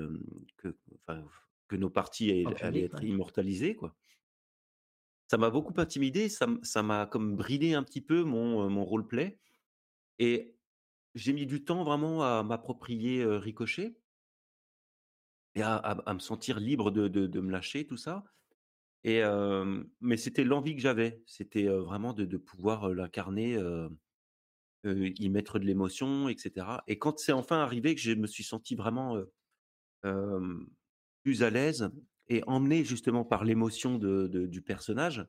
[0.57, 1.25] que enfin,
[1.67, 3.03] que nos parties En ell allaient public, être ouais.
[3.03, 3.95] immortalisées, quoi.
[5.31, 9.39] Ça m'a beaucoup intimidé, ça m'a comme bridé un petit peu mon, heu, mon roleplay
[10.19, 10.57] et
[11.15, 13.97] j'ai mis du temps vraiment à m'approprier, Ricochet
[15.55, 18.23] et à à me sentir libre de de me lâcher, tout ça
[19.05, 19.21] et
[20.01, 21.23] mais c'était l'envie que j'avais.
[21.27, 23.57] C'était, vraiment de de pouvoir, l'incarner,
[24.85, 28.43] y mettre de l'émotion et cetera et quand c'est enfin arrivé que je me suis
[28.45, 29.17] senti vraiment,
[31.23, 31.89] plus à l'aise
[32.31, 35.27] et emmené justement par l'émotion de de du personnage,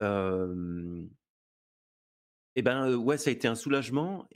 [0.00, 1.10] hem
[2.54, 4.26] et ben, ouais, ça a été un soulagement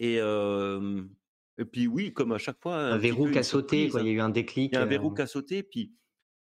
[1.59, 3.89] et puis oui, comme à chaque fois, Un petit verrou peu qui une a sauté
[3.89, 3.89] surprise.
[3.89, 4.29] quoi, il y a eu un
[4.73, 5.95] Il y déclic, a un verrou qui a sauté, puis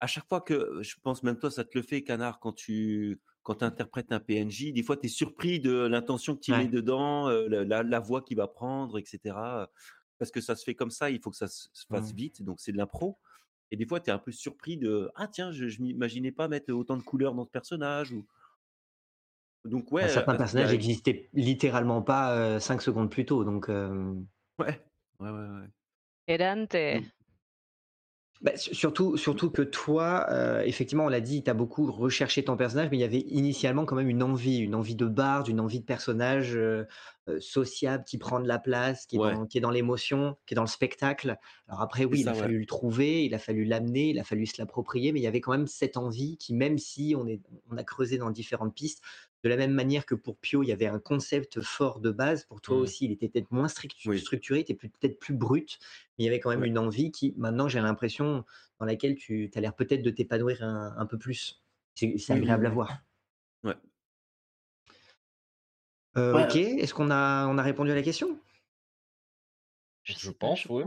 [0.01, 3.21] à chaque fois que je pense même toi, ça te le fait, Canard, quand tu
[3.43, 6.69] quand interprètes un PNJ, des fois, tu es surpris de l'intention que tu mets ouais.
[6.69, 9.71] dedans, heu, le la la voix qu'il va prendre et cetera,
[10.19, 12.15] parce que ça se fait comme ça, il faut que ça se se fasse Mmh.
[12.15, 13.19] vite, donc c'est de l'impro
[13.73, 16.47] et des fois, tu es un peu surpris de: «Ah tiens, je je m'imaginais pas
[16.47, 18.23] mettre autant de couleurs dans ce personnage» ou
[19.65, 24.27] Donc ouais, certains personnages a existaient littéralement pas, heu, 5 secondes plus tôt, donc hem
[24.59, 24.79] ouais,
[25.19, 25.67] ouais, ouais, ouais.
[26.27, 26.75] Et Dante.
[26.91, 27.05] Donc
[28.43, 32.43] Bah, su surtout surtout que toi, heu, effectivement, on l'a dit, tu as beaucoup recherché
[32.43, 35.47] ton personnage, mais il y avait initialement quand même une envie, une envie de barde,
[35.47, 36.85] une envie de personnage, heu
[37.29, 40.35] heu, sociable, qui prend de la place, qui est ouais, dans qui est dans l'émotion,
[40.45, 41.37] qui est dans le spectacle.
[41.69, 42.49] Alors après, c'est oui, il a ça, ouais.
[42.49, 45.27] fallu le trouver, il a fallu l'amener, il a fallu se l'approprier, mais il y
[45.27, 47.39] avait quand même cette envie qui, même si on est
[47.71, 49.01] on a creusé dans différentes pistes,
[49.43, 52.45] de la même manière que pour Pio, il y avait un concept fort de base,
[52.45, 52.79] pour toi Mmh.
[52.79, 55.79] aussi, il était peut-être moins strict Oui, structuré, il était peut-être plus brut,
[56.17, 56.65] mais il y avait quand même ouais.
[56.65, 58.45] une envie qui, maintenant, j'ai l'impression,
[58.79, 61.61] dans laquelle tu as l'air peut-être de t'épanouir un un peu plus.
[61.95, 63.03] C'est oui, agréable à voir.
[63.63, 63.75] Ouais.
[66.15, 68.39] Heu, OK, Ouais, est-ce qu'on a on a répondu à la question?
[70.05, 70.83] Je pense, oui.